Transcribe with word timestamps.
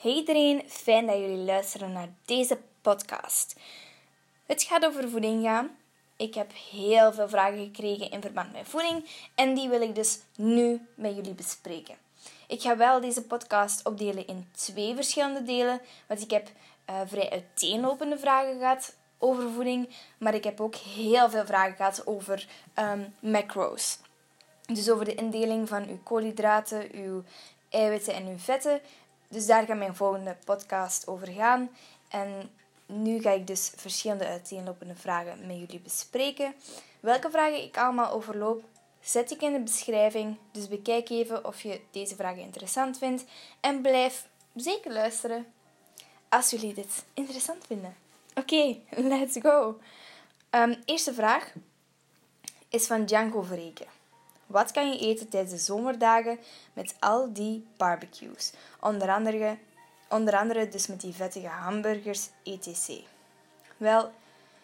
Hey 0.00 0.12
iedereen, 0.12 0.62
fijn 0.66 1.06
dat 1.06 1.16
jullie 1.16 1.44
luisteren 1.44 1.92
naar 1.92 2.08
deze 2.24 2.58
podcast. 2.80 3.56
Het 4.46 4.62
gaat 4.62 4.84
over 4.84 5.10
voeding 5.10 5.44
gaan. 5.44 5.70
Ik 6.16 6.34
heb 6.34 6.52
heel 6.70 7.12
veel 7.12 7.28
vragen 7.28 7.64
gekregen 7.64 8.10
in 8.10 8.20
verband 8.20 8.52
met 8.52 8.68
voeding 8.68 9.04
en 9.34 9.54
die 9.54 9.68
wil 9.68 9.80
ik 9.80 9.94
dus 9.94 10.18
nu 10.36 10.86
met 10.94 11.16
jullie 11.16 11.34
bespreken. 11.34 11.96
Ik 12.48 12.60
ga 12.60 12.76
wel 12.76 13.00
deze 13.00 13.22
podcast 13.22 13.86
opdelen 13.86 14.26
in 14.26 14.48
twee 14.52 14.94
verschillende 14.94 15.42
delen, 15.42 15.80
want 16.06 16.20
ik 16.20 16.30
heb 16.30 16.48
uh, 16.90 17.00
vrij 17.06 17.30
uiteenlopende 17.30 18.18
vragen 18.18 18.58
gehad 18.58 18.96
over 19.18 19.50
voeding, 19.50 19.88
maar 20.18 20.34
ik 20.34 20.44
heb 20.44 20.60
ook 20.60 20.74
heel 20.74 21.30
veel 21.30 21.46
vragen 21.46 21.76
gehad 21.76 22.06
over 22.06 22.48
um, 22.78 23.14
macro's. 23.20 23.98
Dus 24.66 24.90
over 24.90 25.04
de 25.04 25.14
indeling 25.14 25.68
van 25.68 25.88
uw 25.88 25.98
koolhydraten, 26.02 26.88
uw 26.92 27.22
eiwitten 27.70 28.14
en 28.14 28.26
uw 28.26 28.38
vetten. 28.38 28.80
Dus 29.30 29.46
daar 29.46 29.66
gaat 29.66 29.76
mijn 29.76 29.96
volgende 29.96 30.36
podcast 30.44 31.06
over 31.06 31.26
gaan. 31.28 31.70
En 32.08 32.50
nu 32.86 33.20
ga 33.20 33.30
ik 33.30 33.46
dus 33.46 33.72
verschillende 33.76 34.26
uiteenlopende 34.26 34.94
vragen 34.94 35.46
met 35.46 35.58
jullie 35.58 35.80
bespreken. 35.80 36.54
Welke 37.00 37.30
vragen 37.30 37.62
ik 37.62 37.76
allemaal 37.76 38.10
overloop, 38.10 38.62
zet 39.00 39.30
ik 39.30 39.42
in 39.42 39.52
de 39.52 39.60
beschrijving. 39.60 40.36
Dus 40.52 40.68
bekijk 40.68 41.08
even 41.08 41.44
of 41.44 41.62
je 41.62 41.80
deze 41.90 42.14
vragen 42.14 42.42
interessant 42.42 42.98
vindt. 42.98 43.24
En 43.60 43.80
blijf 43.80 44.28
zeker 44.54 44.92
luisteren 44.92 45.46
als 46.28 46.50
jullie 46.50 46.74
dit 46.74 47.04
interessant 47.14 47.66
vinden. 47.66 47.96
Oké, 48.34 48.76
let's 49.12 49.38
go. 49.42 49.78
Um, 50.50 50.82
eerste 50.84 51.14
vraag 51.14 51.52
is 52.68 52.86
van 52.86 53.04
Django 53.04 53.42
Verreken. 53.42 53.99
Wat 54.50 54.70
kan 54.70 54.90
je 54.90 54.98
eten 54.98 55.28
tijdens 55.28 55.52
de 55.52 55.58
zomerdagen 55.58 56.38
met 56.72 56.94
al 56.98 57.32
die 57.32 57.66
barbecues? 57.76 58.52
Onder 58.80 59.10
andere, 59.10 59.56
onder 60.08 60.36
andere 60.36 60.68
dus 60.68 60.86
met 60.86 61.00
die 61.00 61.14
vettige 61.14 61.46
hamburgers, 61.46 62.28
etc. 62.44 62.90
Wel, 63.76 64.12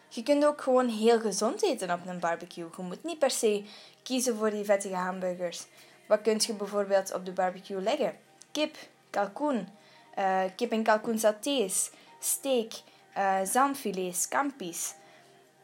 je 0.08 0.22
kunt 0.22 0.44
ook 0.44 0.60
gewoon 0.60 0.88
heel 0.88 1.20
gezond 1.20 1.62
eten 1.62 1.91
op 1.91 2.06
een 2.06 2.19
barbecue. 2.19 2.69
Je 2.77 2.83
moet 2.83 3.05
niet 3.05 3.19
per 3.19 3.30
se 3.30 3.64
kiezen 4.02 4.36
voor 4.36 4.50
die 4.50 4.64
vettige 4.64 4.94
hamburgers. 4.94 5.66
Wat 6.06 6.22
kun 6.22 6.41
je 6.47 6.55
bijvoorbeeld 6.55 7.14
op 7.14 7.25
de 7.25 7.32
barbecue 7.32 7.80
leggen? 7.80 8.16
Kip, 8.53 8.77
kalkoen, 9.10 9.69
uh, 10.19 10.42
kip 10.56 10.72
en 10.72 10.82
kalkoen 10.82 11.19
satés, 11.19 11.91
steak, 12.20 12.72
uh, 13.16 13.38
zalmfilets, 13.44 14.22
scampi's. 14.22 14.94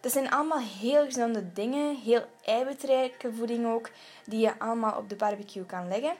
Dat 0.03 0.12
zijn 0.12 0.31
allemaal 0.31 0.62
heel 0.81 1.05
gezonde 1.05 1.53
dingen, 1.53 1.97
heel 1.97 2.25
eiwitrijke 2.45 3.33
voeding 3.33 3.67
ook, 3.67 3.91
die 4.27 4.41
je 4.41 4.58
allemaal 4.58 4.98
op 4.98 5.08
de 5.08 5.17
barbecue 5.17 5.64
kan 5.67 5.89
leggen. 5.89 6.14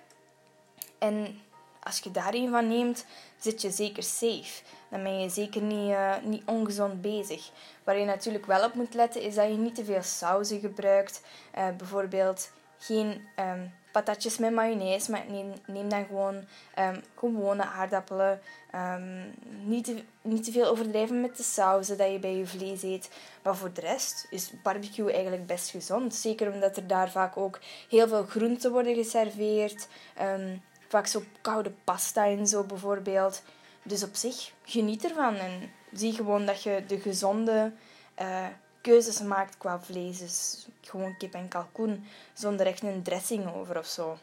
En 0.99 1.41
als 1.83 1.99
je 1.99 2.11
daar 2.11 2.35
een 2.35 2.51
van 2.51 2.69
neemt, 2.69 3.07
zit 3.39 3.63
je 3.63 3.71
zeker 3.71 4.03
safe. 4.03 4.63
Dan 4.91 5.03
ben 5.03 5.21
je 5.21 5.29
zeker 5.29 5.63
niet, 5.63 5.91
uh, 5.91 6.15
niet 6.23 6.43
ongezond 6.47 7.01
bezig. 7.01 7.51
Waar 7.85 7.99
je 7.99 8.05
natuurlijk 8.05 8.47
wel 8.47 8.65
op 8.65 8.75
moet 8.75 8.95
letten, 8.95 9.23
is 9.23 9.35
dat 9.35 9.49
je 9.49 9.57
niet 9.57 9.75
te 9.75 9.85
veel 9.85 10.03
sauzen 10.03 10.61
gebruikt. 10.61 11.23
Uh, 11.59 11.69
bijvoorbeeld 11.77 12.51
geen 12.79 13.29
um, 13.37 13.73
patatjes 13.93 14.39
met 14.39 14.53
mayonaise, 14.53 15.11
maar 15.11 15.25
neem, 15.67 15.89
dan 15.89 16.05
gewoon 16.05 16.45
um, 16.79 17.03
gewone 17.17 17.65
aardappelen. 17.65 18.41
Um, 18.75 19.35
niet, 19.65 19.85
te, 19.85 20.03
niet 20.23 20.45
te 20.45 20.53
veel 20.53 20.67
overdrijven 20.67 21.21
met 21.21 21.37
de 21.37 21.43
sauzen 21.43 21.99
dat 21.99 22.13
je 22.13 22.19
bij 22.19 22.37
je 22.37 22.47
vlees 22.47 22.83
eet. 22.83 23.11
Maar 23.43 23.57
voor 23.57 23.73
de 23.73 23.81
rest 23.81 24.27
is 24.31 24.53
barbecue 24.63 25.13
eigenlijk 25.13 25.47
best 25.47 25.71
gezond. 25.71 26.15
Zeker 26.15 26.53
omdat 26.53 26.77
er 26.77 26.87
daar 26.87 27.11
vaak 27.11 27.37
ook 27.37 27.61
heel 27.89 28.09
veel 28.09 28.25
groenten 28.25 28.73
worden 28.73 28.95
geserveerd. 28.95 29.89
Um, 30.23 30.63
vaak 30.89 31.07
zo 31.07 31.23
koude 31.41 31.73
pasta 31.85 32.27
en 32.27 32.47
zo 32.47 32.65
bijvoorbeeld. 32.65 33.43
Dus 33.83 34.03
op 34.03 34.15
zich, 34.15 34.53
geniet 34.65 35.05
ervan. 35.05 35.35
En 35.35 35.71
zie 35.93 36.13
gewoon 36.13 36.47
dat 36.47 36.63
je 36.63 36.85
de 36.87 37.01
gezonde... 37.01 37.73
Uh, 38.21 38.47
keuzes 38.83 39.21
maakt 39.21 39.57
qua 39.59 39.81
vlees. 39.81 40.19
Dus 40.19 40.67
gewoon 40.81 41.17
kip 41.17 41.35
en 41.35 41.49
kalkoen, 41.49 42.07
zonder 42.33 42.67
echt 42.67 42.83
een 42.83 43.03
dressing 43.03 43.55
over 43.55 43.79
of 43.79 43.87
zo. 43.87 44.19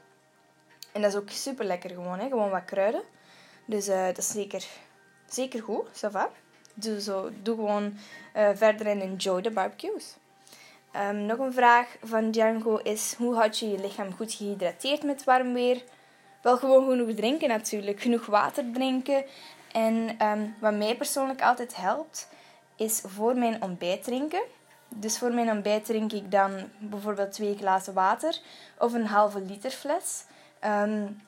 En 0.92 1.02
dat 1.02 1.12
is 1.12 1.20
ook 1.20 1.30
super 1.30 1.66
lekker 1.66 1.90
gewoon, 1.90 2.20
hè? 2.20 2.28
gewoon 2.28 2.50
wat 2.50 2.66
kruiden. 2.66 3.02
Dus 3.66 3.88
uh, 3.88 4.06
dat 4.06 4.18
is 4.18 4.32
zeker, 4.32 4.66
zeker 5.26 5.62
goed, 5.62 5.88
ça 5.88 6.12
va. 6.12 6.30
Doe, 6.74 7.02
zo, 7.02 7.30
doe 7.42 7.56
gewoon 7.56 7.98
uh, 8.36 8.50
verder 8.54 8.88
en 8.88 9.02
enjoy 9.02 9.42
de 9.42 9.52
barbecues. 9.52 10.16
Um, 10.96 11.26
nog 11.26 11.38
een 11.38 11.54
vraag 11.54 11.88
van 12.04 12.32
Django 12.32 12.78
is: 12.78 13.14
hoe 13.18 13.36
houd 13.36 13.60
je 13.60 13.70
je 13.70 13.80
lichaam 13.80 14.14
goed 14.14 14.34
gehydrateerd 14.34 15.04
met 15.04 15.24
warm 15.24 15.54
weer? 15.54 15.84
Wel 16.42 16.58
gewoon 16.58 16.90
genoeg 16.90 17.16
drinken 17.16 17.48
natuurlijk, 17.48 18.02
genoeg 18.02 18.26
water 18.26 18.72
drinken. 18.74 19.26
En 19.72 20.26
um, 20.26 20.56
wat 20.60 20.74
mij 20.74 20.96
persoonlijk 20.96 21.42
altijd 21.42 21.76
helpt, 21.76 22.30
is 22.80 23.02
voor 23.06 23.36
mijn 23.36 23.64
ontbijt 23.64 24.04
drinken. 24.04 24.42
Dus 24.96 25.18
voor 25.18 25.34
mijn 25.34 25.50
ontbijt 25.50 25.86
drink 25.86 26.12
ik 26.12 26.32
dan 26.32 26.70
bijvoorbeeld 26.78 27.32
twee 27.32 27.58
glazen 27.58 27.94
water 27.94 28.40
of 28.78 28.94
een 28.94 29.06
halve 29.06 29.42
liter 29.42 29.72
fles. 29.72 30.24
Um, 30.66 31.22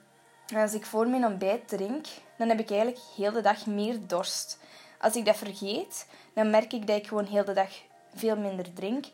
als 0.55 0.73
ik 0.73 0.85
voor 0.85 1.07
mijn 1.07 1.25
ontbijt 1.25 1.67
drink, 1.67 2.05
dan 2.37 2.49
heb 2.49 2.59
ik 2.59 2.69
eigenlijk 2.69 3.01
heel 3.15 3.31
de 3.31 3.41
dag 3.41 3.65
meer 3.65 3.97
dorst. 4.07 4.59
Als 4.99 5.15
ik 5.15 5.25
dat 5.25 5.37
vergeet, 5.37 6.07
dan 6.33 6.49
merk 6.49 6.73
ik 6.73 6.87
dat 6.87 6.97
ik 6.97 7.07
gewoon 7.07 7.25
heel 7.25 7.45
de 7.45 7.53
dag 7.53 7.69
veel 8.15 8.37
minder 8.37 8.73
drink. 8.73 9.05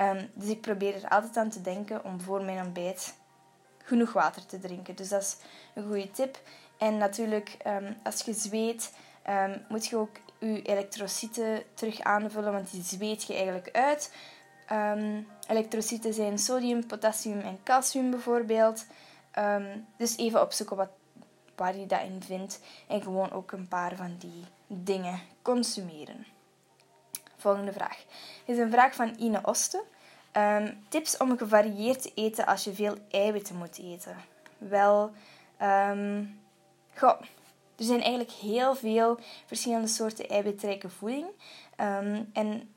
Um, 0.00 0.30
dus 0.34 0.48
ik 0.48 0.60
probeer 0.60 0.94
er 0.94 1.08
altijd 1.08 1.36
aan 1.36 1.50
te 1.50 1.60
denken 1.60 2.04
om 2.04 2.20
voor 2.20 2.42
mijn 2.42 2.66
ontbijt 2.66 3.14
genoeg 3.84 4.12
water 4.12 4.46
te 4.46 4.58
drinken. 4.58 4.96
Dus 4.96 5.08
dat 5.08 5.22
is 5.22 5.36
een 5.74 5.86
goede 5.86 6.10
tip. 6.10 6.38
En 6.78 6.98
natuurlijk, 6.98 7.56
um, 7.66 7.96
als 8.02 8.20
je 8.20 8.32
zweet, 8.32 8.92
moet 9.68 9.86
je 9.86 9.96
ook 9.96 10.16
je 10.54 10.62
elektrocyten 10.62 11.62
terug 11.74 12.00
aanvullen, 12.00 12.52
want 12.52 12.70
die 12.70 12.82
zweet 12.82 13.24
je 13.24 13.34
eigenlijk 13.34 13.70
uit. 13.72 14.14
Um, 14.72 15.26
elektrocyten 15.48 16.14
zijn 16.14 16.38
sodium, 16.38 16.86
potassium 16.86 17.40
en 17.40 17.58
calcium 17.64 18.10
bijvoorbeeld. 18.10 18.86
Um, 19.38 19.86
dus 19.96 20.16
even 20.16 20.42
opzoeken 20.42 20.76
wat, 20.76 20.90
waar 21.56 21.76
je 21.76 21.86
dat 21.86 22.00
in 22.00 22.22
vindt 22.22 22.60
en 22.88 23.02
gewoon 23.02 23.32
ook 23.32 23.52
een 23.52 23.68
paar 23.68 23.96
van 23.96 24.16
die 24.18 24.44
dingen 24.66 25.20
consumeren. 25.42 26.26
Volgende 27.36 27.72
vraag 27.72 28.04
is 28.44 28.58
een 28.58 28.70
vraag 28.70 28.94
van 28.94 29.14
Ine 29.18 29.40
Osten. 29.42 29.80
Um, 30.32 30.84
tips 30.88 31.16
om 31.16 31.38
gevarieerd 31.38 32.02
te 32.02 32.12
eten 32.14 32.46
als 32.46 32.64
je 32.64 32.74
veel 32.74 32.96
eiwitten 33.10 33.56
moet 33.56 33.78
eten. 33.78 34.16
Wel, 34.58 35.12
goh, 36.94 37.20
er 37.76 37.84
zijn 37.84 38.00
eigenlijk 38.00 38.30
heel 38.30 38.74
veel 38.74 39.18
verschillende 39.46 39.88
soorten 39.88 40.28
eiwitrijke 40.28 40.88
voeding. 40.88 41.26
Ehm, 41.76 42.22
en 42.32 42.68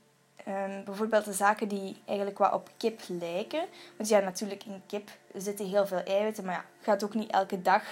um, 0.47 0.83
bijvoorbeeld 0.85 1.25
de 1.25 1.33
zaken 1.33 1.67
die 1.67 2.01
eigenlijk 2.05 2.37
wat 2.37 2.53
op 2.53 2.69
kip 2.77 3.01
lijken. 3.07 3.65
Want 3.97 4.09
ja, 4.09 4.19
natuurlijk 4.19 4.63
in 4.63 4.81
kip 4.87 5.09
zitten 5.33 5.67
heel 5.67 5.87
veel 5.87 6.03
eiwitten. 6.03 6.45
Maar 6.45 6.53
ja, 6.53 6.65
gaat 6.81 7.03
ook 7.03 7.13
niet 7.13 7.31
elke 7.31 7.61
dag 7.61 7.83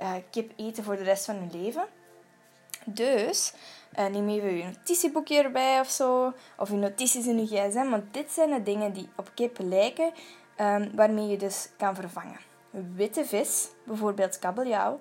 uh, 0.00 0.12
kip 0.30 0.52
eten 0.56 0.84
voor 0.84 0.96
de 0.96 1.02
rest 1.02 1.24
van 1.24 1.34
je 1.34 1.58
leven. 1.58 1.84
Dus 2.84 3.52
uh, 3.98 4.06
neem 4.06 4.28
even 4.28 4.56
je 4.56 4.64
notitieboekje 4.64 5.42
erbij 5.42 5.80
of 5.80 5.90
zo. 5.90 6.32
Of 6.58 6.68
je 6.68 6.76
notities 6.76 7.26
in 7.26 7.38
je 7.38 7.46
gsm. 7.46 7.90
Want 7.90 8.14
dit 8.14 8.32
zijn 8.32 8.50
de 8.50 8.62
dingen 8.62 8.92
die 8.92 9.08
op 9.16 9.30
kip 9.34 9.58
lijken. 9.58 10.12
Um, 10.60 10.90
waarmee 10.94 11.26
je 11.26 11.36
dus 11.36 11.68
kan 11.76 11.94
vervangen. 11.94 12.38
Witte 12.94 13.24
vis, 13.24 13.68
bijvoorbeeld 13.84 14.38
kabeljauw 14.38 15.00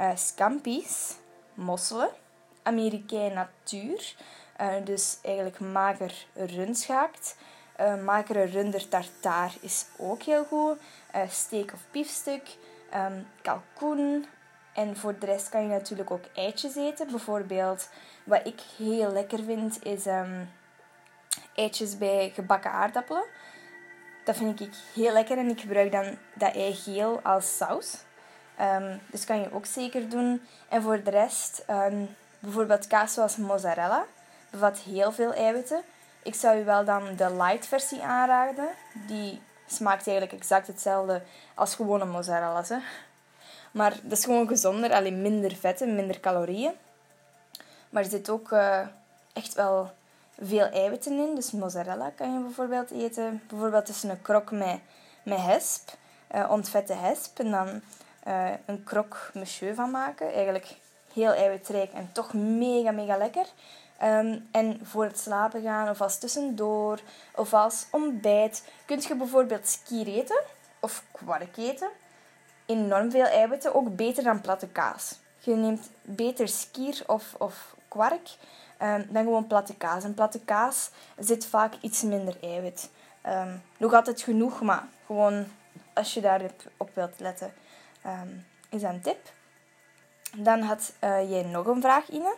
uh, 0.00 0.10
scampi's, 0.14 1.16
mosselen, 1.54 2.10
Amerikaan 2.62 3.32
natuur, 3.32 4.14
uh, 4.60 4.74
dus 4.84 5.18
eigenlijk 5.22 5.60
mager 5.60 6.26
runschaakt. 6.34 7.36
Uh, 7.80 7.92
eh, 7.92 8.04
magere 8.04 8.44
runder 8.44 8.88
tartaar 8.88 9.52
is 9.60 9.86
ook 9.98 10.22
heel 10.22 10.44
goed. 10.44 10.78
steak 11.28 11.72
of 11.72 11.80
biefstuk, 11.90 12.56
um, 12.94 13.26
kalkoen. 13.42 14.26
En 14.74 14.96
voor 14.96 15.18
de 15.18 15.26
rest 15.26 15.48
kan 15.48 15.62
je 15.62 15.68
natuurlijk 15.68 16.10
ook 16.10 16.24
eitjes 16.34 16.76
eten. 16.76 17.10
Bijvoorbeeld, 17.10 17.88
wat 18.24 18.46
ik 18.46 18.60
heel 18.76 19.12
lekker 19.12 19.44
vind, 19.44 19.84
is 19.84 20.06
um, 20.06 20.48
eitjes 21.54 21.98
bij 21.98 22.30
gebakken 22.34 22.70
aardappelen. 22.70 23.24
Dat 24.24 24.36
vind 24.36 24.60
ik 24.60 24.74
heel 24.94 25.12
lekker 25.12 25.38
en 25.38 25.48
ik 25.48 25.60
gebruik 25.60 25.92
dan 25.92 26.18
dat 26.34 26.54
eigeel 26.54 27.20
als 27.22 27.56
saus. 27.56 28.04
Um, 28.60 29.00
dus 29.10 29.24
kan 29.24 29.40
je 29.40 29.52
ook 29.52 29.66
zeker 29.66 30.08
doen. 30.08 30.46
En 30.68 30.82
voor 30.82 31.02
de 31.02 31.10
rest, 31.10 31.64
um, 31.70 32.16
bijvoorbeeld 32.38 32.86
kaas 32.86 33.12
zoals 33.12 33.36
mozzarella, 33.36 34.04
bevat 34.50 34.78
heel 34.78 35.12
veel 35.12 35.34
eiwitten. 35.34 35.82
Ik 36.22 36.34
zou 36.34 36.56
je 36.56 36.64
wel 36.64 36.84
dan 36.84 37.16
de 37.16 37.36
light 37.36 37.66
versie 37.66 38.02
aanraden. 38.02 38.68
Die 39.06 39.42
smaakt 39.66 40.06
eigenlijk 40.06 40.38
exact 40.38 40.66
hetzelfde 40.66 41.22
als 41.54 41.74
gewone 41.74 42.04
mozzarella's. 42.04 42.68
Hè. 42.68 42.78
Maar 43.70 43.94
dat 44.02 44.18
is 44.18 44.24
gewoon 44.24 44.48
gezonder, 44.48 44.92
alleen 44.92 45.22
minder 45.22 45.56
vetten, 45.56 45.94
minder 45.94 46.20
calorieën. 46.20 46.72
Maar 47.90 48.02
er 48.02 48.10
zit 48.10 48.30
ook 48.30 48.50
uh, 48.50 48.80
echt 49.32 49.54
wel 49.54 49.90
veel 50.40 50.66
eiwitten 50.66 51.18
in. 51.18 51.34
Dus 51.34 51.50
mozzarella 51.50 52.10
kan 52.16 52.32
je 52.32 52.38
bijvoorbeeld 52.38 52.90
eten. 52.90 53.42
Bijvoorbeeld 53.48 53.86
tussen 53.86 54.10
een 54.10 54.22
krok 54.22 54.50
met, 54.50 54.78
met 55.22 55.40
hesp, 55.40 55.90
uh, 56.34 56.50
ontvette 56.50 56.94
hesp. 56.94 57.38
En 57.38 57.50
dan 57.50 57.82
uh, 58.26 58.50
een 58.66 58.84
croque 58.84 59.18
monsieur 59.34 59.74
van 59.74 59.90
maken. 59.90 60.32
Eigenlijk 60.32 60.74
heel 61.12 61.32
eiwitrijk 61.32 61.92
en 61.92 62.10
toch 62.12 62.32
mega, 62.32 62.90
mega 62.90 63.16
lekker. 63.16 63.46
Ehm, 63.98 64.38
en 64.50 64.80
voor 64.82 65.04
het 65.04 65.18
slapen 65.18 65.62
gaan 65.62 65.88
of 65.88 66.00
als 66.00 66.18
tussendoor 66.18 67.00
of 67.34 67.54
als 67.54 67.86
ontbijt 67.90 68.68
kun 68.86 69.00
je 69.00 69.16
bijvoorbeeld 69.16 69.68
skier 69.68 70.06
eten 70.06 70.40
of 70.80 71.02
kwark 71.10 71.56
eten. 71.56 71.88
Enorm 72.66 73.10
veel 73.10 73.24
eiwitten, 73.24 73.74
ook 73.74 73.96
beter 73.96 74.22
dan 74.22 74.40
platte 74.40 74.68
kaas. 74.68 75.18
Je 75.38 75.54
neemt 75.54 75.90
beter 76.02 76.48
skier 76.48 77.02
of, 77.06 77.34
of 77.38 77.76
kwark 77.88 78.36
um, 78.82 79.06
dan 79.10 79.24
gewoon 79.24 79.46
platte 79.46 79.76
kaas. 79.76 80.04
En 80.04 80.14
platte 80.14 80.40
kaas 80.40 80.90
zit 81.18 81.46
vaak 81.46 81.74
iets 81.80 82.02
minder 82.02 82.36
eiwit. 82.40 82.90
Um, 83.26 83.62
nog 83.78 83.92
altijd 83.92 84.22
genoeg, 84.22 84.60
maar 84.62 84.84
gewoon 85.06 85.46
als 85.94 86.14
je 86.14 86.20
daarop 86.20 86.62
op 86.76 86.90
wilt 86.94 87.20
letten, 87.20 87.52
is 88.70 88.80
dat 88.80 88.92
een 88.92 89.00
tip. 89.00 89.32
Dan 90.36 90.60
had 90.60 90.92
uh, 91.04 91.30
jij 91.30 91.42
nog 91.42 91.66
een 91.66 91.80
vraag, 91.80 92.08
Ine. 92.08 92.36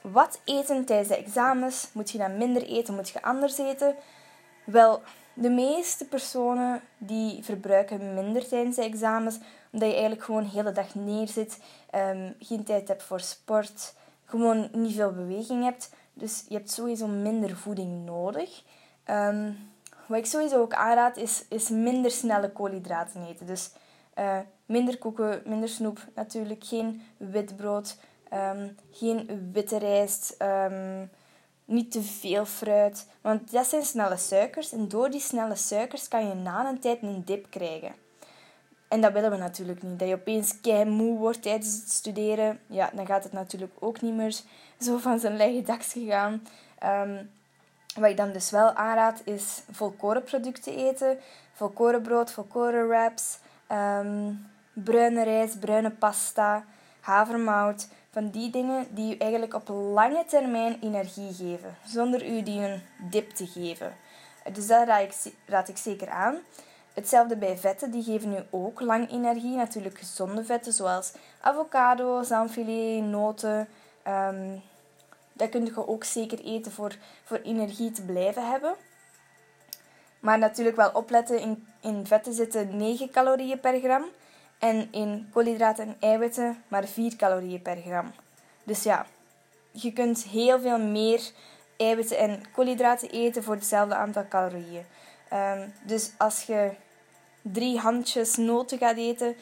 Wat 0.00 0.40
eten 0.44 0.84
tijdens 0.84 1.08
de 1.08 1.16
examens? 1.16 1.88
Moet 1.92 2.10
je 2.10 2.18
dan 2.18 2.36
minder 2.36 2.62
eten? 2.62 2.94
Moet 2.94 3.08
je 3.08 3.22
anders 3.22 3.58
eten? 3.58 3.94
Wel, 4.64 5.02
de 5.34 5.50
meeste 5.50 6.04
personen 6.04 6.80
die 6.98 7.44
verbruiken 7.44 8.14
minder 8.14 8.48
tijdens 8.48 8.76
de 8.76 8.82
examens, 8.82 9.38
omdat 9.70 9.88
je 9.88 9.94
eigenlijk 9.94 10.24
gewoon 10.24 10.42
de 10.42 10.48
hele 10.48 10.72
dag 10.72 10.94
neerzit, 10.94 11.58
um, 11.94 12.34
geen 12.38 12.64
tijd 12.64 12.88
hebt 12.88 13.02
voor 13.02 13.20
sport, 13.20 13.94
gewoon 14.24 14.68
niet 14.72 14.94
veel 14.94 15.12
beweging 15.12 15.64
hebt. 15.64 15.90
Dus 16.14 16.44
je 16.48 16.54
hebt 16.54 16.70
sowieso 16.70 17.06
minder 17.06 17.56
voeding 17.56 18.04
nodig. 18.04 18.62
Um, 19.06 19.70
wat 20.06 20.18
ik 20.18 20.26
sowieso 20.26 20.60
ook 20.60 20.74
aanraad 20.74 21.16
is, 21.16 21.44
is 21.48 21.68
minder 21.68 22.10
snelle 22.10 22.50
koolhydraten 22.50 23.26
eten. 23.26 23.46
Dus 23.46 23.70
uh, 24.18 24.38
minder 24.72 24.98
koeken, 24.98 25.42
minder 25.44 25.68
snoep, 25.68 25.98
natuurlijk 26.14 26.64
geen 26.64 27.02
wit 27.16 27.56
brood, 27.56 27.96
um, 28.32 28.76
geen 28.90 29.50
witte 29.52 29.78
rijst, 29.78 30.36
um, 30.42 31.10
niet 31.64 31.92
te 31.92 32.02
veel 32.02 32.44
fruit. 32.44 33.06
Want 33.20 33.52
dat 33.52 33.66
zijn 33.66 33.82
snelle 33.82 34.16
suikers 34.16 34.72
en 34.72 34.88
door 34.88 35.10
die 35.10 35.20
snelle 35.20 35.56
suikers 35.56 36.08
kan 36.08 36.28
je 36.28 36.34
na 36.34 36.68
een 36.68 36.80
tijd 36.80 37.02
een 37.02 37.22
dip 37.24 37.46
krijgen. 37.50 37.94
En 38.88 39.00
dat 39.00 39.12
willen 39.12 39.30
we 39.30 39.36
natuurlijk 39.36 39.82
niet. 39.82 39.98
Dat 39.98 40.08
je 40.08 40.14
opeens 40.14 40.60
kei 40.60 40.84
moe 40.84 41.18
wordt 41.18 41.42
tijdens 41.42 41.74
het 41.74 41.90
studeren. 41.90 42.60
Ja, 42.66 42.90
dan 42.94 43.06
gaat 43.06 43.24
het 43.24 43.32
natuurlijk 43.32 43.72
ook 43.78 44.00
niet 44.00 44.14
meer 44.14 44.40
zo 44.80 44.98
van 44.98 45.18
zijn 45.18 45.36
lege 45.36 45.62
daks 45.62 45.92
gegaan. 45.92 46.46
Um, 46.84 47.30
wat 47.94 48.10
ik 48.10 48.16
dan 48.16 48.32
dus 48.32 48.50
wel 48.50 48.72
aanraad 48.72 49.22
is 49.24 49.62
volkorenproducten 49.70 50.76
eten. 50.76 51.18
Volkorenbrood, 51.52 52.32
volkoren 52.32 52.88
wraps, 52.88 53.38
bruine 54.72 55.22
rijst, 55.22 55.60
bruine 55.60 55.90
pasta, 55.90 56.64
havermout. 57.00 57.88
Van 58.10 58.30
die 58.30 58.50
dingen 58.50 58.86
die 58.90 59.14
u 59.14 59.18
eigenlijk 59.18 59.54
op 59.54 59.68
lange 59.68 60.24
termijn 60.24 60.78
energie 60.80 61.32
geven, 61.34 61.76
zonder 61.86 62.26
u 62.26 62.42
die 62.42 62.60
een 62.60 62.82
dip 63.10 63.30
te 63.30 63.46
geven. 63.46 63.92
Dus 64.52 64.66
dat 64.66 64.86
raad 64.86 65.02
ik, 65.02 65.32
raad 65.46 65.68
ik 65.68 65.76
zeker 65.76 66.08
aan. 66.08 66.36
Hetzelfde 66.94 67.36
bij 67.36 67.56
vetten, 67.58 67.90
die 67.90 68.02
geven 68.02 68.32
u 68.32 68.42
ook 68.50 68.80
lang 68.80 69.10
energie. 69.10 69.56
Natuurlijk 69.56 69.98
gezonde 69.98 70.44
vetten 70.44 70.72
zoals 70.72 71.12
avocado, 71.40 72.22
zalmfilet, 72.22 73.04
noten. 73.04 73.68
Um, 74.08 74.62
dat 75.32 75.48
kun 75.48 75.64
je 75.64 75.88
ook 75.88 76.04
zeker 76.04 76.38
eten 76.44 76.72
voor, 76.72 76.96
voor 77.24 77.36
energie 77.36 77.90
te 77.90 78.02
blijven 78.02 78.50
hebben. 78.50 78.74
Maar 80.20 80.38
natuurlijk 80.38 80.76
wel 80.76 80.90
opletten, 80.90 81.40
in, 81.40 81.66
in 81.80 82.06
vetten 82.06 82.32
zitten 82.32 82.76
9 82.76 83.10
calorieën 83.10 83.60
per 83.60 83.80
gram. 83.80 84.04
En 84.62 84.88
in 84.92 85.28
koolhydraten 85.32 85.86
en 85.86 85.96
eiwitten 86.00 86.62
maar 86.68 86.84
4 86.84 87.16
calorieën 87.16 87.62
per 87.62 87.76
gram. 87.76 88.12
Dus 88.64 88.82
ja, 88.82 89.06
je 89.70 89.92
kunt 89.92 90.24
heel 90.24 90.60
veel 90.60 90.78
meer 90.78 91.30
eiwitten 91.76 92.18
en 92.18 92.42
koolhydraten 92.52 93.10
eten 93.10 93.42
voor 93.42 93.54
hetzelfde 93.54 93.94
aantal 93.94 94.28
calorieën. 94.28 94.84
Um, 95.32 95.72
dus 95.82 96.10
als 96.18 96.42
je 96.42 96.70
drie 97.42 97.78
handjes 97.78 98.36
noten 98.36 98.78
gaat 98.78 98.96
eten, 98.96 99.36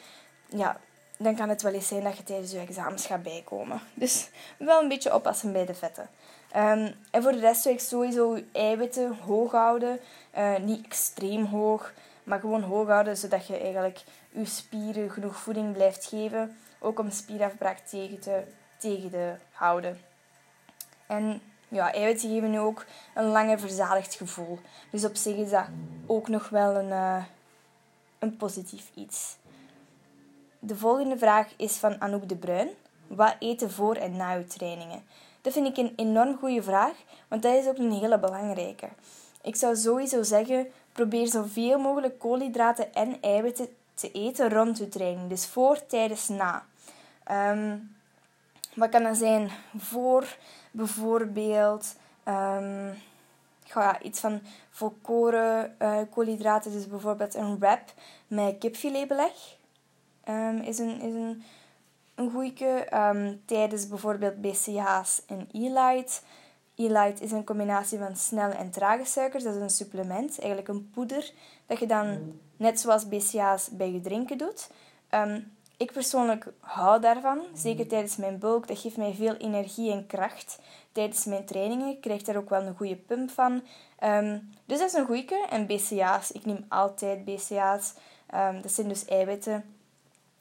ja, 0.47 0.79
dan 1.17 1.35
kan 1.35 1.49
het 1.49 1.61
wel 1.61 1.73
eens 1.73 1.87
zijn 1.87 2.03
dat 2.03 2.17
je 2.17 2.23
tijdens 2.23 2.51
je 2.51 2.59
examens 2.59 3.05
gaat 3.05 3.23
bijkomen. 3.23 3.81
Dus 3.93 4.29
wel 4.57 4.81
een 4.81 4.87
beetje 4.87 5.13
oppassen 5.13 5.51
bij 5.51 5.65
de 5.65 5.73
vetten. 5.73 6.09
Um, 6.55 6.95
en 7.11 7.23
voor 7.23 7.31
de 7.31 7.39
rest 7.39 7.61
zou 7.61 7.75
ik 7.75 7.81
sowieso 7.81 8.39
eiwitten 8.51 9.17
hoog 9.17 9.51
houden. 9.51 9.99
Uh, 10.37 10.57
niet 10.57 10.85
extreem 10.85 11.45
hoog, 11.45 11.93
maar 12.23 12.39
gewoon 12.39 12.61
hoog 12.61 12.87
houden, 12.87 13.17
zodat 13.17 13.47
je 13.47 13.57
eigenlijk 13.57 14.03
je 14.31 14.45
spieren 14.45 15.11
genoeg 15.11 15.35
voeding 15.35 15.73
blijft 15.73 16.05
geven. 16.05 16.57
Ook 16.79 16.99
om 16.99 17.09
spierafbraak 17.09 17.77
tegen 17.77 18.19
te, 18.19 18.43
tegen 18.77 19.09
te 19.09 19.35
houden. 19.51 19.99
En 21.07 21.41
ja, 21.67 21.93
eiwitten 21.93 22.29
geven 22.29 22.51
nu 22.51 22.59
ook 22.59 22.85
een 23.15 23.25
langer 23.25 23.59
verzadigd 23.59 24.13
gevoel. 24.13 24.59
Dus 24.91 25.05
op 25.05 25.15
zich 25.15 25.35
is 25.35 25.49
dat 25.49 25.65
ook 26.05 26.27
nog 26.27 26.49
wel 26.49 26.75
een, 26.75 26.89
uh, 26.89 27.23
een 28.19 28.37
positief 28.37 28.91
iets. 28.93 29.37
De 30.59 30.75
volgende 30.75 31.17
vraag 31.17 31.53
is 31.57 31.77
van 31.77 32.01
Anouk 32.01 32.29
de 32.29 32.35
Bruin. 32.35 32.69
Wat 33.07 33.35
eten 33.39 33.71
voor 33.71 33.95
en 33.95 34.15
na 34.15 34.35
uw 34.35 34.47
trainingen? 34.47 35.03
Dat 35.41 35.53
vind 35.53 35.67
ik 35.67 35.77
een 35.77 35.93
enorm 35.95 36.37
goede 36.37 36.63
vraag, 36.63 36.93
want 37.27 37.41
dat 37.41 37.55
is 37.55 37.67
ook 37.67 37.77
een 37.77 37.91
hele 37.91 38.19
belangrijke. 38.19 38.89
Ik 39.41 39.55
zou 39.55 39.75
sowieso 39.75 40.23
zeggen, 40.23 40.67
probeer 40.91 41.27
zoveel 41.27 41.79
mogelijk 41.79 42.19
koolhydraten 42.19 42.93
en 42.93 43.21
eiwitten 43.21 43.67
te 43.93 44.11
eten 44.11 44.49
rond 44.49 44.79
uw 44.79 44.89
training. 44.89 45.29
Dus 45.29 45.45
voor, 45.45 45.85
tijdens, 45.85 46.27
na. 46.27 46.65
Um, 47.31 47.95
wat 48.73 48.89
kan 48.89 49.03
dat 49.03 49.17
zijn? 49.17 49.49
Voor 49.77 50.35
bijvoorbeeld 50.71 51.95
um, 52.27 52.93
ja, 53.63 54.01
iets 54.01 54.19
van 54.19 54.41
volkoren 54.69 55.75
uh, 55.81 55.99
koolhydraten. 56.09 56.71
Dus 56.71 56.87
bijvoorbeeld 56.87 57.35
een 57.35 57.59
wrap 57.59 57.93
met 58.27 58.57
kipfiletbeleg. 58.57 59.57
Um, 60.29 60.57
is 60.57 60.79
een, 60.79 61.01
is 61.01 61.13
een, 61.13 61.43
een 62.15 62.31
goeie 62.31 62.85
tijdens 63.45 63.87
bijvoorbeeld 63.87 64.41
BCA's 64.41 65.21
en 65.27 65.49
E-Light. 65.51 66.23
E-Light 66.85 67.21
is 67.21 67.31
een 67.31 67.43
combinatie 67.43 67.97
van 67.97 68.15
snelle 68.15 68.53
en 68.53 68.71
trage 68.71 69.05
suikers. 69.05 69.43
Dat 69.43 69.55
is 69.55 69.61
een 69.61 69.69
supplement, 69.69 70.39
eigenlijk 70.39 70.67
een 70.67 70.89
poeder, 70.93 71.31
dat 71.65 71.79
je 71.79 71.87
dan 71.87 72.39
net 72.57 72.79
zoals 72.79 73.07
BCA's 73.07 73.69
bij 73.71 73.91
je 73.91 74.01
drinken 74.01 74.37
doet. 74.37 74.69
Um, 75.11 75.51
ik 75.77 75.91
persoonlijk 75.91 76.47
hou 76.59 77.01
daarvan, 77.01 77.41
zeker 77.53 77.87
tijdens 77.87 78.15
mijn 78.15 78.39
bulk. 78.39 78.67
Dat 78.67 78.79
geeft 78.79 78.97
mij 78.97 79.13
veel 79.13 79.35
energie 79.35 79.91
en 79.91 80.07
kracht 80.07 80.59
tijdens 80.91 81.25
mijn 81.25 81.45
trainingen. 81.45 81.87
Ik 81.87 82.01
krijg 82.01 82.21
daar 82.21 82.35
ook 82.35 82.49
wel 82.49 82.61
een 82.61 82.75
goede 82.75 82.95
pump 82.95 83.31
van. 83.31 83.63
Um, 84.03 84.49
dus 84.65 84.79
dat 84.79 84.87
is 84.87 84.93
een 84.93 85.05
goeie. 85.05 85.47
En 85.49 85.65
BCA's, 85.65 86.31
ik 86.31 86.45
neem 86.45 86.65
altijd 86.69 87.25
BCA's. 87.25 87.93
Um, 88.35 88.61
dat 88.61 88.71
zijn 88.71 88.87
dus 88.87 89.05
eiwitten 89.05 89.75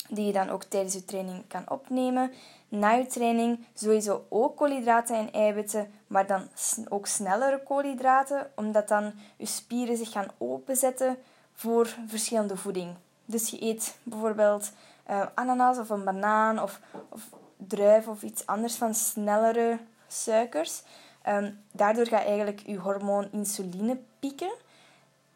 die 0.09 0.27
je 0.27 0.33
dan 0.33 0.49
ook 0.49 0.65
tijdens 0.65 0.95
je 0.95 1.05
training 1.05 1.45
kan 1.49 1.71
opnemen. 1.71 2.33
Na 2.71 2.91
je 2.91 3.07
training 3.07 3.67
sowieso 3.75 4.27
ook 4.29 4.57
koolhydraten 4.57 5.17
en 5.17 5.33
eiwitten, 5.33 5.91
maar 6.07 6.27
dan 6.27 6.49
ook 6.89 7.07
snellere 7.07 7.63
koolhydraten, 7.63 8.51
omdat 8.55 8.89
dan 8.89 9.13
je 9.37 9.47
spieren 9.47 9.97
zich 9.97 10.13
gaan 10.13 10.31
openzetten 10.39 11.17
voor 11.55 11.97
verschillende 12.07 12.57
voeding. 12.57 12.95
Dus 13.25 13.51
je 13.51 13.63
eet 13.63 13.99
bijvoorbeeld 14.03 14.73
uh, 15.11 15.27
ananas 15.35 15.79
of 15.79 15.91
een 15.91 16.05
banaan 16.05 16.63
of, 16.63 16.81
of 17.09 17.29
druif 17.57 18.09
of 18.09 18.23
iets 18.23 18.47
anders 18.47 18.77
van 18.77 18.95
snellere 18.95 19.79
suikers. 20.09 20.83
Um, 21.29 21.65
daardoor 21.73 22.07
gaat 22.07 22.25
eigenlijk 22.25 22.63
je 22.67 22.77
hormoon 22.77 23.29
insuline 23.33 23.99
pieken. 24.19 24.53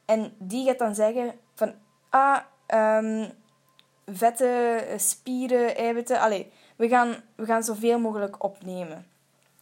En 0.05 0.35
die 0.39 0.67
gaat 0.67 0.79
dan 0.79 0.95
zeggen 0.95 1.39
van... 1.55 1.75
Ah, 2.11 2.39
vetten, 4.07 5.01
spieren, 5.01 5.77
eiwitten. 5.77 6.21
Allee, 6.21 6.53
we 6.77 6.89
gaan, 6.89 7.15
we 7.35 7.45
gaan 7.45 7.63
zoveel 7.63 7.99
mogelijk 7.99 8.45
opnemen. 8.45 9.07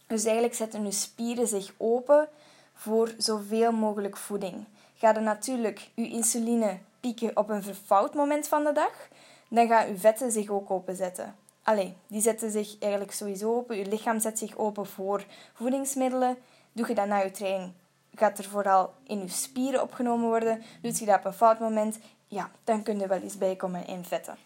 Dus 0.07 0.23
eigenlijk 0.23 0.55
zetten 0.55 0.85
je 0.85 0.91
spieren 0.91 1.47
zich 1.47 1.73
open 1.77 2.27
voor 2.73 3.13
zoveel 3.17 3.71
mogelijk 3.71 4.17
voeding. 4.17 4.65
Ga 4.95 5.15
er 5.15 5.21
natuurlijk 5.21 5.89
je 5.93 6.09
insuline 6.09 6.77
pieken 6.99 7.37
op 7.37 7.49
een 7.49 7.63
verfout 7.63 8.13
moment 8.13 8.47
van 8.47 8.63
de 8.63 8.71
dag, 8.71 9.07
dan 9.47 9.67
gaan 9.67 9.87
je 9.87 9.97
vetten 9.97 10.31
zich 10.31 10.49
ook 10.49 10.71
openzetten. 10.71 11.35
Allee, 11.63 11.93
die 12.07 12.21
zetten 12.21 12.51
zich 12.51 12.79
eigenlijk 12.79 13.11
sowieso 13.11 13.55
open. 13.55 13.77
Je 13.77 13.85
lichaam 13.85 14.19
zet 14.19 14.39
zich 14.39 14.57
open 14.57 14.85
voor 14.85 15.25
voedingsmiddelen. 15.53 16.37
Doe 16.71 16.87
je 16.87 16.95
dat 16.95 17.07
na 17.07 17.17
je 17.17 17.31
training, 17.31 17.71
gaat 18.15 18.37
er 18.37 18.43
vooral 18.43 18.93
in 19.03 19.19
je 19.19 19.27
spieren 19.27 19.81
opgenomen 19.81 20.27
worden. 20.27 20.63
Doe 20.81 20.99
je 20.99 21.05
dat 21.05 21.17
op 21.17 21.25
een 21.25 21.33
fout 21.33 21.59
moment, 21.59 21.99
ja, 22.27 22.51
dan 22.63 22.83
kun 22.83 22.99
je 22.99 23.07
wel 23.07 23.21
eens 23.21 23.37
bijkomen 23.37 23.87
in 23.87 24.03
vetten. 24.03 24.37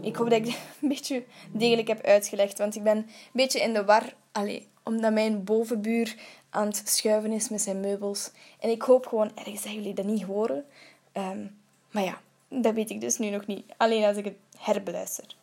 Ik 0.00 0.16
hoop 0.16 0.30
dat 0.30 0.38
ik 0.38 0.46
een 0.82 0.88
beetje 0.88 1.24
degelijk 1.52 1.88
heb 1.88 2.04
uitgelegd, 2.04 2.58
want 2.58 2.76
ik 2.76 2.82
ben 2.82 2.96
een 2.96 3.06
beetje 3.32 3.60
in 3.60 3.72
de 3.72 3.84
war. 3.84 4.14
Allee, 4.32 4.68
omdat 4.82 5.12
mijn 5.12 5.44
bovenbuur 5.44 6.16
aan 6.50 6.66
het 6.66 6.82
schuiven 6.84 7.32
is 7.32 7.48
met 7.48 7.60
zijn 7.60 7.80
meubels. 7.80 8.30
En 8.60 8.70
ik 8.70 8.82
hoop 8.82 9.06
gewoon 9.06 9.30
ergens 9.34 9.62
dat 9.62 9.72
jullie 9.72 9.94
dat 9.94 10.04
niet 10.04 10.22
horen. 10.22 10.64
Ehm, 11.12 11.46
maar 11.90 12.04
ja, 12.04 12.20
dat 12.48 12.74
weet 12.74 12.90
ik 12.90 13.00
dus 13.00 13.18
nu 13.18 13.30
nog 13.30 13.46
niet. 13.46 13.64
Alleen 13.76 14.04
als 14.04 14.16
ik 14.16 14.24
het 14.24 14.36
herbeluister. 14.56 15.36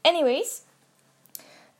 Anyways, 0.00 0.60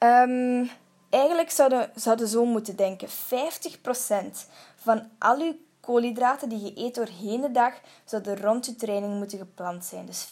Um, 0.02 0.70
eigenlijk 1.10 1.50
zouden 1.50 1.90
zouden 1.94 2.28
zo 2.28 2.44
moeten 2.44 2.76
denken. 2.76 3.08
50% 3.08 4.46
van 4.76 5.08
al 5.18 5.40
uw 5.40 5.56
koolhydraten 5.82 6.48
die 6.48 6.60
je 6.60 6.72
eet 6.74 6.94
doorheen 6.94 7.40
de 7.40 7.50
dag 7.50 7.74
zouden 8.04 8.40
rond 8.40 8.66
je 8.66 8.76
training 8.76 9.14
moeten 9.14 9.38
gepland 9.38 9.84
zijn. 9.84 10.06
Dus 10.06 10.26
50%, 10.26 10.30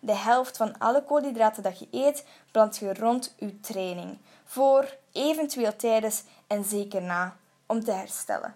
de 0.00 0.14
helft 0.14 0.56
van 0.56 0.78
alle 0.78 1.04
koolhydraten 1.04 1.62
dat 1.62 1.78
je 1.78 1.88
eet, 1.90 2.24
plant 2.50 2.76
je 2.76 2.94
rond 2.94 3.34
je 3.38 3.60
training. 3.60 4.18
Voor, 4.44 4.96
eventueel 5.12 5.76
tijdens 5.76 6.22
en 6.46 6.64
zeker 6.64 7.02
na, 7.02 7.36
om 7.66 7.84
te 7.84 7.92
herstellen. 7.92 8.54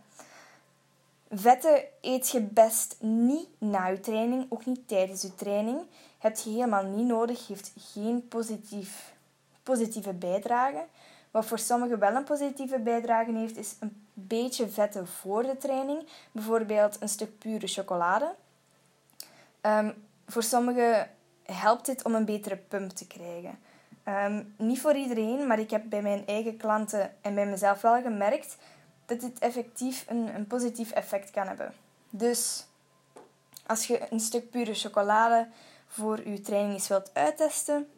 Vetten 1.31 1.83
eet 2.01 2.29
je 2.29 2.41
best 2.41 2.97
niet 3.01 3.49
na 3.59 3.87
je 3.87 4.01
training, 4.01 4.47
ook 4.49 4.67
niet 4.67 4.89
tijdens 4.89 5.23
je 5.23 5.35
training. 5.35 5.81
Heb 6.19 6.37
je 6.37 6.51
helemaal 6.51 6.85
niet 6.85 7.07
nodig, 7.07 7.47
heeft 7.47 7.73
geen 7.77 8.29
positief, 8.29 9.13
positieve 9.63 10.13
bijdrage. 10.13 10.85
Wat 11.31 11.47
voor 11.47 11.59
sommigen 11.59 11.99
wel 11.99 12.15
een 12.15 12.25
positieve 12.25 12.79
bijdrage 12.79 13.33
heeft, 13.33 13.57
is 13.57 13.77
een 13.81 14.07
beetje 14.15 14.69
vetten 14.69 15.07
voor 15.07 15.43
de 15.43 15.57
training. 15.57 16.07
Bijvoorbeeld 16.33 16.97
een 17.01 17.09
stuk 17.09 17.39
pure 17.39 17.67
chocolade. 17.67 18.35
Um, 19.63 19.95
voor 20.27 20.43
sommigen 20.43 21.11
helpt 21.43 21.87
dit 21.87 22.05
om 22.05 22.15
een 22.15 22.25
betere 22.25 22.57
pump 22.57 22.91
te 22.91 23.07
krijgen. 23.07 23.59
Um, 24.05 24.55
niet 24.57 24.81
voor 24.81 24.95
iedereen, 24.95 25.47
maar 25.47 25.59
ik 25.59 25.71
heb 25.71 25.83
bij 25.89 26.03
mijn 26.03 26.27
eigen 26.27 26.57
klanten 26.57 27.15
en 27.21 27.35
bij 27.35 27.47
mezelf 27.47 27.81
wel 27.81 28.03
gemerkt 28.03 28.57
dat 29.07 29.21
dit 29.21 29.39
effectief 29.39 30.05
een, 30.09 30.35
een 30.35 30.47
positief 30.47 30.91
effect 30.91 31.31
kan 31.31 31.47
hebben. 31.47 31.75
Dus 32.11 32.67
als 33.67 33.87
je 33.87 34.07
een 34.11 34.21
stuk 34.21 34.51
pure 34.51 34.75
chocolade 34.75 35.49
voor 35.87 36.29
je 36.29 36.41
training 36.41 36.73
eens 36.73 36.89
wilt 36.89 37.11
uittesten, 37.13 37.89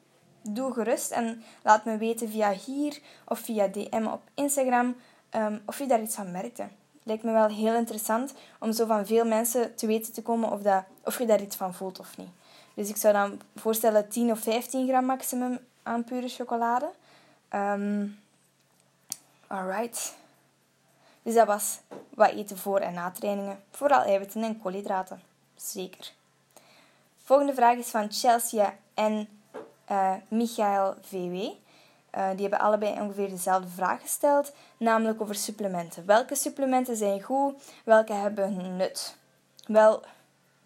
doe 0.43 0.73
gerust 0.73 1.11
en 1.11 1.43
laat 1.63 1.85
me 1.85 1.97
weten 1.97 2.29
via 2.29 2.51
hier 2.51 2.99
of 3.25 3.39
via 3.39 3.69
DM 3.69 4.07
op 4.07 4.23
Instagram 4.35 4.97
um, 5.31 5.63
of 5.67 5.79
je 5.79 5.87
daar 5.87 6.03
iets 6.03 6.15
van 6.15 6.31
merkte. 6.31 6.69
Lijkt 7.03 7.23
me 7.23 7.33
wel 7.33 7.49
heel 7.49 7.75
interessant 7.75 8.33
om 8.59 8.73
zo 8.73 8.87
van 8.87 9.07
veel 9.07 9.25
mensen 9.25 9.75
te 9.75 9.87
weten 9.87 10.13
te 10.13 10.23
komen 10.23 10.51
of, 10.51 10.61
dat, 10.61 10.85
of 11.05 11.19
je 11.19 11.27
daar 11.27 11.43
iets 11.43 11.57
van 11.57 11.75
voelt 11.75 11.99
of 11.99 12.17
niet. 12.17 12.31
Dus 12.75 12.89
ik 12.89 12.97
zou 12.97 13.13
dan 13.13 13.41
voorstellen 13.57 14.09
10 14.09 14.31
of 14.31 14.39
15 14.39 14.89
gram 14.89 15.05
maximum 15.05 15.59
aan 15.83 16.05
pure 16.05 16.29
chocolade. 16.29 16.91
Um, 17.55 18.19
alright. 19.47 20.15
Dus 21.23 21.35
dat 21.35 21.47
was 21.47 21.79
wat 22.15 22.31
eten 22.31 22.59
voor 22.59 22.79
en 22.79 22.95
na 22.95 23.11
trainingen. 23.11 23.63
Vooral 23.71 24.03
eiwitten 24.03 24.43
en 24.43 24.61
koolhydraten. 24.61 25.23
Zeker. 25.57 26.13
Volgende 27.25 27.55
vraag 27.55 27.77
is 27.77 27.89
van 27.89 28.13
Chelsea 28.13 28.77
en 28.95 29.29
uh, 29.91 30.15
Michael 30.29 30.95
VW. 31.01 31.35
Uh, 31.35 32.31
die 32.31 32.41
hebben 32.41 32.59
allebei 32.59 33.01
ongeveer 33.01 33.29
dezelfde 33.29 33.69
vraag 33.69 34.01
gesteld, 34.01 34.53
namelijk 34.77 35.21
over 35.21 35.35
supplementen. 35.35 36.07
Welke 36.07 36.35
supplementen 36.35 36.97
zijn 36.97 37.23
goed? 37.23 37.55
Welke 37.85 38.13
hebben 38.13 38.77
nut? 38.77 39.17
Wel, 39.67 40.03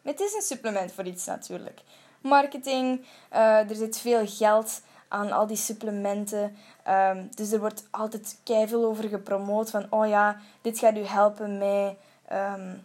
het 0.02 0.20
is 0.20 0.35
een 0.35 0.42
supplement 0.42 0.92
voor 0.92 1.04
iets 1.04 1.26
natuurlijk. 1.26 1.80
Marketing, 2.20 3.04
uh, 3.32 3.70
er 3.70 3.75
zit 3.75 3.99
veel 3.99 4.26
geld 4.26 4.80
aan 5.08 5.32
al 5.32 5.46
die 5.46 5.56
supplementen. 5.56 6.56
Um, 6.88 7.28
dus 7.35 7.52
er 7.52 7.61
wordt 7.61 7.85
altijd 7.90 8.38
keihard 8.44 8.75
over 8.75 9.08
gepromoot 9.08 9.70
van, 9.70 9.87
oh 9.90 10.08
ja, 10.08 10.40
dit 10.61 10.78
gaat 10.78 10.96
u 10.96 11.04
helpen 11.04 11.58
met 11.58 11.94
um, 12.32 12.85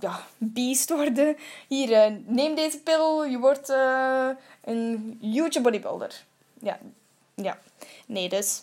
ja, 0.00 0.20
beest 0.38 0.90
worden. 0.90 1.36
Hier, 1.68 1.90
uh, 1.90 2.18
neem 2.26 2.54
deze 2.54 2.78
pil, 2.78 3.24
je 3.24 3.38
wordt 3.38 3.70
uh, 3.70 4.28
een 4.64 5.18
huge 5.20 5.60
bodybuilder. 5.60 6.24
Ja, 6.60 6.78
ja. 7.34 7.58
Nee, 8.06 8.28
dus 8.28 8.62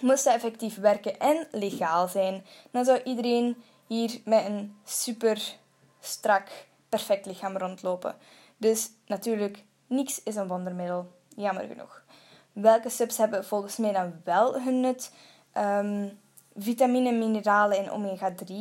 moest 0.00 0.24
dat 0.24 0.34
effectief 0.34 0.76
werken 0.76 1.18
en 1.18 1.46
legaal 1.50 2.08
zijn, 2.08 2.44
dan 2.70 2.84
zou 2.84 3.00
iedereen 3.02 3.56
hier 3.86 4.20
met 4.24 4.44
een 4.44 4.76
super 4.84 5.56
strak, 6.00 6.48
perfect 6.88 7.26
lichaam 7.26 7.56
rondlopen. 7.56 8.16
Dus 8.56 8.90
natuurlijk, 9.06 9.64
niks 9.86 10.22
is 10.22 10.36
een 10.36 10.48
wondermiddel, 10.48 11.12
jammer 11.36 11.66
genoeg. 11.66 12.02
Welke 12.52 12.90
subs 12.90 13.16
hebben 13.16 13.44
volgens 13.44 13.76
mij 13.76 13.92
dan 13.92 14.20
wel 14.24 14.60
hun 14.60 14.80
nut? 14.80 15.12
Um, 15.58 16.18
vitamine, 16.56 17.12
mineralen 17.12 17.78
en 17.78 17.90
omega-3. 17.90 18.54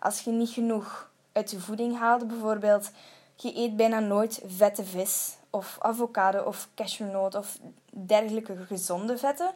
Als 0.00 0.20
je 0.20 0.30
niet 0.30 0.50
genoeg 0.50 1.10
uit 1.32 1.50
je 1.50 1.60
voeding 1.60 1.98
haalt, 1.98 2.28
bijvoorbeeld, 2.28 2.90
je 3.36 3.56
eet 3.56 3.76
bijna 3.76 3.98
nooit 3.98 4.42
vette 4.46 4.84
vis 4.84 5.36
of 5.50 5.76
avocado 5.80 6.42
of 6.42 6.68
cashewnoot 6.74 7.34
of 7.34 7.58
dergelijke 7.90 8.56
gezonde 8.56 9.18
vetten, 9.18 9.54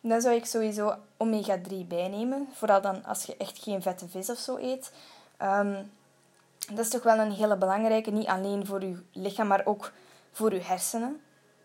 dan 0.00 0.20
zou 0.20 0.34
ik 0.34 0.46
sowieso 0.46 0.94
omega-3 1.16 1.86
bijnemen. 1.88 2.48
Vooral 2.52 2.80
dan 2.80 3.04
als 3.04 3.24
je 3.24 3.36
echt 3.36 3.58
geen 3.58 3.82
vette 3.82 4.08
vis 4.08 4.30
of 4.30 4.38
zo 4.38 4.56
eet. 4.56 4.92
Um, 5.42 5.90
dat 6.68 6.78
is 6.78 6.90
toch 6.90 7.02
wel 7.02 7.18
een 7.18 7.32
hele 7.32 7.56
belangrijke, 7.56 8.10
niet 8.10 8.26
alleen 8.26 8.66
voor 8.66 8.84
je 8.84 9.02
lichaam, 9.12 9.46
maar 9.46 9.66
ook 9.66 9.92
voor 10.32 10.54
je 10.54 10.60
hersenen. 10.60 11.20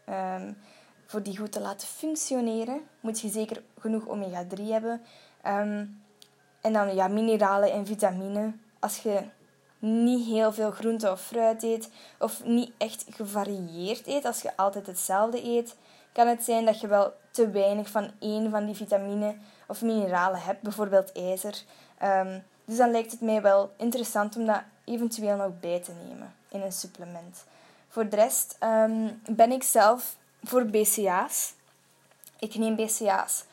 Um, 0.09 0.57
voor 1.05 1.23
die 1.23 1.37
goed 1.37 1.51
te 1.51 1.59
laten 1.59 1.87
functioneren, 1.87 2.81
moet 2.99 3.19
je 3.19 3.29
zeker 3.29 3.63
genoeg 3.79 4.07
omega-3 4.07 4.63
hebben. 4.63 5.01
Um, 5.47 6.00
en 6.61 6.73
dan 6.73 6.95
ja, 6.95 7.07
mineralen 7.07 7.71
en 7.71 7.85
vitamine. 7.85 8.53
Als 8.79 8.97
je 8.97 9.23
niet 9.79 10.25
heel 10.25 10.53
veel 10.53 10.71
groente 10.71 11.11
of 11.11 11.21
fruit 11.21 11.63
eet, 11.63 11.89
of 12.19 12.43
niet 12.43 12.71
echt 12.77 13.05
gevarieerd 13.09 14.07
eet, 14.07 14.25
als 14.25 14.41
je 14.41 14.57
altijd 14.57 14.87
hetzelfde 14.87 15.43
eet, 15.43 15.75
kan 16.11 16.27
het 16.27 16.43
zijn 16.43 16.65
dat 16.65 16.79
je 16.79 16.87
wel 16.87 17.13
te 17.31 17.49
weinig 17.49 17.89
van 17.89 18.11
één 18.19 18.49
van 18.49 18.65
die 18.65 18.75
vitamine 18.75 19.35
of 19.67 19.81
mineralen 19.81 20.41
hebt, 20.41 20.61
bijvoorbeeld 20.61 21.11
ijzer. 21.11 21.63
Um, 22.03 22.43
dus 22.65 22.77
dan 22.77 22.91
lijkt 22.91 23.11
het 23.11 23.21
mij 23.21 23.41
wel 23.41 23.71
interessant 23.77 24.35
om 24.35 24.45
dat 24.45 24.61
eventueel 24.85 25.35
nog 25.35 25.59
bij 25.59 25.79
te 25.79 25.91
nemen 26.07 26.33
in 26.49 26.61
een 26.61 26.71
supplement. 26.71 27.43
Voor 27.89 28.09
de 28.09 28.15
rest 28.15 28.57
um, 28.63 29.21
ben 29.29 29.51
ik 29.51 29.63
zelf 29.63 30.15
voor 30.43 30.65
BCA's. 30.65 31.53
Ik 32.39 32.55
neem 32.55 32.75
BCA's 32.75 33.43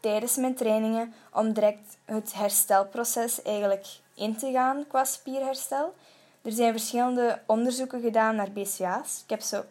tijdens 0.00 0.36
mijn 0.36 0.54
trainingen 0.54 1.14
om 1.32 1.52
direct 1.52 1.96
het 2.04 2.34
herstelproces 2.34 3.42
eigenlijk 3.42 3.86
in 4.14 4.36
te 4.36 4.50
gaan 4.52 4.84
qua 4.88 5.04
spierherstel. 5.04 5.94
Er 6.42 6.52
zijn 6.52 6.72
verschillende 6.72 7.40
onderzoeken 7.46 8.00
gedaan 8.00 8.36
naar 8.36 8.50
BCA's. 8.50 9.22
Ik 9.22 9.30
heb 9.30 9.40
zo 9.40 9.64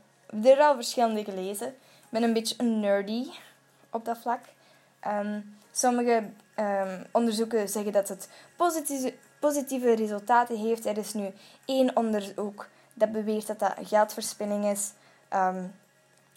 er 0.43 0.59
al 0.59 0.75
verschillende 0.75 1.23
gelezen. 1.23 1.67
Ik 1.67 2.09
ben 2.09 2.23
een 2.23 2.33
beetje 2.33 2.55
een 2.57 2.79
nerdy 2.79 3.27
op 3.89 4.05
dat 4.05 4.17
vlak. 4.17 4.41
Ehm, 4.99 5.39
sommige 5.71 6.29
um, 6.59 7.05
onderzoeken 7.11 7.69
zeggen 7.69 7.91
dat 7.91 8.07
het 8.07 8.29
positieve, 8.55 9.13
positieve 9.39 9.95
resultaten 9.95 10.57
heeft. 10.57 10.85
Er 10.85 10.97
is 10.97 11.13
nu 11.13 11.31
één 11.65 11.95
onderzoek 11.95 12.67
dat 12.93 13.11
beweert 13.11 13.47
dat 13.47 13.59
dat 13.59 13.73
geldverspilling 13.83 14.65
is. 14.65 14.91
Um, 15.33 15.73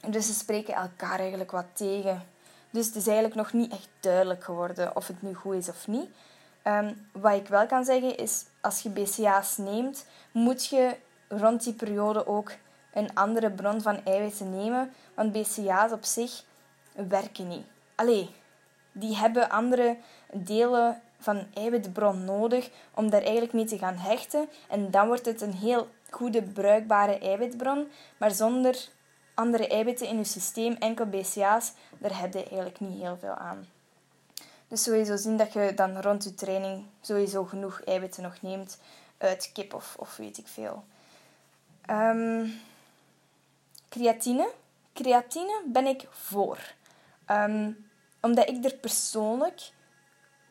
dus 0.09 0.27
ze 0.27 0.33
spreken 0.33 0.75
elkaar 0.75 1.19
eigenlijk 1.19 1.51
wat 1.51 1.67
tegen. 1.73 2.23
Dus 2.71 2.87
het 2.87 2.95
is 2.95 3.07
eigenlijk 3.07 3.37
nog 3.37 3.53
niet 3.53 3.73
echt 3.73 3.89
duidelijk 4.01 4.45
geworden 4.45 4.97
of 4.97 5.07
het 5.07 5.23
nu 5.23 5.35
goed 5.35 5.55
is 5.55 5.69
of 5.69 5.87
niet. 5.87 6.09
Um, 6.65 7.09
wat 7.13 7.35
ik 7.35 7.49
wel 7.49 7.67
kan 7.67 7.85
zeggen 7.85 8.17
is, 8.17 8.45
als 8.61 8.81
je 8.81 8.91
BCA's 8.91 9.57
neemt, 9.57 10.07
moet 10.33 10.67
je 10.67 10.97
rond 11.29 11.65
die 11.65 11.73
periode 11.73 12.27
ook 12.27 12.53
een 12.93 13.15
andere 13.15 13.51
bron 13.51 13.81
van 13.81 14.05
eiwitten 14.05 14.51
nemen. 14.51 14.93
Want 15.15 15.33
BCA's 15.33 15.93
op 15.93 16.05
zich 16.05 16.45
werken 17.09 17.49
niet. 17.49 17.67
Allee, 17.95 18.31
die 18.93 19.17
hebben 19.17 19.51
andere 19.51 19.97
delen 20.33 21.01
van 21.19 21.47
eiwitbron 21.55 22.25
nodig 22.25 22.71
om 22.95 23.11
daar 23.11 23.23
eigenlijk 23.23 23.53
mee 23.53 23.65
te 23.65 23.79
gaan 23.79 23.97
hechten. 23.97 24.49
En 24.69 24.91
dan 24.91 25.07
wordt 25.07 25.27
het 25.27 25.41
een 25.41 25.53
heel 25.53 25.89
goede, 26.11 26.43
bruikbare 26.43 27.19
eiwitbron. 27.19 27.91
Maar 28.17 28.31
zonder 28.31 28.89
andere 29.39 29.69
eiwitten 29.69 30.09
in 30.09 30.17
je 30.17 30.25
systeem, 30.25 30.75
enkel 30.75 31.07
BCA's, 31.07 31.73
daar 31.99 32.21
heb 32.21 32.33
je 32.33 32.45
eigenlijk 32.45 32.81
niet 32.81 33.01
heel 33.01 33.17
veel 33.21 33.35
aan. 33.35 33.67
Dus 34.69 34.83
sowieso 34.83 35.17
zien 35.17 35.37
dat 35.37 35.53
je 35.53 35.73
dan 35.75 36.01
rond 36.01 36.25
je 36.25 36.35
training 36.35 36.85
sowieso 37.01 37.45
genoeg 37.45 37.81
eiwitten 37.85 38.23
nog 38.23 38.43
neemt 38.43 38.79
uit 39.19 39.51
kip 39.53 39.75
of, 39.75 39.97
of 39.99 40.17
weet 40.17 40.39
ik 40.39 40.47
veel. 40.47 40.85
Um, 41.91 42.61
creatine. 43.89 44.51
Creatine 44.93 45.63
ben 45.67 45.87
ik 45.87 46.07
voor. 46.11 46.59
Um, 47.31 47.91
omdat 48.21 48.49
ik 48.49 48.65
er 48.65 48.75
persoonlijk 48.75 49.71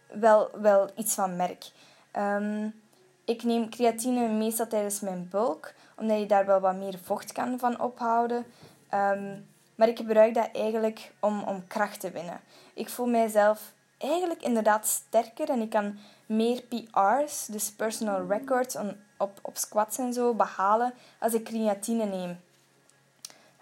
wel, 0.07 0.49
wel 0.61 0.89
iets 0.95 1.13
van 1.13 1.35
merk. 1.35 1.71
Um, 2.17 2.81
ik 3.25 3.43
neem 3.43 3.69
creatine 3.69 4.27
meestal 4.27 4.67
tijdens 4.67 4.99
mijn 4.99 5.27
bulk, 5.29 5.73
omdat 5.95 6.19
je 6.19 6.25
daar 6.25 6.45
wel 6.45 6.59
wat 6.59 6.75
meer 6.75 6.99
vocht 7.03 7.31
kan 7.31 7.59
van 7.59 7.81
ophouden. 7.81 8.45
Um, 8.93 9.47
maar 9.75 9.87
ik 9.87 9.97
gebruik 9.97 10.33
dat 10.33 10.49
eigenlijk 10.53 11.13
om, 11.19 11.43
om 11.43 11.67
kracht 11.67 11.99
te 11.99 12.11
winnen. 12.11 12.39
Ik 12.73 12.89
voel 12.89 13.07
mijzelf 13.07 13.73
eigenlijk 13.97 14.41
inderdaad 14.41 14.87
sterker 14.87 15.49
en 15.49 15.61
ik 15.61 15.69
kan 15.69 15.97
meer 16.25 16.61
PR's, 16.61 17.45
dus 17.45 17.71
personal 17.71 18.27
records, 18.27 18.77
op, 19.17 19.39
op 19.41 19.57
squats 19.57 19.97
en 19.97 20.13
zo 20.13 20.33
behalen 20.33 20.93
als 21.19 21.33
ik 21.33 21.43
creatine 21.43 22.05
neem. 22.05 22.39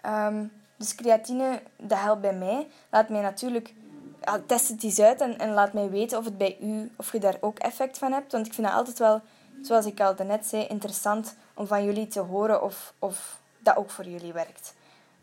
Um, 0.06 0.52
Dus 0.78 0.94
creatine, 0.94 1.62
dat 1.76 1.98
helpt 1.98 2.20
bij 2.20 2.34
mij. 2.34 2.68
Laat 2.90 3.08
mij 3.08 3.20
natuurlijk... 3.20 3.74
test 4.46 4.68
het 4.68 4.82
eens 4.82 5.00
uit 5.00 5.20
en, 5.20 5.52
laat 5.52 5.72
mij 5.72 5.90
weten 5.90 6.18
of 6.18 6.24
het 6.24 6.38
bij 6.38 6.56
u... 6.60 6.90
Of 6.96 7.12
je 7.12 7.18
daar 7.18 7.36
ook 7.40 7.58
effect 7.58 7.98
van 7.98 8.12
hebt. 8.12 8.32
Want 8.32 8.46
ik 8.46 8.54
vind 8.54 8.66
het 8.66 8.76
altijd 8.76 8.98
wel, 8.98 9.20
zoals 9.62 9.86
ik 9.86 10.00
al 10.00 10.14
net 10.24 10.46
zei, 10.46 10.66
interessant 10.66 11.36
om 11.54 11.66
van 11.66 11.84
jullie 11.84 12.06
te 12.06 12.20
horen 12.20 12.62
of, 12.62 12.92
of 12.98 13.40
dat 13.58 13.76
ook 13.76 13.90
voor 13.90 14.04
jullie 14.04 14.32
werkt. 14.32 14.74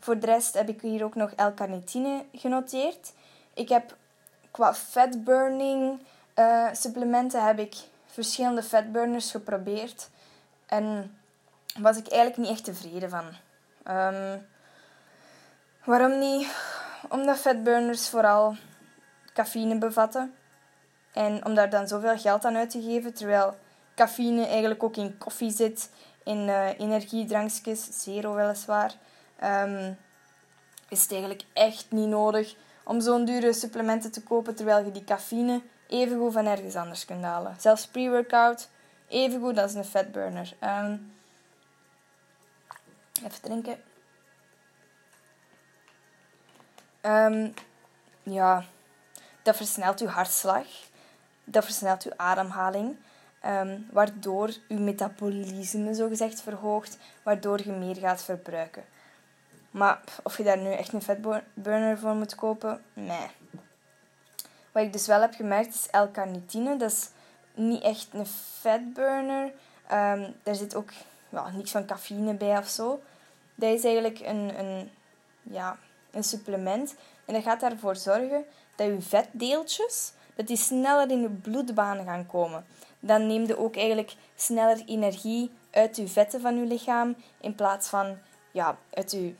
Voor 0.04 0.18
de 0.18 0.26
rest 0.26 0.54
heb 0.54 0.68
ik 0.68 0.80
hier 0.80 1.04
ook 1.04 1.14
nog 1.14 1.30
L-carnitine 1.36 2.24
genoteerd. 2.32 3.12
Ik 3.54 3.68
heb 3.68 3.96
qua 4.50 4.74
fatburning 4.74 6.00
uh, 6.34 6.68
supplementen 6.72 7.44
heb 7.44 7.58
ik 7.58 7.76
verschillende 8.06 8.62
fatburners 8.62 9.30
geprobeerd. 9.30 10.08
En 10.66 11.16
was 11.78 11.96
ik 11.96 12.08
eigenlijk 12.08 12.40
niet 12.40 12.50
echt 12.50 12.64
tevreden 12.64 13.10
van. 13.10 13.24
Um, 13.96 14.46
waarom 15.84 16.18
niet? 16.18 16.54
Omdat 17.08 17.38
fatburners 17.38 18.08
vooral 18.08 18.56
cafeïne 19.34 19.78
bevatten. 19.78 20.34
En 21.12 21.44
om 21.46 21.54
daar 21.54 21.70
dan 21.70 21.88
zoveel 21.88 22.18
geld 22.18 22.44
aan 22.44 22.56
uit 22.56 22.70
te 22.70 22.82
geven, 22.82 23.14
terwijl 23.14 23.56
cafeïne 23.94 24.46
eigenlijk 24.46 24.82
ook 24.82 24.96
in 24.96 25.18
koffie 25.18 25.50
zit, 25.50 25.90
in 26.24 26.48
uh, 26.48 26.78
energiedrankjes, 26.78 28.02
zero 28.02 28.34
weliswaar, 28.34 28.94
um, 29.42 29.96
is 30.88 31.02
het 31.02 31.10
eigenlijk 31.10 31.44
echt 31.52 31.86
niet 31.90 32.08
nodig 32.08 32.56
om 32.84 33.00
zo'n 33.00 33.24
dure 33.24 33.52
supplementen 33.52 34.10
te 34.12 34.22
kopen, 34.22 34.54
terwijl 34.54 34.84
je 34.84 34.92
die 34.92 35.04
cafeïne 35.04 35.62
evengoed 35.88 36.32
van 36.32 36.46
ergens 36.46 36.76
anders 36.76 37.04
kunt 37.04 37.24
halen. 37.24 37.56
Zelfs 37.58 37.86
pre-workout, 37.86 38.68
evengoed 39.08 39.58
als 39.58 39.74
een 39.74 39.84
fatburner. 39.84 40.54
Um, 40.60 41.12
even 43.24 43.40
drinken. 43.42 43.82
Um, 47.02 47.54
ja, 48.22 48.64
dat 49.42 49.56
versnelt 49.56 50.00
uw 50.00 50.06
hartslag. 50.06 50.66
Dat 51.44 51.64
versnelt 51.64 52.02
uw 52.02 52.12
ademhaling. 52.16 52.96
Waardoor 53.90 54.54
uw 54.68 54.78
metabolisme 54.78 55.94
zogezegd 55.94 56.40
verhoogt. 56.40 56.98
Waardoor 57.22 57.60
je 57.64 57.72
meer 57.72 57.96
gaat 57.96 58.22
verbruiken. 58.22 58.84
Maar 59.74 60.00
of 60.22 60.36
je 60.36 60.42
daar 60.42 60.58
nu 60.58 60.72
echt 60.72 60.92
een 60.92 61.02
fatburner 61.02 61.98
voor 61.98 62.14
moet 62.14 62.34
kopen, 62.34 62.82
nee. 62.92 63.26
Wat 64.72 64.82
ik 64.82 64.92
dus 64.92 65.06
wel 65.06 65.20
heb 65.20 65.34
gemerkt 65.34 65.74
is 65.74 65.88
L-carnitine. 65.90 66.76
Dat 66.76 66.90
is 66.90 67.08
niet 67.54 67.82
echt 67.82 68.08
een 68.12 68.26
fatburner. 68.60 69.44
Um, 69.92 70.34
daar 70.42 70.54
zit 70.54 70.74
ook 70.74 70.90
ja, 71.28 71.50
niks 71.50 71.70
van 71.70 71.86
cafeïne 71.86 72.34
bij 72.34 72.58
of 72.58 72.68
zo. 72.68 73.02
Dat 73.54 73.70
is 73.70 73.84
eigenlijk 73.84 74.20
een, 74.20 74.58
een, 74.58 74.90
ja, 75.42 75.76
een 76.10 76.24
supplement. 76.24 76.94
En 77.24 77.34
dat 77.34 77.42
gaat 77.42 77.62
ervoor 77.62 77.96
zorgen 77.96 78.44
dat 78.76 78.86
je 78.86 79.00
vetdeeltjes 79.00 80.12
dat 80.34 80.46
die 80.46 80.56
sneller 80.56 81.10
in 81.10 81.22
de 81.22 81.30
bloedbaan 81.30 82.04
gaan 82.04 82.26
komen. 82.26 82.66
Dan 83.00 83.26
neem 83.26 83.46
je 83.46 83.58
ook 83.58 83.76
eigenlijk 83.76 84.14
sneller 84.34 84.82
energie 84.86 85.50
uit 85.70 85.96
je 85.96 86.08
vetten 86.08 86.40
van 86.40 86.56
je 86.56 86.66
lichaam 86.66 87.16
in 87.40 87.54
plaats 87.54 87.88
van 87.88 88.18
ja, 88.54 88.78
uit 88.90 89.10
je, 89.10 89.34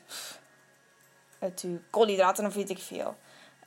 uit 1.39 1.61
je 1.61 1.81
koolhydraten 1.91 2.47
of 2.47 2.55
weet 2.55 2.71
ik 2.71 2.79
veel. 2.79 3.17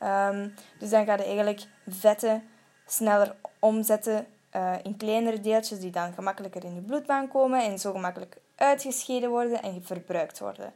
Um, 0.04 0.54
dus 0.80 0.90
dan 0.90 1.06
ga 1.06 1.14
je 1.14 1.24
eigenlijk 1.24 1.68
vetten 1.88 2.44
sneller 2.86 3.36
omzetten 3.60 4.28
uh, 4.56 4.76
in 4.84 4.98
kleinere 4.98 5.40
deeltjes 5.40 5.80
die 5.80 5.92
dan 5.92 6.14
gemakkelijker 6.14 6.64
in 6.64 6.76
je 6.76 6.82
bloedbaan 6.82 7.28
komen 7.28 7.64
en 7.64 7.80
zo 7.80 7.92
gemakkelijk 7.92 8.38
uitgescheiden 8.56 9.30
worden 9.30 9.62
en 9.62 9.84
verbruikt 9.84 10.40
worden. 10.40 10.74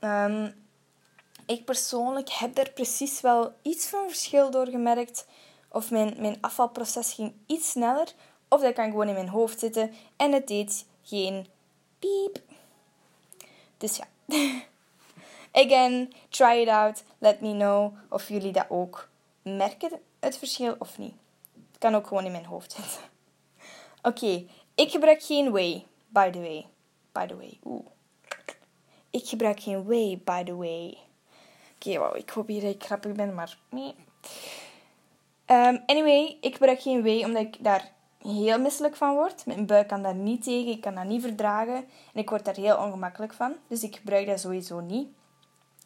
Um, 0.00 0.64
ik 1.46 1.64
persoonlijk 1.64 2.30
heb 2.30 2.54
daar 2.54 2.70
precies 2.70 3.20
wel 3.20 3.52
iets 3.62 3.86
van 3.86 4.08
verschil 4.08 4.50
door 4.50 4.66
gemerkt. 4.66 5.26
Of 5.68 5.90
mijn, 5.90 6.14
mijn 6.18 6.38
afvalproces 6.40 7.12
ging 7.12 7.34
iets 7.46 7.70
sneller, 7.70 8.12
of 8.48 8.60
dat 8.60 8.74
kan 8.74 8.90
gewoon 8.90 9.08
in 9.08 9.14
mijn 9.14 9.28
hoofd 9.28 9.58
zitten 9.58 9.92
en 10.16 10.32
het 10.32 10.48
deed 10.48 10.86
geen 11.02 11.46
piep. 11.98 12.38
Dus 13.82 13.96
ja. 13.96 14.06
Again, 15.64 16.12
try 16.28 16.60
it 16.60 16.68
out. 16.68 17.02
Let 17.18 17.40
me 17.40 17.52
know 17.52 17.94
of 18.08 18.28
jullie 18.28 18.52
dat 18.52 18.66
ook 18.68 19.08
merken, 19.42 20.00
het 20.20 20.38
verschil 20.38 20.76
of 20.78 20.98
niet. 20.98 21.14
Het 21.52 21.78
kan 21.78 21.94
ook 21.94 22.06
gewoon 22.06 22.24
in 22.24 22.32
mijn 22.32 22.44
hoofd 22.44 22.72
zitten. 22.72 23.00
Oké, 24.08 24.44
ik 24.74 24.90
gebruik 24.90 25.22
geen 25.22 25.50
whey, 25.50 25.86
by 26.08 26.30
the 26.30 26.40
way. 26.40 26.66
By 27.12 27.26
the 27.26 27.36
way, 27.36 27.58
oeh. 27.64 27.86
Ik 29.10 29.28
gebruik 29.28 29.60
geen 29.60 29.84
whey, 29.84 30.20
by 30.24 30.42
the 30.44 30.56
way. 30.56 30.98
Oké, 31.74 31.98
wow, 31.98 32.16
ik 32.16 32.30
hoop 32.30 32.46
hier 32.46 32.60
dat 32.60 32.74
ik 32.74 32.84
grappig 32.84 33.12
ben, 33.12 33.34
maar... 33.34 33.58
Nee. 33.68 33.94
Um, 35.46 35.82
anyway, 35.86 36.36
ik 36.40 36.52
gebruik 36.52 36.82
geen 36.82 37.02
whey 37.02 37.24
omdat 37.24 37.42
ik 37.42 37.64
daar 37.64 37.92
heel 38.22 38.58
misselijk 38.58 38.96
van 38.96 39.14
word. 39.14 39.46
Mijn 39.46 39.66
buik 39.66 39.88
kan 39.88 40.02
daar 40.02 40.14
niet 40.14 40.42
tegen, 40.42 40.72
ik 40.72 40.80
kan 40.80 40.94
dat 40.94 41.04
niet 41.04 41.22
verdragen. 41.22 41.76
En 42.14 42.20
ik 42.20 42.30
word 42.30 42.44
daar 42.44 42.54
heel 42.54 42.76
ongemakkelijk 42.76 43.32
van. 43.32 43.54
Dus 43.66 43.82
ik 43.82 43.96
gebruik 43.96 44.26
dat 44.26 44.40
sowieso 44.40 44.80
niet. 44.80 45.08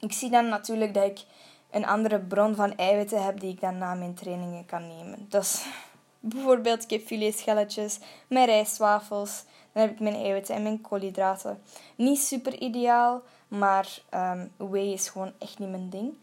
Ik 0.01 0.13
zie 0.13 0.31
dan 0.31 0.49
natuurlijk 0.49 0.95
dat 0.95 1.05
ik 1.05 1.25
een 1.71 1.87
andere 1.87 2.19
bron 2.19 2.55
van 2.55 2.77
eiwitten 2.77 3.25
heb 3.25 3.41
die 3.41 3.53
ik 3.53 3.61
dan 3.61 3.79
na 3.79 3.95
mijn 3.95 4.15
trainingen 4.15 4.67
kan 4.67 4.87
nemen. 4.87 5.27
Dus 5.29 5.67
bijvoorbeeld 6.21 6.87
kipfiletschelletjes, 6.87 7.99
mijn 8.29 8.47
rijstwafels. 8.47 9.45
Dan 9.73 9.83
heb 9.83 9.93
ik 9.93 10.01
mijn 10.01 10.15
eiwitten 10.15 10.55
en 10.55 10.63
mijn 10.63 10.81
koolhydraten. 10.81 11.63
Niet 11.95 12.19
super 12.19 12.59
ideaal, 12.59 13.23
maar 13.49 13.99
um, 14.15 14.53
whey 14.57 14.93
is 14.93 15.09
gewoon 15.09 15.33
echt 15.39 15.59
niet 15.59 15.71
mijn 15.71 15.91
ding. 15.91 16.15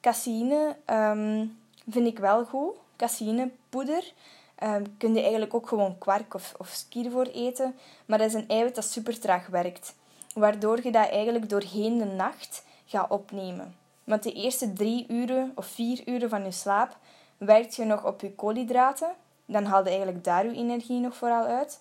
Caseïne 0.00 0.76
um, 0.90 1.58
vind 1.88 2.06
ik 2.06 2.18
wel 2.18 2.44
goed. 2.44 2.74
Caseïnepoeder. 2.96 4.12
Um, 4.62 4.96
kun 4.96 5.14
je 5.14 5.20
eigenlijk 5.20 5.54
ook 5.54 5.68
gewoon 5.68 5.98
kwark 5.98 6.34
of, 6.34 6.54
of 6.58 6.68
skier 6.68 7.10
voor 7.10 7.24
eten. 7.24 7.76
Maar 8.06 8.18
dat 8.18 8.26
is 8.28 8.34
een 8.34 8.48
eiwit 8.48 8.74
dat 8.74 8.84
super 8.84 9.20
traag 9.20 9.46
werkt. 9.46 9.94
Waardoor 10.34 10.82
je 10.82 10.92
dat 10.92 11.08
eigenlijk 11.08 11.48
doorheen 11.48 11.98
de 11.98 12.04
nacht 12.04 12.64
gaat 12.86 13.10
opnemen. 13.10 13.76
Want 14.04 14.22
de 14.22 14.32
eerste 14.32 14.72
drie 14.72 15.06
uren 15.08 15.52
of 15.54 15.66
vier 15.66 16.08
uren 16.08 16.28
van 16.28 16.44
je 16.44 16.50
slaap 16.50 16.96
werkt 17.36 17.74
je 17.74 17.84
nog 17.84 18.04
op 18.04 18.20
je 18.20 18.34
koolhydraten. 18.34 19.14
Dan 19.44 19.64
haal 19.64 19.82
je 19.82 19.88
eigenlijk 19.88 20.24
daar 20.24 20.44
je 20.44 20.54
energie 20.54 21.00
nog 21.00 21.16
vooral 21.16 21.44
uit. 21.44 21.80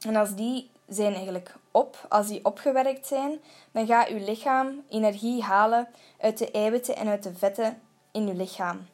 En 0.00 0.16
als 0.16 0.34
die 0.34 0.70
zijn 0.88 1.14
eigenlijk 1.14 1.54
op, 1.70 2.06
als 2.08 2.26
die 2.26 2.44
opgewerkt 2.44 3.06
zijn, 3.06 3.40
dan 3.72 3.86
gaat 3.86 4.08
je 4.08 4.20
lichaam 4.20 4.82
energie 4.88 5.42
halen 5.42 5.88
uit 6.20 6.38
de 6.38 6.50
eiwitten 6.50 6.96
en 6.96 7.08
uit 7.08 7.22
de 7.22 7.34
vetten 7.34 7.80
in 8.12 8.26
je 8.26 8.34
lichaam. 8.34 8.86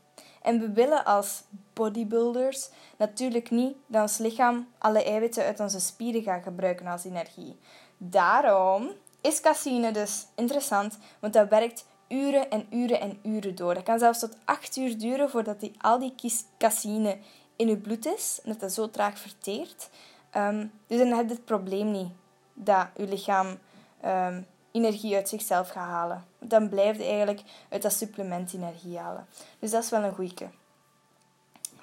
En 0.42 0.61
we 0.61 0.72
willen 0.72 1.05
als 1.05 1.42
bodybuilders 1.79 2.71
natuurlijk 2.97 3.51
niet 3.51 3.77
dat 3.87 4.03
ons 4.03 4.19
lichaam 4.19 4.69
alle 4.79 5.05
eiwitten 5.05 5.45
uit 5.45 5.61
onze 5.61 5.81
spieren 5.81 6.23
gaat 6.23 6.43
gebruiken 6.43 6.87
als 6.87 7.05
energie. 7.05 7.59
Daarom 7.97 8.91
is 9.21 9.41
caseïne 9.41 9.93
dus 9.93 10.27
interessant, 10.35 10.99
want 11.21 11.33
dat 11.33 11.49
werkt 11.49 11.87
uren 12.09 12.51
en 12.51 12.67
uren 12.71 13.01
en 13.01 13.19
uren 13.23 13.55
door. 13.55 13.75
Dat 13.75 13.83
kan 13.83 13.99
zelfs 13.99 14.19
tot 14.19 14.37
8 14.45 14.77
uur 14.77 14.99
duren 14.99 15.31
voordat 15.31 15.61
die, 15.61 15.75
al 15.79 15.99
die 15.99 16.14
caseïne 16.59 17.19
in 17.57 17.69
je 17.69 17.77
bloed 17.77 18.07
is 18.07 18.41
en 18.45 18.51
dat 18.51 18.61
dat 18.61 18.73
zo 18.73 18.91
traag 18.91 19.19
verteert. 19.19 19.91
Um, 20.37 20.73
dus 20.87 20.99
dan 20.99 21.09
heb 21.09 21.29
je 21.29 21.35
het 21.35 21.45
probleem 21.45 21.91
niet 21.91 22.11
dat 22.55 22.87
je 22.97 23.09
lichaam 23.09 23.59
um, 24.05 24.47
energie 24.73 25.14
uit 25.14 25.29
zichzelf 25.29 25.69
gaat 25.69 25.88
halen. 25.88 26.25
Dan 26.38 26.69
blijft 26.69 27.01
eigenlijk 27.01 27.43
uit 27.69 27.83
dat 27.83 27.93
supplement 27.93 28.53
energie 28.53 28.99
halen. 28.99 29.27
Dus 29.59 29.71
dat 29.71 29.83
is 29.83 29.91
wel 29.91 30.03
een 30.03 30.14
goeie. 30.14 30.49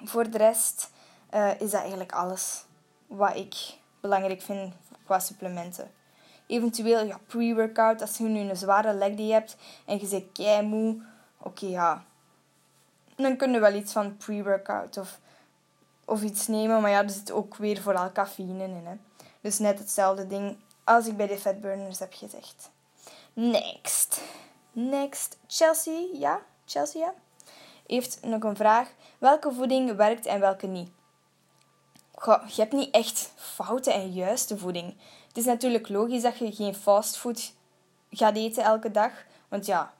Voor 0.08 0.30
de 0.30 0.38
rest 0.38 0.90
uh, 1.34 1.60
is 1.60 1.70
dat 1.70 1.80
eigenlijk 1.80 2.12
alles 2.12 2.64
wat 3.06 3.36
ik 3.36 3.54
belangrijk 4.00 4.42
vind 4.42 4.74
qua 5.04 5.18
supplementen. 5.18 5.90
Eventueel 6.46 7.04
ja, 7.04 7.18
pre-workout, 7.26 8.00
als 8.00 8.16
je 8.16 8.24
nu 8.24 8.40
een 8.40 8.56
zware 8.56 8.94
leg 8.94 9.14
day 9.14 9.26
hebt 9.26 9.56
en 9.84 10.00
je 10.00 10.06
zit 10.06 10.24
kei 10.32 10.66
moe, 10.66 11.02
oké 11.38 11.66
ja, 11.66 12.04
dan 13.16 13.36
kun 13.36 13.52
je 13.52 13.58
wel 13.58 13.74
iets 13.74 13.92
van 13.92 14.16
pre-workout 14.16 14.96
of, 14.96 15.18
of 16.04 16.22
iets 16.22 16.46
nemen, 16.46 16.80
maar 16.80 16.90
ja, 16.90 17.02
er 17.02 17.10
zit 17.10 17.30
ook 17.30 17.56
weer 17.56 17.82
vooral 17.82 18.12
cafeïne 18.12 18.64
in. 18.64 18.86
Hè. 18.86 18.94
Dus 19.40 19.58
net 19.58 19.78
hetzelfde 19.78 20.26
ding 20.26 20.56
als 20.84 21.06
ik 21.06 21.16
bij 21.16 21.26
de 21.26 21.38
fatburners 21.38 21.98
heb 21.98 22.12
gezegd. 22.14 22.70
Next. 23.32 24.20
Next. 24.72 25.38
Chelsea, 25.46 26.06
ja? 26.12 26.40
Chelsea, 26.64 27.00
ja? 27.00 27.14
Heeft 27.86 28.18
nog 28.22 28.42
een 28.42 28.56
vraag. 28.56 28.88
Welke 29.18 29.52
voeding 29.52 29.96
werkt 29.96 30.26
en 30.26 30.40
welke 30.40 30.66
niet? 30.66 30.90
Goh, 32.14 32.48
je 32.48 32.60
hebt 32.60 32.72
niet 32.72 32.94
echt 32.94 33.32
foute 33.36 33.92
en 33.92 34.12
juiste 34.12 34.58
voeding. 34.58 34.94
Het 35.28 35.36
is 35.36 35.44
natuurlijk 35.44 35.88
logisch 35.88 36.22
dat 36.22 36.38
je 36.38 36.52
geen 36.52 36.74
fastfood 36.74 37.52
gaat 38.10 38.36
eten 38.36 38.64
elke 38.64 38.90
dag. 38.90 39.12
Want 39.48 39.66
ja, 39.66 39.92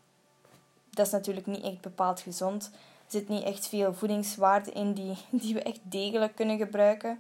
dat 0.91 1.07
is 1.07 1.13
natuurlijk 1.13 1.47
niet 1.47 1.63
echt 1.63 1.81
bepaald 1.81 2.21
gezond. 2.21 2.71
Er 2.73 3.13
zit 3.13 3.29
niet 3.29 3.43
echt 3.43 3.69
veel 3.69 3.95
voedingswaarde 3.95 4.71
in 4.71 4.93
die, 4.93 5.17
die 5.43 5.55
we 5.55 5.63
echt 5.63 5.81
degelijk 5.83 6.35
kunnen 6.35 6.59
gebruiken. 6.59 7.11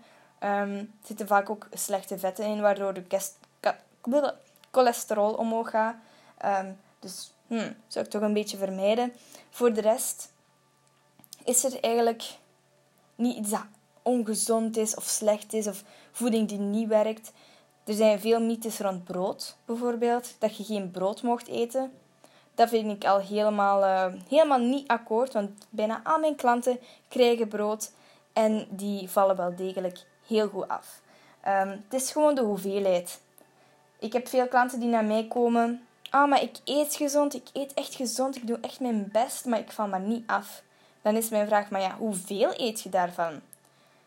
Um, 0.40 0.76
er 0.76 0.86
zitten 1.04 1.26
vaak 1.26 1.50
ook 1.50 1.68
slechte 1.72 2.18
vetten 2.18 2.44
in, 2.44 2.60
waardoor 2.60 2.94
de 2.94 3.24
cholesterol 4.70 5.32
omhoog 5.32 5.70
gaat. 5.70 5.96
Um, 6.44 6.78
dus 6.98 7.32
hm, 7.46 7.72
zou 7.86 8.04
ik 8.04 8.10
toch 8.10 8.22
een 8.22 8.32
beetje 8.32 8.56
vermijden. 8.56 9.12
Voor 9.50 9.72
de 9.72 9.80
rest 9.80 10.32
is 11.46 11.64
er 11.64 11.80
eigenlijk 11.80 12.24
niet 13.14 13.36
iets 13.36 13.50
dat 13.50 13.64
ongezond 14.02 14.76
is 14.76 14.94
of 14.94 15.04
slecht 15.04 15.52
is 15.52 15.66
of 15.66 15.82
voeding 16.12 16.48
die 16.48 16.58
niet 16.58 16.88
werkt. 16.88 17.32
Er 17.84 17.94
zijn 17.94 18.20
veel 18.20 18.40
mythes 18.40 18.78
rond 18.78 19.04
brood, 19.04 19.56
bijvoorbeeld, 19.64 20.34
dat 20.38 20.56
je 20.56 20.64
geen 20.64 20.90
brood 20.90 21.22
mocht 21.22 21.48
eten. 21.48 21.92
Dat 22.54 22.68
vind 22.68 22.90
ik 22.90 23.08
al 23.08 23.18
helemaal, 23.18 23.82
uh, 23.82 24.20
helemaal 24.28 24.58
niet 24.58 24.88
akkoord, 24.88 25.32
want 25.32 25.50
bijna 25.70 26.00
al 26.04 26.18
mijn 26.18 26.36
klanten 26.36 26.78
krijgen 27.08 27.48
brood 27.48 27.92
en 28.32 28.66
die 28.70 29.10
vallen 29.10 29.36
wel 29.36 29.56
degelijk 29.56 30.06
heel 30.26 30.48
goed 30.48 30.68
af. 30.68 31.00
Um, 31.48 31.68
het 31.68 32.02
is 32.02 32.10
gewoon 32.10 32.34
de 32.34 32.42
hoeveelheid. 32.42 33.20
Ik 33.98 34.12
heb 34.12 34.28
veel 34.28 34.48
klanten 34.48 34.80
die 34.80 34.88
naar 34.88 35.04
mij 35.04 35.26
komen. 35.28 35.86
Ah, 36.10 36.28
maar 36.28 36.42
ik 36.42 36.56
eet 36.64 36.94
gezond, 36.94 37.34
ik 37.34 37.48
eet 37.52 37.74
echt 37.74 37.94
gezond, 37.94 38.36
ik 38.36 38.46
doe 38.46 38.58
echt 38.60 38.80
mijn 38.80 39.08
best, 39.12 39.44
maar 39.44 39.58
ik 39.58 39.72
val 39.72 39.88
maar 39.88 40.00
niet 40.00 40.26
af. 40.26 40.62
Dan 41.06 41.16
is 41.16 41.28
mijn 41.28 41.46
vraag, 41.46 41.70
maar 41.70 41.80
ja, 41.80 41.96
hoeveel 41.98 42.52
eet 42.56 42.80
je 42.80 42.88
daarvan? 42.88 43.40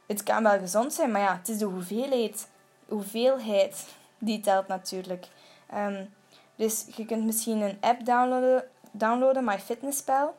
Het 0.06 0.24
kan 0.24 0.44
wel 0.44 0.60
gezond 0.60 0.94
zijn, 0.94 1.12
maar 1.12 1.22
ja, 1.22 1.38
het 1.38 1.50
is 1.50 1.58
de 1.58 1.66
hoeveelheid, 1.66 2.48
hoeveelheid 2.88 3.88
die 4.18 4.40
telt 4.40 4.68
natuurlijk. 4.68 5.28
Um, 5.76 6.14
dus 6.56 6.86
je 6.96 7.06
kunt 7.06 7.26
misschien 7.26 7.62
een 7.62 7.78
app 7.80 8.06
downloaden, 8.06 8.64
downloaden 8.92 9.44
MyFitnessPal. 9.44 10.36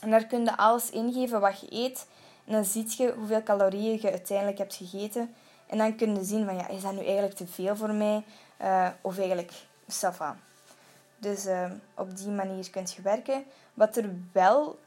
En 0.00 0.10
daar 0.10 0.26
kun 0.26 0.44
je 0.44 0.56
alles 0.56 0.90
ingeven 0.90 1.40
wat 1.40 1.60
je 1.60 1.66
eet. 1.70 2.06
En 2.44 2.52
dan 2.52 2.64
zie 2.64 2.86
je 2.96 3.12
hoeveel 3.12 3.42
calorieën 3.42 3.98
je 4.02 4.10
uiteindelijk 4.10 4.58
hebt 4.58 4.74
gegeten. 4.74 5.34
En 5.66 5.78
dan 5.78 5.96
kun 5.96 6.14
je 6.14 6.24
zien 6.24 6.44
van, 6.44 6.56
ja, 6.56 6.68
is 6.68 6.82
dat 6.82 6.92
nu 6.92 7.04
eigenlijk 7.04 7.34
te 7.34 7.46
veel 7.46 7.76
voor 7.76 7.94
mij? 7.94 8.24
Uh, 8.62 8.88
of 9.00 9.18
eigenlijk, 9.18 9.52
safa. 9.86 10.36
Dus 11.16 11.46
uh, 11.46 11.70
op 11.94 12.16
die 12.16 12.28
manier 12.28 12.70
kun 12.70 12.86
je 12.96 13.02
werken. 13.02 13.44
Wat 13.74 13.96
er 13.96 14.10
wel 14.32 14.78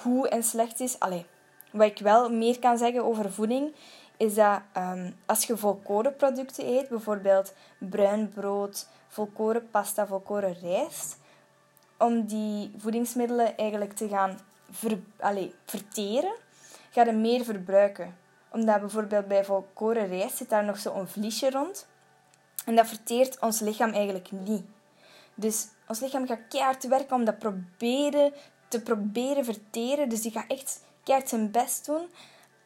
goed 0.00 0.28
en 0.28 0.42
slecht 0.42 0.80
is... 0.80 0.98
Allez, 0.98 1.22
wat 1.70 1.86
ik 1.86 1.98
wel 1.98 2.30
meer 2.30 2.58
kan 2.58 2.78
zeggen 2.78 3.04
over 3.04 3.32
voeding, 3.32 3.74
is 4.16 4.34
dat 4.34 4.60
um, 4.76 5.16
als 5.26 5.44
je 5.44 5.56
volkorenproducten 5.56 6.66
eet, 6.66 6.88
bijvoorbeeld 6.88 7.52
bruin 7.78 8.28
brood, 8.28 8.86
volkoren 9.08 9.70
pasta, 9.70 10.06
volkoren 10.06 10.56
rijst, 10.60 11.16
om 11.98 12.26
die 12.26 12.72
voedingsmiddelen 12.76 13.56
eigenlijk 13.56 13.92
te 13.92 14.08
gaan 14.08 14.38
ver, 14.70 14.98
verteren, 15.64 16.34
ga 16.90 17.04
je 17.04 17.12
meer 17.12 17.44
verbruiken. 17.44 18.16
Omdat 18.50 18.80
bijvoorbeeld 18.80 19.28
bij 19.28 19.44
volkoren 19.44 20.06
rijst 20.06 20.36
zit 20.36 20.48
daar 20.48 20.64
nog 20.64 20.78
zo'n 20.78 21.06
vliesje 21.06 21.50
rond. 21.50 21.86
En 22.64 22.76
dat 22.76 22.86
verteert 22.86 23.40
ons 23.40 23.60
lichaam 23.60 23.92
eigenlijk 23.92 24.30
niet. 24.30 24.64
Dus 25.34 25.68
ons 25.86 26.00
lichaam 26.00 26.26
gaat 26.26 26.48
keihard 26.48 26.88
werken 26.88 27.16
om 27.16 27.24
dat 27.24 27.38
proberen, 27.38 28.32
te 28.68 28.80
proberen 28.82 29.44
verteren. 29.44 30.08
Dus 30.08 30.22
die 30.22 30.30
gaat 30.30 30.44
echt 30.48 30.82
keihard 31.02 31.28
zijn 31.28 31.50
best 31.50 31.86
doen. 31.86 32.06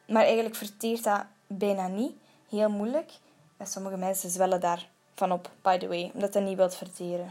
Maar 0.07 0.23
eigenlijk 0.23 0.55
verteert 0.55 1.03
dat 1.03 1.25
bijna 1.47 1.87
niet. 1.87 2.11
Heel 2.49 2.69
moeilijk. 2.69 3.11
En 3.57 3.67
sommige 3.67 3.97
mensen 3.97 4.29
zwellen 4.29 4.59
daar 4.59 4.89
van 5.15 5.31
op, 5.31 5.49
by 5.61 5.77
the 5.77 5.87
way, 5.87 6.11
omdat 6.13 6.33
dat 6.33 6.43
niet 6.43 6.57
wilt 6.57 6.75
verteren. 6.75 7.29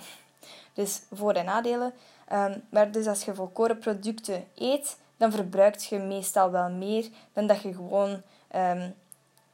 Dus 0.72 1.02
voor- 1.12 1.32
en 1.32 1.44
nadelen. 1.44 1.92
Um, 2.32 2.62
maar 2.70 2.90
dus 2.90 3.06
als 3.06 3.24
je 3.24 3.34
volkoren 3.34 3.78
producten 3.78 4.46
eet, 4.54 4.96
dan 5.16 5.32
verbruikt 5.32 5.84
je 5.84 5.98
meestal 5.98 6.50
wel 6.50 6.70
meer 6.70 7.08
dan 7.32 7.46
dat 7.46 7.62
je 7.62 7.74
gewoon 7.74 8.22
um, 8.56 8.94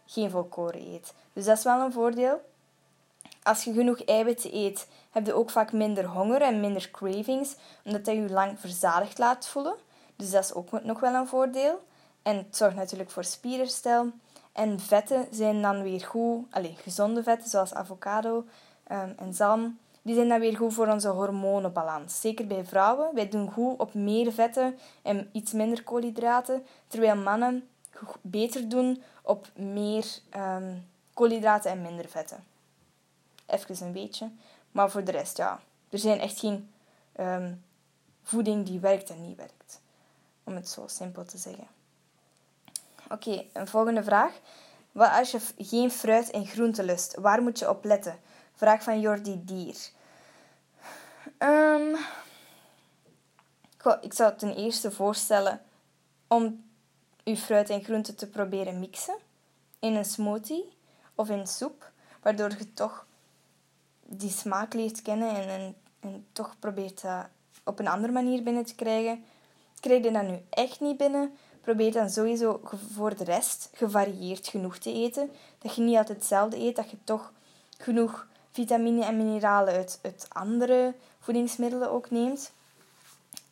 geen 0.07 0.31
volkoren 0.31 0.81
eet. 0.95 1.15
Dus 1.33 1.45
dat 1.45 1.59
is 1.59 1.65
wel 1.65 1.81
een 1.81 1.93
voordeel. 1.93 2.41
Als 3.42 3.64
je 3.64 3.72
genoeg 3.72 4.05
eiwitten 4.05 4.55
eet, 4.55 4.88
heb 5.11 5.27
je 5.27 5.35
ook 5.35 5.51
vaak 5.51 5.72
minder 5.72 6.05
honger 6.05 6.42
en 6.42 6.61
minder 6.61 6.90
cravings, 6.90 7.55
omdat 7.85 8.05
dat 8.05 8.14
je 8.14 8.31
lang 8.31 8.61
verzadigd 8.61 9.18
laat 9.18 9.46
voelen. 9.48 9.74
Dus 10.16 10.31
dat 10.31 10.44
is 10.44 10.55
ook 10.55 10.83
nog 10.83 11.01
wel 11.01 11.14
een 11.14 11.27
voordeel. 11.27 11.81
En 12.22 12.37
het 12.37 12.57
zorgt 12.57 12.77
natuurlijk 12.77 13.11
voor 13.11 13.24
spierherstel. 13.24 14.11
En 14.53 14.81
vetten 14.81 15.27
zijn 15.31 15.62
dan 15.62 15.83
weer 15.83 16.05
goed, 16.05 16.46
allez, 16.51 16.81
gezonde 16.81 17.22
vetten 17.22 17.51
zoals 17.51 17.74
avocado 17.74 18.44
um, 18.92 19.14
en 19.16 19.35
zalm, 19.35 19.79
die 20.03 20.14
zijn 20.14 20.29
dan 20.29 20.40
weer 20.40 20.57
goed 20.57 20.74
voor 20.74 20.87
onze 20.87 21.09
hormonenbalans. 21.09 22.20
Zeker 22.20 22.46
bij 22.46 22.64
vrouwen. 22.64 23.14
Wij 23.14 23.29
doen 23.29 23.51
goed 23.51 23.79
op 23.79 23.94
meer 23.94 24.33
vetten 24.33 24.79
en 25.03 25.29
iets 25.33 25.53
minder 25.53 25.83
koolhydraten, 25.83 26.66
terwijl 26.87 27.16
mannen 27.16 27.68
beter 28.20 28.68
doen 28.68 29.03
op 29.22 29.46
meer 29.57 30.05
um, 30.37 30.87
koolhydraten 31.14 31.70
en 31.70 31.83
minder 31.83 32.09
vetten. 32.09 32.44
Even 33.49 33.87
een 33.87 33.93
beetje. 33.93 34.31
Maar 34.73 34.91
voor 34.91 35.05
de 35.05 35.11
rest, 35.11 35.37
ja. 35.37 35.61
Er 35.91 35.99
zijn 35.99 36.21
echt 36.21 36.39
geen 36.39 36.71
um, 37.21 37.65
voeding 38.23 38.67
die 38.67 38.81
werkt 38.81 39.11
en 39.11 39.21
niet 39.21 39.37
werkt. 39.37 39.81
Om 40.45 40.55
het 40.55 40.69
zo 40.69 40.85
simpel 40.87 41.25
te 41.25 41.39
zeggen. 41.39 41.67
Oké, 43.11 43.45
een 43.53 43.69
volgende 43.69 44.03
vraag. 44.03 44.33
Wat 44.93 45.11
als 45.11 45.31
je 45.31 45.41
geen 45.59 45.91
fruit 45.91 46.31
en 46.31 46.47
groente 46.47 46.83
lust? 46.83 47.15
Waar 47.15 47.43
moet 47.43 47.59
je 47.59 47.69
op 47.69 47.85
letten? 47.85 48.21
Vraag 48.55 48.83
van 48.83 49.01
Jordi 49.01 49.45
Dier. 49.45 49.77
Um, 51.39 51.97
ik 54.01 54.13
zou 54.13 54.37
ten 54.37 54.57
eerste 54.57 54.91
voorstellen 54.91 55.63
om 56.27 56.65
je 57.25 57.37
fruit 57.37 57.71
en 57.71 57.85
groente 57.85 58.15
te 58.15 58.29
proberen 58.29 58.79
mixen 58.79 59.19
in 59.79 59.95
een 59.95 60.05
smoothie 60.05 60.77
of 61.15 61.29
in 61.29 61.47
soep, 61.47 61.91
waardoor 62.23 62.51
je 62.51 62.73
toch 62.73 63.07
die 64.11 64.31
smaak 64.31 64.75
leert 64.75 65.03
kennen 65.03 65.35
en, 65.35 65.49
en, 65.49 65.75
en 66.01 66.27
toch 66.33 66.55
probeert 66.59 67.03
dat 67.03 67.27
op 67.64 67.79
een 67.79 67.88
andere 67.88 68.12
manier 68.12 68.42
binnen 68.42 68.64
te 68.64 68.75
krijgen. 68.75 69.25
Krijg 69.81 70.05
je 70.05 70.11
dat 70.11 70.23
nu 70.23 70.38
echt 70.51 70.81
niet 70.81 70.97
binnen, 70.97 71.37
probeer 71.61 71.92
dan 71.92 72.11
sowieso 72.11 72.61
voor 72.92 73.16
de 73.16 73.25
rest 73.25 73.71
gevarieerd 73.75 74.49
genoeg 74.49 74.79
te 74.79 74.92
eten. 74.92 75.31
Dat 75.59 75.75
je 75.75 75.83
niet 75.83 75.97
altijd 75.97 76.18
hetzelfde 76.18 76.59
eet, 76.59 76.77
dat 76.77 76.90
je 76.90 76.97
toch 77.05 77.33
genoeg 77.79 78.27
vitamine 78.51 79.05
en 79.05 79.16
mineralen 79.16 79.75
uit, 79.75 79.99
uit 80.03 80.27
andere 80.29 80.94
voedingsmiddelen 81.21 81.90
ook 81.90 82.11
neemt. 82.11 82.53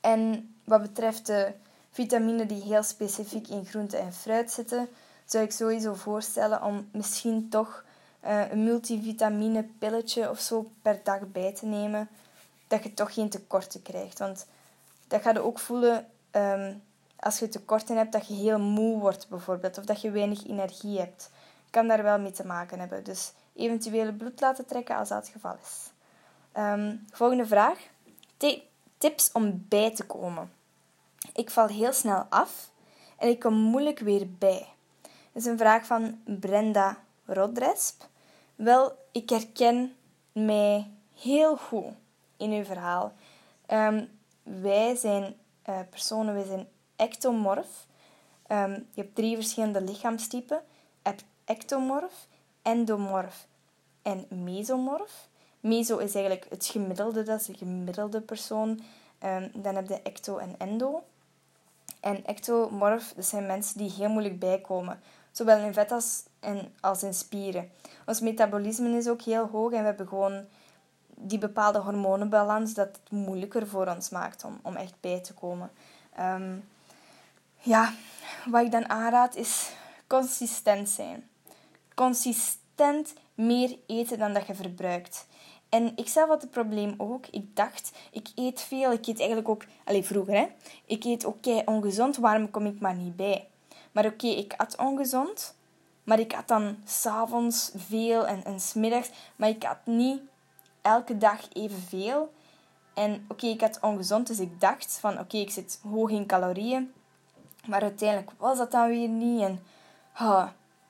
En 0.01 0.55
wat 0.65 0.83
betreft 0.83 1.27
de 1.27 1.53
vitamine 1.91 2.47
die 2.47 2.63
heel 2.63 2.83
specifiek 2.83 3.49
in 3.49 3.67
groente 3.67 3.97
en 3.97 4.13
fruit 4.13 4.51
zitten, 4.51 4.89
zou 5.25 5.45
ik 5.45 5.53
sowieso 5.53 5.95
voorstellen 5.95 6.63
om 6.63 6.89
misschien 6.93 7.49
toch 7.49 7.85
uh, 8.27 8.51
een 8.51 8.65
multivitamine 8.65 9.69
pilletje 9.79 10.31
of 10.31 10.41
zo 10.41 10.71
per 10.83 11.01
dag 11.03 11.21
bij 11.33 11.55
te 11.55 11.67
nemen. 11.67 12.09
Dat 12.69 12.83
je 12.83 12.95
toch 12.95 13.15
geen 13.15 13.29
tekorten 13.29 13.83
krijgt. 13.83 14.19
Want 14.19 14.47
dat 15.09 15.23
ga 15.23 15.31
je 15.31 15.41
ook 15.41 15.59
voelen 15.59 16.07
ehm, 16.31 16.75
als 17.17 17.39
je 17.39 17.49
tekorten 17.49 17.97
hebt, 17.97 18.13
dat 18.13 18.29
je 18.29 18.35
heel 18.35 18.59
moe 18.59 19.01
wordt 19.01 19.29
bijvoorbeeld. 19.29 19.79
Of 19.79 19.85
dat 19.85 20.01
je 20.01 20.11
weinig 20.11 20.47
energie 20.47 20.99
hebt. 20.99 21.31
Kan 21.71 21.89
daar 21.89 22.03
wel 22.03 22.19
mee 22.19 22.33
te 22.33 22.47
maken 22.47 22.79
hebben. 22.79 23.05
Dus 23.05 23.33
eventuele 23.55 24.13
bloed 24.13 24.41
laten 24.41 24.67
trekken 24.67 24.97
als 24.97 25.09
dat 25.09 25.19
het 25.19 25.33
geval 25.33 25.57
is. 25.63 25.91
Um, 26.59 27.07
volgende 27.11 27.47
vraag. 27.47 27.79
tips 28.99 29.33
om 29.33 29.67
bij 29.69 29.95
te 29.95 30.05
komen. 30.05 30.53
Ik 31.33 31.51
val 31.51 31.67
heel 31.67 31.93
snel 31.93 32.27
af 32.29 32.71
en 33.19 33.29
ik 33.29 33.41
kom 33.41 33.55
moeilijk 33.55 33.99
weer 33.99 34.27
bij. 34.39 34.67
Dat 35.03 35.43
is 35.43 35.45
een 35.45 35.59
vraag 35.59 35.87
van 35.87 36.21
Brenda 36.25 36.99
Rodresp. 37.25 38.05
Wel, 38.57 38.93
ik 39.13 39.31
herken 39.31 39.97
mij 40.33 40.91
heel 41.15 41.57
goed 41.57 41.87
in 42.37 42.51
uw 42.51 42.65
verhaal. 42.65 43.13
Um, 43.69 44.19
wij 44.43 44.97
zijn 44.97 45.35
uh, 45.69 45.79
personen, 45.91 46.35
wij 46.35 46.45
zijn 46.45 46.69
ectomorf. 46.97 47.87
Um, 48.49 48.71
je 48.71 49.01
hebt 49.01 49.15
drie 49.15 49.35
verschillende 49.35 49.81
lichaamstypen. 49.81 50.63
Ectomorf, 51.45 52.27
endomorf 52.63 53.47
en 54.03 54.27
mesomorf. 54.29 55.29
Meso 55.61 55.99
is 55.99 56.15
eigenlijk 56.15 56.47
het 56.51 56.67
gemiddelde, 56.67 57.23
dat 57.23 57.41
is 57.41 57.47
de 57.47 57.55
gemiddelde 57.55 58.21
persoon. 58.21 58.81
Um, 59.25 59.51
dan 59.55 59.75
heb 59.75 59.89
je 59.89 60.03
ecto 60.03 60.37
en 60.37 60.55
endo. 60.59 61.03
En 62.01 62.25
ectomorf, 62.25 63.13
dat 63.17 63.25
zijn 63.25 63.47
mensen 63.47 63.79
die 63.79 63.91
heel 63.91 64.09
moeilijk 64.09 64.39
bijkomen. 64.39 65.01
Zowel 65.37 65.59
in 65.59 65.75
vet 65.75 65.93
als 65.93 66.23
in, 66.41 66.75
als 66.81 67.03
in 67.03 67.15
spieren. 67.15 67.71
Ons 68.07 68.21
metabolisme 68.21 68.97
is 68.97 69.09
ook 69.09 69.23
heel 69.23 69.47
hoog 69.47 69.73
en 69.73 69.79
we 69.79 69.85
hebben 69.85 70.09
gewoon 70.09 70.45
die 71.15 71.39
bepaalde 71.39 71.79
hormonenbalans 71.79 72.75
dat 72.75 72.87
het 72.87 73.11
moeilijker 73.11 73.67
voor 73.67 73.87
ons 73.87 74.09
maakt 74.09 74.45
om, 74.45 74.59
om 74.63 74.77
echt 74.77 74.95
bij 75.01 75.21
te 75.21 75.35
komen. 75.35 75.71
Um, 76.21 76.69
ja, 77.59 77.93
wat 78.47 78.63
ik 78.63 78.71
dan 78.71 78.89
aanraad 78.89 79.35
is 79.35 79.71
consistent 80.07 80.89
zijn. 80.89 81.29
Consistent 81.95 83.15
meer 83.35 83.79
eten 83.87 84.19
dan 84.19 84.33
dat 84.33 84.47
je 84.47 84.55
verbruikt. 84.55 85.27
En 85.69 85.93
ik 85.97 86.09
zelf 86.09 86.29
had 86.29 86.43
het 86.43 86.51
probleem 86.51 86.95
ook. 86.97 87.27
Ik 87.27 87.57
dacht, 87.57 87.93
ik 88.11 88.29
eet 88.35 88.61
veel. 88.61 88.93
Ik 88.93 89.07
eet 89.07 89.19
eigenlijk 89.19 89.49
ook... 89.49 89.65
Allez, 89.85 90.07
vroeger, 90.07 90.35
hè. 90.35 90.47
Ik 90.85 91.05
eet 91.05 91.25
okay, 91.25 91.63
ongezond. 91.65 92.17
Waarom 92.17 92.51
kom 92.51 92.67
ik 92.67 92.81
maar 92.81 92.95
niet 92.95 93.17
bij? 93.17 93.49
Maar 93.97 94.07
oké, 94.07 94.27
ik 94.27 94.55
at 94.57 94.77
ongezond. 94.77 95.55
Maar 96.05 96.19
ik 96.19 96.35
at 96.35 96.49
dan 96.49 96.77
s'avonds 96.85 97.73
veel 97.77 98.27
en, 98.27 98.45
en 98.45 98.61
smiddags. 98.61 99.11
Maar 99.37 99.49
ik 99.49 99.65
at 99.65 99.79
niet 99.85 100.21
elke 100.83 101.19
dag 101.19 101.41
evenveel. 101.53 102.33
En 102.95 103.25
oké, 103.29 103.47
ik 103.47 103.61
had 103.61 103.79
ongezond, 103.81 104.27
dus 104.27 104.41
ik 104.41 104.61
dacht 104.61 104.99
van 105.01 105.19
oké, 105.19 105.37
ik 105.37 105.51
zit 105.51 105.81
hoog 105.91 106.11
in 106.11 106.27
calorieën. 106.27 106.93
Maar 107.67 107.83
uiteindelijk 107.83 108.31
was 108.37 108.59
dat 108.59 108.71
dan 108.71 108.89
weer 108.89 109.09
niet. 109.09 109.43
En, 109.43 109.61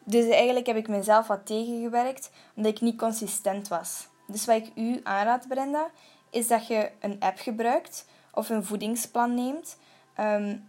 Dus 0.04 0.28
eigenlijk 0.28 0.66
heb 0.66 0.76
ik 0.76 0.88
mezelf 0.88 1.26
wat 1.26 1.46
tegengewerkt, 1.46 2.30
omdat 2.54 2.72
ik 2.72 2.80
niet 2.80 2.98
consistent 2.98 3.68
was. 3.68 4.08
Dus 4.26 4.44
wat 4.44 4.56
ik 4.56 4.70
u 4.74 5.00
aanraad, 5.02 5.48
Brenda, 5.48 5.90
is 6.30 6.48
dat 6.48 6.66
je 6.66 6.90
een 7.00 7.16
app 7.20 7.38
gebruikt 7.38 8.06
of 8.32 8.48
een 8.48 8.64
voedingsplan 8.64 9.34
neemt, 9.34 9.78
um, 10.20 10.68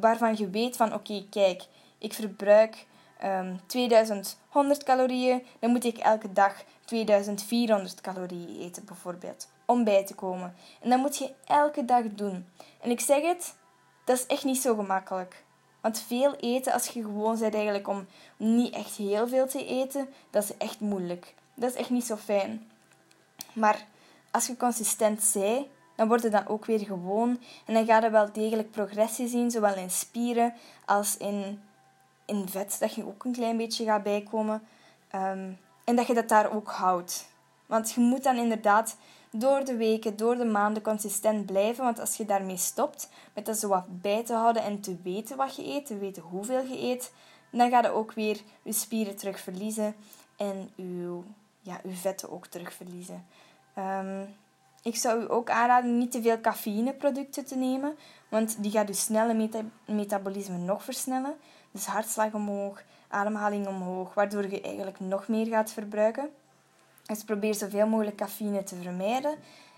waarvan 0.00 0.36
je 0.36 0.50
weet 0.50 0.76
van 0.76 0.94
oké, 0.94 1.26
kijk, 1.30 1.64
ik 1.98 2.12
verbruik 2.12 2.86
um, 3.24 3.30
ehm, 3.30 3.56
2100 3.66 4.84
calorieën, 4.84 5.42
dan 5.58 5.70
moet 5.70 5.84
ik 5.84 5.98
elke 5.98 6.32
dag 6.32 6.64
2400 6.84 8.00
calorieën 8.00 8.60
eten 8.60 8.84
bijvoorbeeld, 8.84 9.48
om 9.64 9.84
bij 9.84 10.04
te 10.06 10.14
komen. 10.14 10.54
En 10.80 10.90
dat 10.90 10.98
moet 10.98 11.16
je 11.16 11.32
elke 11.44 11.84
dag 11.84 12.02
doen. 12.10 12.46
En 12.80 12.90
ik 12.90 13.00
zeg 13.00 13.22
het, 13.22 13.54
dat 14.04 14.16
is 14.16 14.26
echt 14.26 14.44
niet 14.44 14.60
zo 14.60 14.74
gemakkelijk. 14.74 15.44
Want 15.80 16.00
veel 16.06 16.34
eten, 16.34 16.72
als 16.72 16.86
je 16.86 17.02
gewoon 17.02 17.38
bent 17.38 17.54
eigenlijk 17.54 17.88
om 17.88 18.06
niet 18.36 18.74
echt 18.74 18.96
heel 18.96 19.28
veel 19.28 19.46
te 19.46 19.66
eten, 19.66 20.08
dat 20.30 20.42
is 20.42 20.56
echt 20.56 20.80
moeilijk. 20.80 21.34
Dat 21.54 21.70
is 21.70 21.76
echt 21.76 21.90
niet 21.90 22.04
zo 22.04 22.16
fijn. 22.16 22.70
Maar 23.52 23.86
als 24.30 24.46
je 24.46 24.56
consistent 24.56 25.30
bent, 25.34 25.66
dan 25.96 26.08
wordt 26.08 26.22
het 26.22 26.32
dan 26.32 26.46
ook 26.46 26.64
weer 26.64 26.78
gewoon. 26.78 27.40
En 27.66 27.74
dan 27.74 27.86
ga 27.86 28.00
je 28.00 28.10
wel 28.10 28.32
degelijk 28.32 28.70
progressie 28.70 29.28
zien, 29.28 29.50
zowel 29.50 29.74
in 29.76 29.90
spieren 29.90 30.54
als 30.84 31.16
in, 31.16 31.62
in 32.24 32.48
vet, 32.48 32.76
dat 32.80 32.94
je 32.94 33.06
ook 33.06 33.24
een 33.24 33.32
klein 33.32 33.56
beetje 33.56 33.84
gaat 33.84 34.02
bijkomen. 34.02 34.62
Ehm, 35.10 35.50
en 35.84 35.96
dat 35.96 36.06
je 36.06 36.14
dat 36.14 36.28
daar 36.28 36.52
ook 36.52 36.70
houdt. 36.70 37.28
Want 37.66 37.92
je 37.92 38.00
moet 38.00 38.22
dan 38.22 38.36
inderdaad 38.36 38.96
door 39.30 39.64
de 39.64 39.76
weken, 39.76 40.16
door 40.16 40.36
de 40.36 40.44
maanden 40.44 40.82
consistent 40.82 41.46
blijven. 41.46 41.84
Want 41.84 42.00
als 42.00 42.16
je 42.16 42.24
daarmee 42.24 42.56
stopt, 42.56 43.08
met 43.34 43.46
dat 43.46 43.58
zo 43.58 43.68
wat 43.68 44.00
bij 44.00 44.24
te 44.24 44.34
houden 44.34 44.62
en 44.62 44.80
te 44.80 44.96
weten 45.02 45.36
wat 45.36 45.56
je 45.56 45.66
eet, 45.66 45.86
te 45.86 45.98
weten 45.98 46.22
hoeveel 46.22 46.64
je 46.64 46.78
eet, 46.82 47.12
dan 47.50 47.70
ga 47.70 47.82
je 47.82 47.90
ook 47.90 48.12
weer 48.12 48.40
je 48.62 48.72
spieren 48.72 49.16
terug 49.16 49.40
verliezen 49.40 49.94
en 50.36 50.70
je, 50.74 51.20
ja, 51.60 51.80
je 51.82 51.94
vetten 51.94 52.30
ook 52.30 52.46
terug 52.46 52.72
verliezen. 52.72 53.26
Ehm, 53.74 54.24
ik 54.86 54.96
zou 54.96 55.22
u 55.22 55.30
ook 55.30 55.50
aanraden 55.50 55.98
niet 55.98 56.12
te 56.12 56.22
veel 56.22 56.40
cafeïneproducten 56.40 57.44
te 57.44 57.56
nemen, 57.56 57.96
want 58.28 58.62
die 58.62 58.70
gaat 58.70 58.88
je 58.88 58.94
snelle 58.94 59.48
metabolisme 59.86 60.56
nog 60.56 60.84
versnellen. 60.84 61.36
Dus 61.70 61.86
hartslag 61.86 62.32
omhoog, 62.32 62.82
ademhaling 63.08 63.66
omhoog, 63.66 64.14
waardoor 64.14 64.50
je 64.50 64.60
eigenlijk 64.60 65.00
nog 65.00 65.28
meer 65.28 65.46
gaat 65.46 65.70
verbruiken. 65.70 66.30
Dus 67.06 67.24
probeer 67.24 67.54
zoveel 67.54 67.86
mogelijk 67.86 68.16
cafeïne 68.16 68.62
te 68.62 68.76
vermijden. 68.82 69.34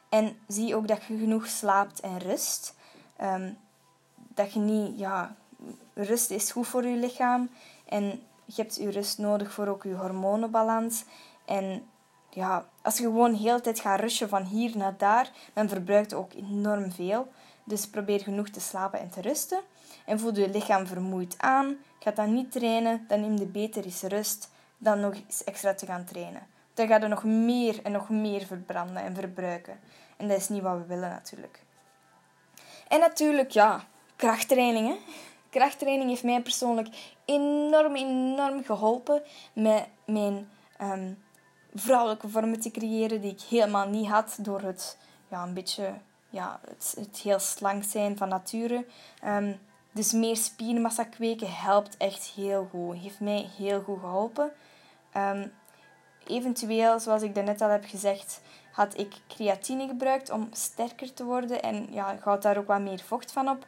En 0.08 0.36
zie 0.46 0.76
ook 0.76 0.88
dat 0.88 1.04
je 1.04 1.18
genoeg 1.18 1.46
slaapt 1.46 2.00
en 2.00 2.18
rust. 2.18 2.74
Um, 3.22 3.56
dat 4.14 4.52
je 4.52 4.60
niet, 4.60 4.98
ja, 4.98 5.36
rust 5.94 6.30
is 6.30 6.52
goed 6.52 6.66
voor 6.66 6.86
je 6.86 6.96
lichaam. 6.96 7.50
En 7.88 8.04
je 8.44 8.62
hebt 8.62 8.76
je 8.76 8.90
rust 8.90 9.18
nodig 9.18 9.52
voor 9.52 9.66
ook 9.66 9.82
je 9.82 9.94
hormonenbalans. 9.94 11.04
En 11.44 11.82
ja, 12.38 12.68
als 12.82 12.96
je 12.96 13.02
gewoon 13.02 13.30
de 13.30 13.38
hele 13.38 13.60
tijd 13.60 13.80
gaat 13.80 14.00
rushen 14.00 14.28
van 14.28 14.42
hier 14.42 14.76
naar 14.76 14.94
daar, 14.96 15.30
dan 15.52 15.68
verbruikt 15.68 16.14
ook 16.14 16.32
enorm 16.32 16.92
veel. 16.92 17.28
Dus 17.64 17.88
probeer 17.88 18.20
genoeg 18.20 18.48
te 18.48 18.60
slapen 18.60 19.00
en 19.00 19.10
te 19.10 19.20
rusten. 19.20 19.60
En 20.06 20.20
voel 20.20 20.34
je 20.34 20.48
lichaam 20.48 20.86
vermoeid 20.86 21.34
aan. 21.38 21.76
Ga 21.98 22.10
dan 22.10 22.34
niet 22.34 22.52
trainen, 22.52 23.04
dan 23.08 23.20
neem 23.20 23.38
je 23.38 23.46
beter 23.46 23.84
eens 23.84 24.02
rust 24.02 24.50
dan 24.76 25.00
nog 25.00 25.14
eens 25.14 25.44
extra 25.44 25.74
te 25.74 25.86
gaan 25.86 26.04
trainen. 26.04 26.46
Dan 26.74 26.86
ga 26.86 26.96
je 26.96 27.06
nog 27.06 27.24
meer 27.24 27.80
en 27.82 27.92
nog 27.92 28.08
meer 28.08 28.46
verbranden 28.46 29.02
en 29.02 29.14
verbruiken. 29.14 29.80
En 30.16 30.28
dat 30.28 30.36
is 30.36 30.48
niet 30.48 30.62
wat 30.62 30.76
we 30.76 30.86
willen 30.86 31.10
natuurlijk. 31.10 31.62
En 32.88 33.00
natuurlijk, 33.00 33.50
ja, 33.50 33.84
krachttrainingen. 34.16 34.96
Krachttraining 35.50 36.08
heeft 36.08 36.24
mij 36.24 36.42
persoonlijk 36.42 36.88
enorm, 37.24 37.94
enorm 37.96 38.64
geholpen 38.64 39.22
met 39.52 39.86
mijn 40.04 40.48
um, 40.80 41.18
vrouwelijke 41.78 42.28
vormen 42.28 42.60
te 42.60 42.70
creëren 42.70 43.20
die 43.20 43.32
ik 43.32 43.40
helemaal 43.40 43.88
niet 43.88 44.08
had 44.08 44.38
door 44.40 44.60
het 44.60 44.98
ja, 45.28 45.42
een 45.42 45.54
beetje 45.54 45.94
ja, 46.30 46.60
het, 46.68 46.94
het 47.00 47.18
heel 47.18 47.38
slank 47.38 47.84
zijn 47.84 48.16
van 48.16 48.28
nature. 48.28 48.86
Um, 49.24 49.58
dus 49.92 50.12
meer 50.12 50.36
spiermassa 50.36 51.04
kweken 51.04 51.52
helpt 51.52 51.96
echt 51.96 52.24
heel 52.24 52.68
goed. 52.70 52.96
Heeft 52.96 53.20
mij 53.20 53.48
heel 53.56 53.82
goed 53.82 54.00
geholpen. 54.00 54.52
Um, 55.16 55.52
eventueel, 56.26 57.00
zoals 57.00 57.22
ik 57.22 57.34
daarnet 57.34 57.60
al 57.60 57.68
heb 57.70 57.84
gezegd, 57.84 58.40
had 58.72 58.98
ik 58.98 59.14
creatine 59.28 59.86
gebruikt 59.86 60.30
om 60.30 60.48
sterker 60.52 61.14
te 61.14 61.24
worden. 61.24 61.62
En 61.62 61.86
ja, 61.90 62.16
houdt 62.22 62.42
daar 62.42 62.56
ook 62.56 62.66
wat 62.66 62.80
meer 62.80 63.00
vocht 63.00 63.32
van 63.32 63.48
op. 63.48 63.66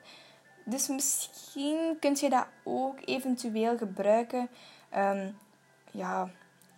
Dus 0.65 0.89
misschien 0.89 1.97
kun 2.01 2.17
je 2.21 2.31
dat 2.31 2.47
ook 2.65 2.99
eventueel 3.05 3.77
gebruiken. 3.77 4.49
Um, 4.97 5.39
ja, 5.91 6.31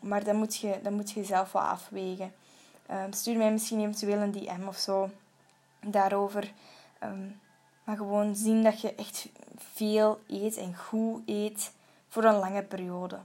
maar 0.03 0.25
dan 0.25 0.37
moet 0.37 0.57
je, 0.57 0.79
dan 0.83 0.93
moet 0.93 1.11
je 1.11 1.25
zelf 1.25 1.53
wel 1.53 1.63
afwegen. 1.63 2.33
Um, 2.91 3.13
stuur 3.13 3.37
mij 3.37 3.53
misschien 3.53 3.81
eventueel 3.81 4.19
een 4.19 4.33
DM 4.33 4.67
of 4.67 4.77
zo 4.77 5.11
daarover. 5.81 6.53
Um, 7.03 7.41
maar 7.85 7.97
gewoon 7.97 8.37
zien 8.37 8.63
dat 8.63 8.81
je 8.81 8.95
echt 8.95 9.29
veel 9.57 10.21
eet 10.27 10.57
en 10.57 10.77
goed 10.77 11.23
eet 11.27 11.73
voor 12.09 12.25
een 12.25 12.39
lange 12.39 12.63
periode. 12.63 13.19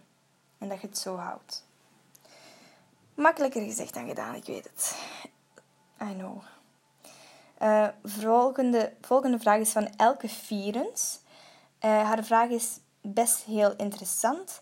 En 0.58 0.70
dat 0.70 0.82
je 0.82 0.88
het 0.88 0.98
zo 0.98 1.16
houdt. 1.16 1.66
Makkelijker 3.14 3.62
gezegd 3.62 3.94
dan 3.94 4.08
gedaan, 4.08 4.36
ik 4.36 4.46
weet 4.46 4.64
het. 4.64 4.98
I 6.02 6.14
know. 6.14 6.42
Uh, 7.62 7.88
volgende, 8.04 8.94
volgende 9.02 9.40
vraag 9.40 9.60
is 9.60 9.72
van 9.72 9.90
Elke 9.96 10.30
Vierens. 10.30 11.20
Uh, 11.86 11.92
haar 11.92 12.24
vraag 12.24 12.50
is 12.50 12.80
best 13.02 13.44
heel 13.44 13.76
interessant. 13.76 14.62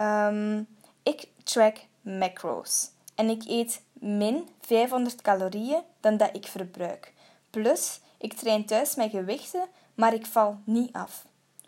Um, 0.00 0.66
ik 1.02 1.28
track 1.46 1.76
macros 2.00 2.90
en 3.14 3.28
ik 3.28 3.42
eet 3.46 3.82
min 3.92 4.48
500 4.60 5.22
calorieën 5.22 5.82
dan 6.00 6.16
dat 6.16 6.30
ik 6.32 6.46
verbruik. 6.46 7.12
Plus, 7.50 8.00
ik 8.18 8.32
train 8.32 8.64
thuis 8.64 8.94
met 8.94 9.10
gewichten, 9.10 9.68
maar 9.94 10.14
ik 10.14 10.26
val 10.26 10.58
niet 10.64 10.92
af. 10.92 11.24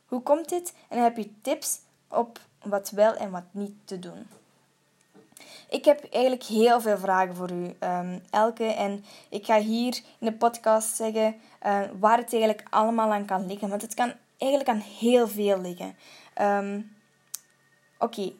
Hoe 0.07 0.23
komt 0.23 0.49
dit 0.49 0.75
en 0.89 1.03
heb 1.03 1.17
je 1.17 1.31
tips 1.43 1.79
op 2.09 2.41
wat 2.63 2.91
wel 2.91 3.15
en 3.15 3.31
wat 3.31 3.45
niet 3.51 3.75
te 3.85 3.99
doen? 3.99 4.27
Ik 5.69 5.85
heb 5.85 6.13
eigenlijk 6.13 6.45
heel 6.45 6.81
veel 6.81 6.99
vragen 6.99 7.35
voor 7.35 7.51
u, 7.51 7.75
um, 7.81 8.23
Elke. 8.31 8.65
En 8.65 9.05
ik 9.29 9.45
ga 9.45 9.61
hier 9.61 10.01
in 10.19 10.27
de 10.27 10.33
podcast 10.33 10.97
zeggen 10.97 11.37
uh, 11.67 11.81
waar 11.99 12.19
het 12.19 12.33
eigenlijk 12.33 12.67
allemaal 12.71 13.13
aan 13.13 13.25
kan 13.25 13.47
liggen. 13.47 13.69
Want 13.69 13.83
het 13.83 13.95
kan 13.95 14.13
eigenlijk 14.39 14.71
aan 14.71 14.85
heel 14.99 15.29
veel 15.29 15.61
liggen. 15.61 15.97
Um, 16.41 16.97
Oké, 17.99 18.33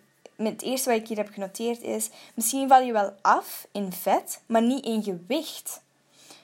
het 0.47 0.63
eerste 0.63 0.91
wat 0.91 0.99
ik 0.99 1.09
hier 1.09 1.17
heb 1.17 1.33
genoteerd 1.33 1.83
is... 1.83 2.11
Misschien 2.35 2.69
val 2.69 2.83
je 2.83 2.93
wel 2.93 3.15
af 3.21 3.67
in 3.73 3.93
vet, 3.93 4.41
maar 4.47 4.63
niet 4.63 4.85
in 4.85 5.03
gewicht. 5.03 5.83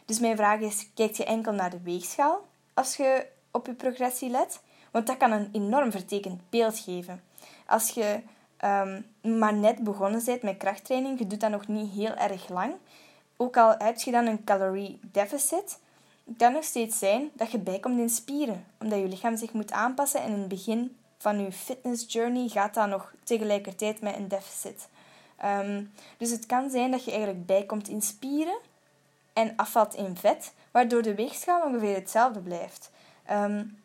Dus 0.04 0.20
mijn 0.20 0.36
vraag 0.36 0.60
is, 0.60 0.88
kijk 0.94 1.14
je 1.14 1.24
enkel 1.24 1.52
naar 1.52 1.70
de 1.70 1.80
weegschaal 1.82 2.46
als 2.74 2.96
je 2.96 3.26
op 3.50 3.66
je 3.66 3.74
progressie 3.74 4.30
let? 4.30 4.60
Want 4.90 5.06
dat 5.06 5.16
kan 5.16 5.32
een 5.32 5.48
enorm 5.52 5.90
vertekend 5.90 6.40
beeld 6.50 6.78
geven. 6.78 7.22
Als 7.66 7.90
je 7.90 8.22
Ehm, 8.64 9.00
maar 9.38 9.54
net 9.54 9.78
begonnen 9.84 10.24
bent 10.24 10.42
met 10.42 10.56
krachttraining, 10.56 11.18
je 11.18 11.26
doet 11.26 11.40
dat 11.40 11.50
nog 11.50 11.68
niet 11.68 11.90
heel 11.90 12.14
erg 12.14 12.48
lang, 12.48 12.74
ook 13.36 13.56
al 13.56 13.74
heb 13.78 13.98
je 13.98 14.10
dan 14.10 14.26
een 14.26 14.44
calorie 14.44 15.00
deficit, 15.12 15.78
kan 16.36 16.52
nog 16.52 16.64
steeds 16.64 16.98
zijn 16.98 17.30
dat 17.32 17.50
je 17.50 17.58
bijkomt 17.58 17.98
in 17.98 18.08
spieren, 18.08 18.64
omdat 18.80 18.98
je 18.98 19.08
lichaam 19.08 19.36
zich 19.36 19.52
moet 19.52 19.72
aanpassen 19.72 20.20
en 20.20 20.32
in 20.32 20.38
het 20.38 20.48
begin 20.48 20.96
van 21.24 21.38
je 21.38 21.52
fitness 21.52 22.12
journey 22.12 22.48
gaat 22.48 22.74
dat 22.74 22.88
nog 22.88 23.12
tegelijkertijd 23.22 24.00
met 24.00 24.16
een 24.16 24.28
deficit. 24.28 24.88
Um, 25.44 25.92
dus 26.16 26.30
het 26.30 26.46
kan 26.46 26.70
zijn 26.70 26.90
dat 26.90 27.04
je 27.04 27.10
eigenlijk 27.10 27.46
bijkomt 27.46 27.88
in 27.88 28.02
spieren 28.02 28.58
en 29.32 29.52
afvalt 29.56 29.94
in 29.94 30.16
vet, 30.16 30.52
waardoor 30.70 31.02
de 31.02 31.14
weegschaal 31.14 31.62
ongeveer 31.62 31.94
hetzelfde 31.94 32.40
blijft. 32.40 32.90
Um, 33.30 33.78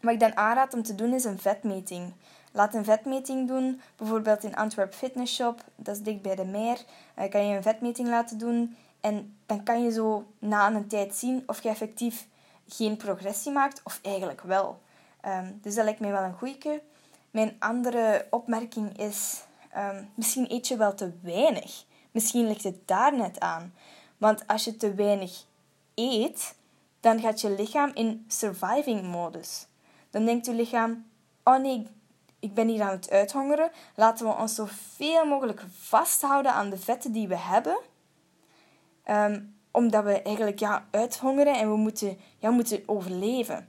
wat 0.00 0.12
ik 0.12 0.20
dan 0.20 0.36
aanraad 0.36 0.74
om 0.74 0.82
te 0.82 0.94
doen 0.94 1.14
is 1.14 1.24
een 1.24 1.38
vetmeting. 1.38 2.12
Laat 2.52 2.74
een 2.74 2.84
vetmeting 2.84 3.48
doen, 3.48 3.80
bijvoorbeeld 3.96 4.44
in 4.44 4.56
Antwerp 4.56 4.94
Fitness 4.94 5.34
Shop, 5.34 5.64
dat 5.76 5.96
is 5.96 6.02
dicht 6.02 6.22
bij 6.22 6.34
de 6.34 6.44
meer. 6.44 6.78
Uh, 7.18 7.30
kan 7.30 7.46
je 7.46 7.56
een 7.56 7.62
vetmeting 7.62 8.08
laten 8.08 8.38
doen 8.38 8.76
en 9.00 9.36
dan 9.46 9.62
kan 9.62 9.82
je 9.82 9.92
zo 9.92 10.26
na 10.38 10.70
een 10.70 10.88
tijd 10.88 11.14
zien 11.14 11.42
of 11.46 11.62
je 11.62 11.68
effectief 11.68 12.26
geen 12.68 12.96
progressie 12.96 13.52
maakt 13.52 13.80
of 13.84 13.98
eigenlijk 14.02 14.40
wel. 14.40 14.80
Um, 15.26 15.58
dus 15.62 15.74
dat 15.74 15.84
lijkt 15.84 16.00
mij 16.00 16.10
wel 16.10 16.22
een 16.22 16.38
goeie. 16.38 16.80
Mijn 17.30 17.56
andere 17.58 18.26
opmerking 18.30 18.98
is, 18.98 19.44
um, 19.76 20.10
misschien 20.14 20.52
eet 20.52 20.68
je 20.68 20.76
wel 20.76 20.94
te 20.94 21.12
weinig. 21.22 21.84
Misschien 22.10 22.46
ligt 22.46 22.64
het 22.64 22.88
daar 22.88 23.16
net 23.16 23.40
aan. 23.40 23.74
Want 24.18 24.46
als 24.46 24.64
je 24.64 24.76
te 24.76 24.94
weinig 24.94 25.44
eet, 25.94 26.54
dan 27.00 27.20
gaat 27.20 27.40
je 27.40 27.50
lichaam 27.50 27.90
in 27.94 28.24
surviving 28.28 29.02
modus. 29.02 29.66
Dan 30.10 30.24
denkt 30.24 30.46
je 30.46 30.54
lichaam, 30.54 31.06
oh 31.44 31.56
nee, 31.56 31.86
ik 32.38 32.54
ben 32.54 32.68
hier 32.68 32.82
aan 32.82 32.90
het 32.90 33.10
uithongeren. 33.10 33.70
Laten 33.96 34.26
we 34.26 34.32
ons 34.32 34.54
zoveel 34.54 35.24
mogelijk 35.24 35.64
vasthouden 35.70 36.52
aan 36.52 36.70
de 36.70 36.78
vetten 36.78 37.12
die 37.12 37.28
we 37.28 37.36
hebben. 37.36 37.78
Ehm, 39.04 39.40
omdat 39.70 40.04
we 40.04 40.22
eigenlijk 40.22 40.58
ja, 40.58 40.86
uithongeren 40.90 41.54
en 41.54 41.70
we 41.70 41.76
moeten, 41.76 42.18
ja, 42.38 42.50
moeten 42.50 42.82
overleven. 42.86 43.68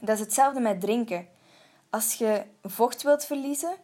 Dat 0.00 0.14
is 0.14 0.20
hetzelfde 0.20 0.60
met 0.60 0.80
drinken. 0.80 1.26
Als 1.90 2.14
je 2.14 2.42
vocht 2.62 3.02
wilt 3.02 3.24
verliezen, 3.24 3.76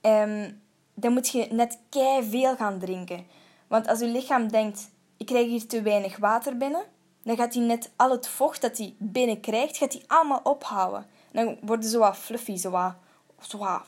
ehm, 0.00 0.52
dan 0.94 1.12
moet 1.12 1.28
je 1.28 1.46
net 1.50 1.78
kei 1.88 2.24
veel 2.30 2.56
gaan 2.56 2.78
drinken. 2.78 3.26
Want 3.66 3.88
als 3.88 3.98
je 3.98 4.06
lichaam 4.06 4.48
denkt, 4.48 4.90
ik 5.16 5.26
krijg 5.26 5.46
hier 5.46 5.66
te 5.66 5.82
weinig 5.82 6.16
water 6.16 6.56
binnen, 6.56 6.84
dan 7.22 7.36
gaat 7.36 7.54
hij 7.54 7.62
net 7.62 7.90
al 7.96 8.10
het 8.10 8.28
vocht 8.28 8.60
dat 8.60 8.78
hij 8.78 8.94
binnenkrijgt, 8.98 9.76
gaat 9.76 9.92
hij 9.92 10.04
allemaal 10.06 10.40
ophouden. 10.42 11.06
Dan 11.32 11.58
worden 11.60 11.90
ze 11.90 11.98
wat 11.98 12.16
fluffy, 12.16 12.56
zo 12.56 12.92
zo 13.40 13.82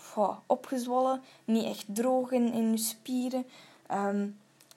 opgezwollen, 0.47 1.23
niet 1.45 1.65
echt 1.65 1.85
droog 1.89 2.31
in, 2.31 2.53
in 2.53 2.71
je 2.71 2.79
spieren. 2.79 3.47
Ehm, 3.87 4.29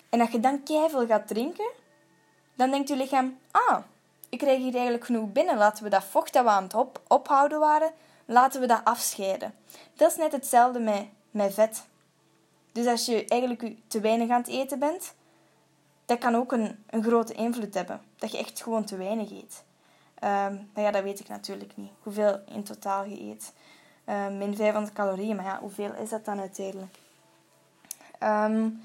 en 0.10 0.22
als 0.22 0.30
je 0.30 0.40
dan 0.40 0.64
keihard 0.64 1.08
gaat 1.08 1.28
drinken, 1.28 1.72
dan 2.56 2.72
denkt 2.72 2.88
je 2.88 2.96
lichaam, 2.96 3.38
ah, 3.52 3.78
ik 4.30 4.38
krijg 4.38 4.58
hier 4.58 4.74
eigenlijk 4.74 5.06
genoeg 5.06 5.32
binnen. 5.32 5.58
Laten 5.58 5.84
we 5.84 5.90
dat 5.90 6.04
vocht 6.04 6.34
dat 6.34 6.44
we 6.44 6.50
aan 6.50 6.64
het 6.64 6.74
op, 6.74 7.02
ophouden 7.08 7.60
waren, 7.60 7.92
laten 8.26 8.62
we 8.62 8.68
dat 8.68 8.82
afscheiden. 8.84 9.54
Dat 9.94 10.12
is 10.12 10.18
net 10.18 10.32
hetzelfde 10.32 10.80
met, 10.80 11.06
met 11.32 11.54
vet. 11.54 11.86
Dus 12.72 12.86
als 12.86 13.06
je 13.06 13.26
eigenlijk 13.26 13.76
te 13.88 14.00
weinig 14.00 14.30
aan 14.30 14.42
het 14.42 14.50
eten 14.50 14.80
bent, 14.80 15.14
dat 16.06 16.18
kan 16.18 16.36
ook 16.36 16.52
een, 16.52 16.84
een 16.90 17.04
grote 17.04 17.34
invloed 17.34 17.74
hebben. 17.74 18.02
Dat 18.16 18.32
je 18.32 18.38
echt 18.38 18.64
gewoon 18.64 18.84
te 18.84 18.98
weinig 18.98 19.32
eet. 19.32 19.64
Um, 20.24 20.70
ja, 20.76 20.92
dat 20.92 21.04
weet 21.04 21.20
ik 21.20 21.28
natuurlijk 21.28 21.72
niet. 21.76 21.92
Hoeveel 22.04 22.40
in 22.46 22.64
totaal 22.64 23.06
je 23.06 23.22
eet. 23.22 23.54
Um, 24.10 24.38
min 24.38 24.56
500 24.56 24.94
calorieën, 24.94 25.36
maar 25.36 25.46
ja, 25.46 25.60
hoeveel 25.60 25.94
is 25.94 26.10
dat 26.10 26.26
dan 26.26 26.40
uiteindelijk? 26.40 26.98
Um, 28.24 28.82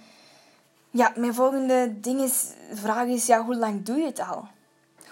ja, 0.91 1.13
mijn 1.17 1.35
volgende 1.35 2.01
ding 2.01 2.21
is, 2.21 2.53
vraag 2.73 3.07
is, 3.07 3.27
ja, 3.27 3.45
hoe 3.45 3.57
lang 3.57 3.83
doe 3.83 3.99
je 3.99 4.07
het 4.07 4.21
al? 4.21 4.49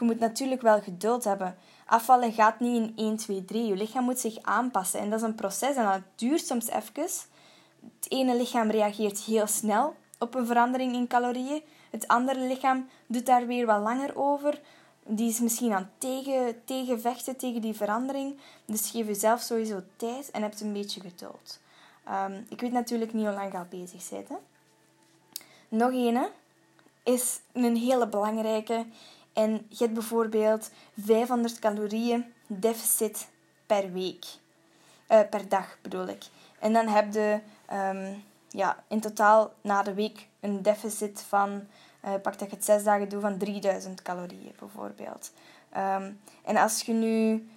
Je 0.03 0.09
moet 0.09 0.19
natuurlijk 0.19 0.63
wel 0.63 0.81
geduld 0.81 1.25
hebben. 1.25 1.57
Afvallen 1.87 2.33
gaat 2.33 2.61
niet 2.61 2.77
in 2.77 2.93
1, 2.97 3.17
2, 3.17 3.45
3. 3.45 3.67
Je 3.67 3.77
lichaam 3.77 4.05
moet 4.05 4.19
zich 4.19 4.43
aanpassen. 4.43 5.01
En 5.01 5.11
dat 5.11 5.19
is 5.19 5.25
een 5.25 5.35
proces 5.35 5.77
en 5.77 5.85
dat 5.85 6.01
duurt 6.15 6.47
soms 6.47 6.69
even. 6.69 7.03
Het 8.01 8.07
ene 8.09 8.37
lichaam 8.37 8.71
reageert 8.71 9.21
heel 9.21 9.47
snel 9.47 9.95
op 10.19 10.35
een 10.35 10.47
verandering 10.47 10.95
in 10.95 11.07
calorieën. 11.07 11.63
Het 11.91 12.09
andere 12.09 12.41
lichaam 12.41 12.89
doet 13.07 13.27
daar 13.27 13.47
weer 13.47 13.67
wat 13.67 13.83
langer 13.83 14.17
over. 14.17 14.61
Die 15.07 15.29
is 15.29 15.41
misschien 15.41 15.73
aan 15.73 15.91
tegen, 15.99 16.65
tegenvechten 16.65 17.37
tegen 17.37 17.61
die 17.61 17.75
verandering. 17.75 18.39
Dus 18.65 18.91
geef 18.91 19.07
jezelf 19.07 19.41
sowieso 19.41 19.81
tijd 19.97 20.31
en 20.31 20.43
heb 20.43 20.61
een 20.61 20.73
beetje 20.73 21.01
geduld. 21.01 21.61
Um, 22.09 22.47
ik 22.49 22.61
weet 22.61 22.73
natuurlijk 22.73 23.13
niet 23.13 23.27
hoe 23.27 23.35
lang 23.35 23.53
je 23.53 23.59
al 23.59 23.67
bezig 23.71 24.09
bent. 24.11 24.29
Hè? 24.29 24.37
Nog 25.69 25.93
een 25.93 26.27
is 27.03 27.41
een 27.53 27.77
hele 27.77 28.09
belangrijke. 28.09 28.87
En 29.33 29.67
je 29.69 29.77
hebt 29.79 29.95
bijvoorbeeld 29.95 30.71
500 30.99 31.59
calorieën 31.59 32.33
deficit 32.47 33.29
per 33.67 33.93
week. 33.93 34.25
Uh, 35.09 35.21
per 35.31 35.49
dag 35.49 35.79
bedoel 35.83 36.09
ik. 36.09 36.23
En 36.59 36.73
dan 36.73 36.87
heb 36.87 37.13
je 37.13 37.41
um, 37.73 38.25
ja, 38.49 38.85
in 38.89 39.01
totaal 39.01 39.53
na 39.61 39.83
de 39.83 39.95
week 39.95 40.27
een 40.41 40.63
deficit 40.63 41.25
van, 41.29 41.67
uh, 42.05 42.15
pak 42.23 42.39
dat 42.39 42.51
je 42.51 42.57
het 42.57 42.65
zes 42.65 42.85
dagen 42.85 43.09
doet, 43.09 43.21
van 43.21 43.39
3000 43.39 44.03
calorieën 44.03 44.55
bijvoorbeeld. 44.59 45.33
Um, 45.77 46.21
en 46.45 46.57
als 46.57 46.83
je 46.83 46.93
nu 46.93 47.49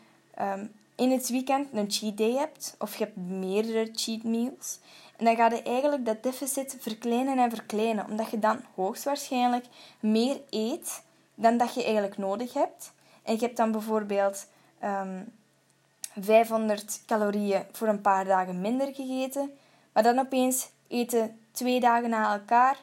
um, 0.42 0.72
in 0.96 1.12
het 1.12 1.30
weekend 1.30 1.68
een 1.74 1.92
cheat 1.92 2.18
day 2.18 2.32
hebt, 2.32 2.76
of 2.80 2.96
je 2.96 3.04
hebt 3.04 3.16
meerdere 3.18 3.90
cheat 3.94 4.24
meals, 4.24 4.80
en 5.18 5.26
dan 5.26 5.36
ga 5.36 5.50
je 5.50 5.62
eigenlijk 5.62 6.06
dat 6.06 6.24
deficit 6.24 6.78
verkleinen 6.80 7.38
en 7.38 7.50
verkleinen, 7.50 8.06
omdat 8.10 8.30
je 8.30 8.40
dan 8.40 8.60
hoogstwaarschijnlijk 8.76 9.66
meer 10.00 10.42
eet 10.50 11.04
dan 11.36 11.58
dat 11.58 11.74
je 11.74 11.84
eigenlijk 11.84 12.17
nodig 12.17 12.54
hebt. 12.54 12.91
En 13.24 13.34
je 13.34 13.39
hebt 13.39 13.58
dan 13.58 13.71
bijvoorbeeld 13.71 14.48
um, 14.84 14.89
ehm, 14.89 15.24
500 16.19 17.02
calorieën 17.06 17.63
voor 17.71 17.88
een 17.88 18.02
paar 18.02 18.26
dagen 18.26 18.62
minder 18.62 18.93
gegeten, 18.93 19.52
maar 19.93 20.04
dan 20.04 20.19
opeens 20.19 20.69
eten 20.88 21.39
twee 21.52 21.80
dagen 21.80 22.10
na 22.10 22.34
elkaar 22.34 22.78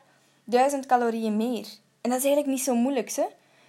1000 0.44 0.86
calorieën 0.86 1.36
meer. 1.36 1.66
En 2.00 2.10
dat 2.10 2.18
is 2.18 2.24
eigenlijk 2.24 2.46
niet 2.46 2.64
zo 2.64 2.74
moeilijk. 2.74 3.10
Hè? 3.10 3.26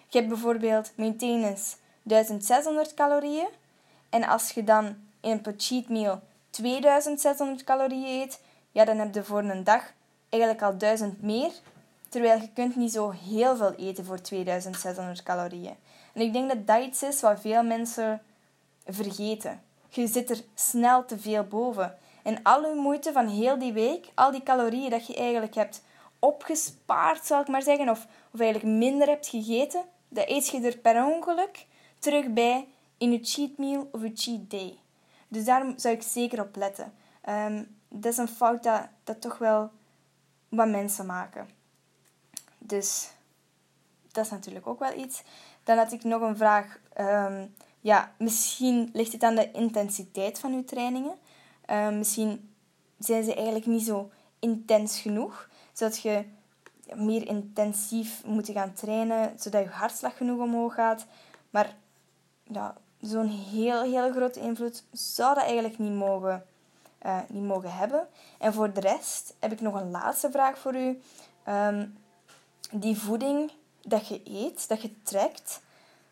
Je 0.07 0.17
hebt 0.17 0.27
bijvoorbeeld 0.27 0.91
maintenance 0.95 1.75
1600 2.03 2.93
calorieën. 2.93 3.47
En 4.09 4.23
als 4.23 4.51
je 4.51 4.63
dan 4.63 4.95
in 5.21 5.41
een 5.43 5.53
cheat 5.57 5.89
meal 5.89 6.21
2600 6.49 7.63
calorieën 7.63 8.21
eet, 8.21 8.41
ja, 8.71 8.85
dan 8.85 8.97
heb 8.97 9.13
je 9.13 9.23
voor 9.23 9.39
een 9.39 9.63
dag 9.63 9.93
eigenlijk 10.29 10.63
al 10.63 10.77
1000 10.77 11.21
meer. 11.21 11.51
Terwijl 12.13 12.41
je 12.41 12.49
kunt 12.53 12.75
niet 12.75 12.91
zo 12.91 13.09
heel 13.09 13.55
veel 13.55 13.73
eten 13.75 14.05
voor 14.05 14.21
2600 14.21 15.23
calorieën. 15.23 15.75
En 16.13 16.21
ik 16.21 16.33
denk 16.33 16.49
dat 16.49 16.67
dat 16.67 16.83
iets 16.83 17.03
is 17.03 17.21
wat 17.21 17.41
veel 17.41 17.63
mensen 17.63 18.21
vergeten. 18.85 19.61
Je 19.89 20.07
zit 20.07 20.29
er 20.29 20.43
snel 20.53 21.05
te 21.05 21.19
veel 21.19 21.43
boven. 21.43 21.97
En 22.23 22.43
al 22.43 22.69
je 22.69 22.75
moeite 22.75 23.11
van 23.11 23.27
heel 23.27 23.59
die 23.59 23.73
week, 23.73 24.11
al 24.13 24.31
die 24.31 24.43
calorieën 24.43 24.89
dat 24.89 25.07
je 25.07 25.15
eigenlijk 25.15 25.55
hebt 25.55 25.83
opgespaard, 26.19 27.25
zal 27.25 27.41
ik 27.41 27.47
maar 27.47 27.61
zeggen, 27.61 27.89
of, 27.89 28.07
of 28.31 28.39
eigenlijk 28.39 28.77
minder 28.77 29.07
hebt 29.07 29.27
gegeten, 29.27 29.81
dat 30.07 30.27
eet 30.27 30.47
je 30.47 30.61
er 30.61 30.77
per 30.77 31.05
ongeluk 31.05 31.65
terug 31.99 32.33
bij 32.33 32.67
in 32.97 33.11
je 33.11 33.19
cheat 33.21 33.57
meal 33.57 33.89
of 33.91 34.01
je 34.01 34.11
cheat 34.13 34.49
day. 34.49 34.77
Dus 35.27 35.45
daar 35.45 35.73
zou 35.75 35.95
ik 35.95 36.01
zeker 36.01 36.41
op 36.41 36.55
letten. 36.55 36.93
Um, 37.29 37.77
dat 37.89 38.11
is 38.11 38.17
een 38.17 38.27
fout 38.27 38.63
dat, 38.63 38.87
dat 39.03 39.21
toch 39.21 39.37
wel 39.37 39.71
wat 40.49 40.67
mensen 40.67 41.05
maken. 41.05 41.52
Dus 42.65 43.09
dat 44.11 44.25
is 44.25 44.31
natuurlijk 44.31 44.67
ook 44.67 44.79
wel 44.79 44.97
iets. 44.97 45.23
Dan 45.63 45.77
had 45.77 45.91
ik 45.91 46.03
nog 46.03 46.21
een 46.21 46.37
vraag. 46.37 46.79
Um, 46.99 47.53
ja, 47.79 48.11
misschien 48.17 48.89
ligt 48.93 49.11
het 49.11 49.23
aan 49.23 49.35
de 49.35 49.51
intensiteit 49.51 50.39
van 50.39 50.53
uw 50.53 50.63
trainingen. 50.63 51.15
Um, 51.69 51.97
misschien 51.97 52.53
zijn 52.99 53.23
ze 53.23 53.33
eigenlijk 53.33 53.65
niet 53.65 53.85
zo 53.85 54.11
intens 54.39 54.99
genoeg. 54.99 55.49
Zodat 55.73 56.01
je 56.01 56.25
meer 56.93 57.27
intensief 57.27 58.25
moet 58.25 58.49
gaan 58.49 58.73
trainen, 58.73 59.39
zodat 59.39 59.63
je 59.63 59.69
hartslag 59.69 60.17
genoeg 60.17 60.39
omhoog 60.39 60.73
gaat. 60.73 61.05
Maar 61.49 61.75
ja, 62.43 62.75
zo'n 62.99 63.27
heel, 63.27 63.81
heel 63.81 64.11
grote 64.11 64.39
invloed 64.39 64.83
zou 64.91 65.35
dat 65.35 65.43
eigenlijk 65.43 65.77
niet 65.77 65.93
mogen 65.93 66.45
uh, 67.05 67.19
niet 67.27 67.43
mogen 67.43 67.73
hebben. 67.73 68.07
En 68.37 68.53
voor 68.53 68.73
de 68.73 68.79
rest 68.79 69.35
heb 69.39 69.51
ik 69.51 69.61
nog 69.61 69.73
een 69.73 69.91
laatste 69.91 70.31
vraag 70.31 70.57
voor 70.57 70.75
u. 70.75 71.01
Ehm, 71.43 71.85
die 72.73 72.97
voeding 72.97 73.51
dat 73.81 74.07
je 74.07 74.21
eet, 74.23 74.67
dat 74.67 74.81
je 74.81 75.01
trekt, 75.03 75.61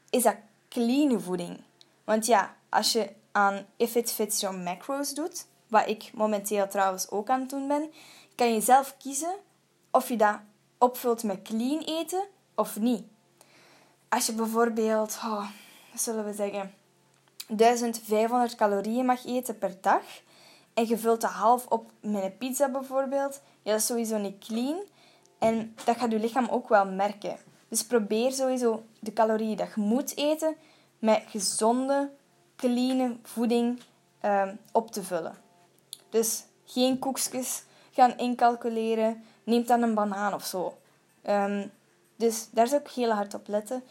is 0.10 0.24
dat 0.24 0.36
clean 0.70 1.22
voeding? 1.22 1.60
Want 2.04 2.26
ja, 2.26 2.56
als 2.70 2.92
je 2.92 3.10
aan 3.32 3.66
If 3.76 3.96
It 3.96 4.12
Fits 4.12 4.40
Your 4.40 4.58
Macros 4.58 5.14
doet, 5.14 5.46
wat 5.68 5.88
ik 5.88 6.12
momenteel 6.14 6.68
trouwens 6.68 7.10
ook 7.10 7.30
aan 7.30 7.40
het 7.40 7.50
doen 7.50 7.68
ben, 7.68 7.92
kan 8.36 8.54
je 8.54 8.62
zelf 8.62 8.96
kiezen 8.98 9.36
of 9.92 10.10
je 10.10 10.16
dat 10.16 10.40
opvult 10.78 11.24
met 11.24 11.42
clean 11.42 11.80
eten 11.80 12.24
of 12.56 12.80
niet. 12.80 13.04
Als 14.10 14.26
je 14.26 14.34
bijvoorbeeld, 14.34 15.20
oh, 15.24 15.48
zullen 15.96 16.26
we 16.26 16.34
zeggen, 16.34 16.74
1500 17.48 18.56
calorieën 18.56 19.06
mag 19.06 19.26
eten 19.26 19.58
per 19.58 19.78
dag, 19.82 20.04
en 20.74 20.88
je 20.88 20.98
vult 20.98 21.22
dat 21.22 21.32
half 21.32 21.68
op 21.68 21.92
met 22.00 22.24
een 22.24 22.38
pizza 22.38 22.70
bijvoorbeeld, 22.70 23.42
ja, 23.62 23.72
dat 23.72 23.80
is 23.80 23.86
sowieso 23.86 24.18
niet 24.18 24.46
clean. 24.46 24.82
En 25.42 25.76
dat 25.86 25.98
gaat 25.98 26.12
je 26.12 26.20
lichaam 26.20 26.48
ook 26.50 26.70
wel 26.70 26.86
merken. 26.86 27.38
Dus 27.68 27.86
probeer 27.86 28.32
sowieso 28.32 28.84
de 29.00 29.14
calorieën 29.14 29.58
dat 29.58 29.68
je 29.76 29.82
moet 29.82 30.18
eten 30.18 30.56
met 31.00 31.24
gezonde, 31.28 32.10
clean 32.56 33.20
voeding 33.24 33.82
um, 34.26 34.60
op 34.72 34.92
te 34.92 35.04
vullen. 35.04 35.36
Dus 36.10 36.44
geen 36.66 37.00
koekjes 37.00 37.64
gaan 37.92 38.18
incalculeren. 38.18 39.24
Neem 39.44 39.66
dan 39.66 39.82
een 39.82 39.94
banaan 39.94 40.34
of 40.34 40.46
zo. 40.46 40.78
Um, 41.30 41.72
dus 42.16 42.48
daar 42.52 42.68
zou 42.68 42.82
ik 42.82 42.90
heel 42.90 43.12
hard 43.12 43.34
op 43.34 43.48
letten. 43.48 43.84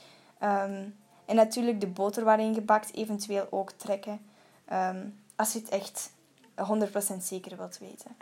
Um, 0.42 0.96
en 1.24 1.36
natuurlijk 1.36 1.80
de 1.80 1.86
boter 1.86 2.24
waarin 2.24 2.54
gebakt 2.54 2.94
eventueel 2.94 3.46
ook 3.50 3.70
trekken. 3.70 4.20
als 5.36 5.52
je 5.52 5.58
het 5.58 5.68
echt 5.68 6.10
100% 7.14 7.16
zeker 7.22 7.56
wilt 7.56 7.78
weten. 7.78 8.16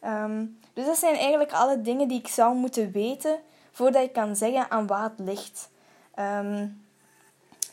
Ehm, 0.00 0.46
dus 0.72 0.86
dat 0.86 0.96
zijn 0.96 1.14
eigenlijk 1.14 1.52
alle 1.52 1.80
dingen 1.80 2.08
die 2.08 2.18
ik 2.18 2.28
zou 2.28 2.54
moeten 2.54 2.92
weten 2.92 3.38
voordat 3.72 4.02
ik 4.02 4.12
kan 4.12 4.36
zeggen 4.36 4.70
aan 4.70 4.86
wat 4.86 5.00
het 5.00 5.12
ligt. 5.16 5.70
Ehm, 6.14 6.66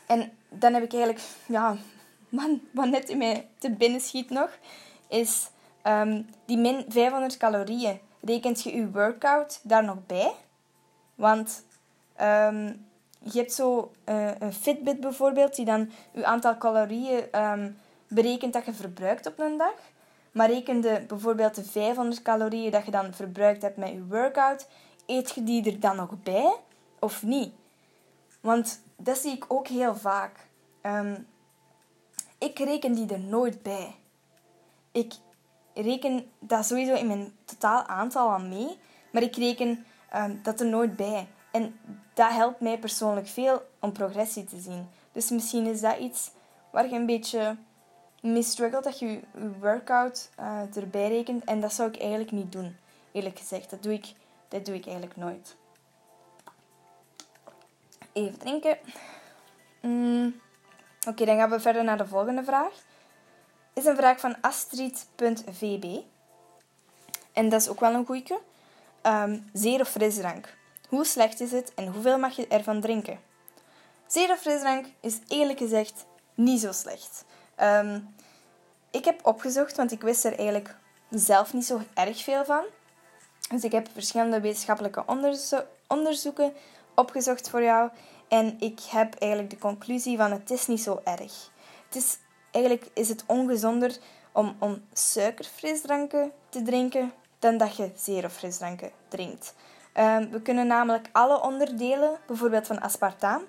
en 0.08 0.32
dan 0.50 0.74
heb 0.74 0.84
ik 0.84 0.94
eigenlijk, 0.94 1.24
ja, 1.46 1.76
man, 2.30 2.62
wat 2.72 2.90
net 2.90 3.10
in 3.10 3.18
mij 3.18 3.48
te 3.58 3.72
binnen 3.72 4.02
schiet 4.02 4.30
nog, 4.30 4.50
is 5.08 5.50
um, 5.84 6.30
die 6.46 6.58
min 6.58 6.86
500 6.90 7.38
calorieën. 7.38 8.00
Rekent 8.22 8.64
je 8.64 8.76
je 8.76 8.92
workout 8.92 9.60
daar 9.64 9.84
nog 9.84 10.06
bij? 10.06 10.32
Want 11.16 11.64
je 13.20 13.40
hebt 13.40 13.54
zo 13.54 13.92
uh, 14.06 14.32
een 14.40 14.54
Fitbit 14.54 15.00
bijvoorbeeld, 15.00 15.56
die 15.56 15.66
dan 15.66 15.92
je 16.12 16.26
aantal 16.26 16.58
calorieën 16.58 17.30
berekent 18.08 18.54
dat 18.54 18.66
je 18.66 18.74
verbruikt 18.74 19.26
op 19.28 19.40
een 19.40 19.58
dag. 19.58 19.74
Maar 20.32 20.52
rekende 20.52 21.04
bijvoorbeeld 21.08 21.56
de 21.56 21.64
500 21.64 22.22
calorieën 22.22 22.72
dat 22.72 22.86
je 22.86 22.92
dan 22.92 23.14
verbruikt 23.14 23.62
hebt 23.62 23.78
met 23.78 23.90
je 23.90 24.06
workout, 24.10 24.68
eet 25.06 25.32
je 25.36 25.44
die 25.44 25.72
er 25.72 25.80
dan 25.80 25.96
nog 25.96 26.24
bij? 26.24 26.56
of 27.00 27.24
niet? 27.24 27.54
Want 28.42 28.82
dat 28.96 29.18
zie 29.18 29.32
ik 29.32 29.46
ook 29.48 29.68
heel 29.68 29.96
vaak. 29.96 30.48
Ehm, 30.82 31.16
ik 32.38 32.60
reken 32.60 32.94
die 32.94 33.14
er 33.14 33.20
nooit 33.20 33.64
bij. 33.64 33.96
Ik 34.92 35.14
reken 35.74 36.32
dat 36.40 36.66
sowieso 36.66 36.94
in 36.94 37.08
mijn 37.08 37.36
totaal 37.46 37.86
aantal 37.86 38.30
aan 38.30 38.50
mee, 38.50 38.78
maar 39.12 39.22
ik 39.22 39.36
reken 39.36 39.86
ehm, 40.10 40.36
dat 40.44 40.60
er 40.60 40.66
nooit 40.66 40.96
bij. 40.96 41.28
En 41.52 41.80
dat 42.14 42.30
helpt 42.30 42.60
mij 42.60 42.80
persoonlijk 42.80 43.28
veel 43.28 43.62
om 43.80 43.92
progressie 43.92 44.44
te 44.44 44.60
zien. 44.60 44.88
Dus 45.12 45.30
misschien 45.30 45.66
is 45.66 45.82
dat 45.82 45.98
iets 45.98 46.32
waar 46.72 46.90
je 46.90 46.96
een 46.96 47.06
beetje 47.06 47.58
mee 48.32 48.70
dat 48.70 49.00
je 49.00 49.08
je 49.08 49.22
workout 49.60 50.30
uh, 50.40 50.76
erbij 50.76 51.08
rekent. 51.08 51.44
En 51.44 51.62
dat 51.62 51.74
zou 51.74 51.90
ik 51.90 52.00
eigenlijk 52.00 52.32
niet 52.32 52.52
doen, 52.52 52.78
eerlijk 53.12 53.40
gezegd. 53.40 53.70
Dat 53.70 53.84
doe 53.84 53.94
ik, 53.94 54.14
dat 54.48 54.66
doe 54.66 54.76
ik 54.76 54.86
eigenlijk 54.86 55.16
nooit. 55.16 55.56
Even 58.14 58.38
drinken. 58.38 58.78
Mm. 59.82 60.40
Oké, 61.08 61.26
dan 61.26 61.38
gaan 61.38 61.50
we 61.50 61.60
verder 61.60 61.84
naar 61.84 61.98
de 61.98 62.08
volgende 62.08 62.44
vraag. 62.44 62.74
Is 63.74 63.86
een 63.86 63.96
vraag 63.96 64.20
van 64.20 64.42
Astrid.vb. 64.42 66.00
En 67.34 67.50
dat 67.50 67.62
is 67.62 67.70
ook 67.70 67.80
wel 67.80 67.94
een 67.94 68.06
goeie. 68.06 68.38
Um, 69.04 69.50
zero 69.54 69.84
frisdrank. 69.84 70.56
Hoe 70.90 71.06
slecht 71.06 71.40
is 71.40 71.52
het 71.52 71.74
en 71.74 71.88
hoeveel 71.88 72.18
mag 72.18 72.36
je 72.36 72.48
ervan 72.48 72.82
drinken? 72.82 73.20
Zero 74.08 74.36
frisdrank 74.36 74.86
is 75.00 75.20
eerlijk 75.28 75.58
gezegd 75.58 76.06
niet 76.34 76.60
zo 76.60 76.72
slecht. 76.72 77.26
Ehm, 77.58 78.00
ik 78.92 79.06
heb 79.06 79.26
opgezocht, 79.26 79.76
want 79.76 79.92
ik 79.92 80.02
wist 80.02 80.26
er 80.26 80.38
eigenlijk 80.38 80.76
zelf 81.10 81.54
niet 81.54 81.66
zo 81.66 81.82
erg 81.94 82.24
veel 82.24 82.46
van. 82.46 82.64
Dus 83.50 83.64
ik 83.64 83.72
heb 83.72 83.88
verschillende 83.94 84.42
wetenschappelijke 84.42 85.04
onderzoeken 85.88 86.54
opgezocht 86.96 87.50
voor 87.50 87.64
jou. 87.64 87.90
En 88.28 88.56
ik 88.60 88.80
heb 88.90 89.16
eigenlijk 89.16 89.52
de 89.52 89.58
conclusie 89.58 90.18
van 90.18 90.32
het 90.32 90.52
is 90.52 90.68
niet 90.68 90.82
zo 90.82 91.02
erg. 91.04 91.50
Het 91.86 91.96
is, 91.96 92.18
eigenlijk 92.52 92.88
is 92.94 93.10
het 93.10 93.24
ongezonder 93.26 93.98
om, 94.32 94.56
om 94.60 94.86
suikerfrisdranken 94.94 96.32
te 96.50 96.62
drinken 96.62 97.14
dan 97.40 97.58
dat 97.58 97.76
je 97.76 97.92
zero 97.96 98.28
frisdranken 98.28 98.92
drinkt. 99.08 99.54
Ehm, 99.94 100.30
we 100.30 100.42
kunnen 100.42 100.68
namelijk 100.68 101.10
alle 101.12 101.42
onderdelen, 101.42 102.18
bijvoorbeeld 102.28 102.68
van 102.68 102.82
aspartaam, 102.82 103.42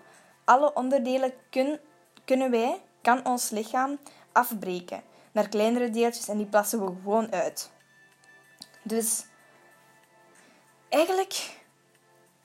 alle 0.44 0.74
onderdelen 0.74 1.32
kun, 1.50 1.78
kunnen 2.24 2.50
wij, 2.50 2.80
kan 3.08 3.24
ons 3.24 3.50
lichaam 3.50 3.98
afbreken 4.32 5.02
naar 5.32 5.48
kleinere 5.48 5.90
deeltjes 5.90 6.28
en 6.28 6.36
die 6.36 6.46
plassen 6.46 6.84
we 6.84 6.92
gewoon 7.02 7.32
uit. 7.32 7.70
Dus 8.82 9.24
eigenlijk, 10.88 11.60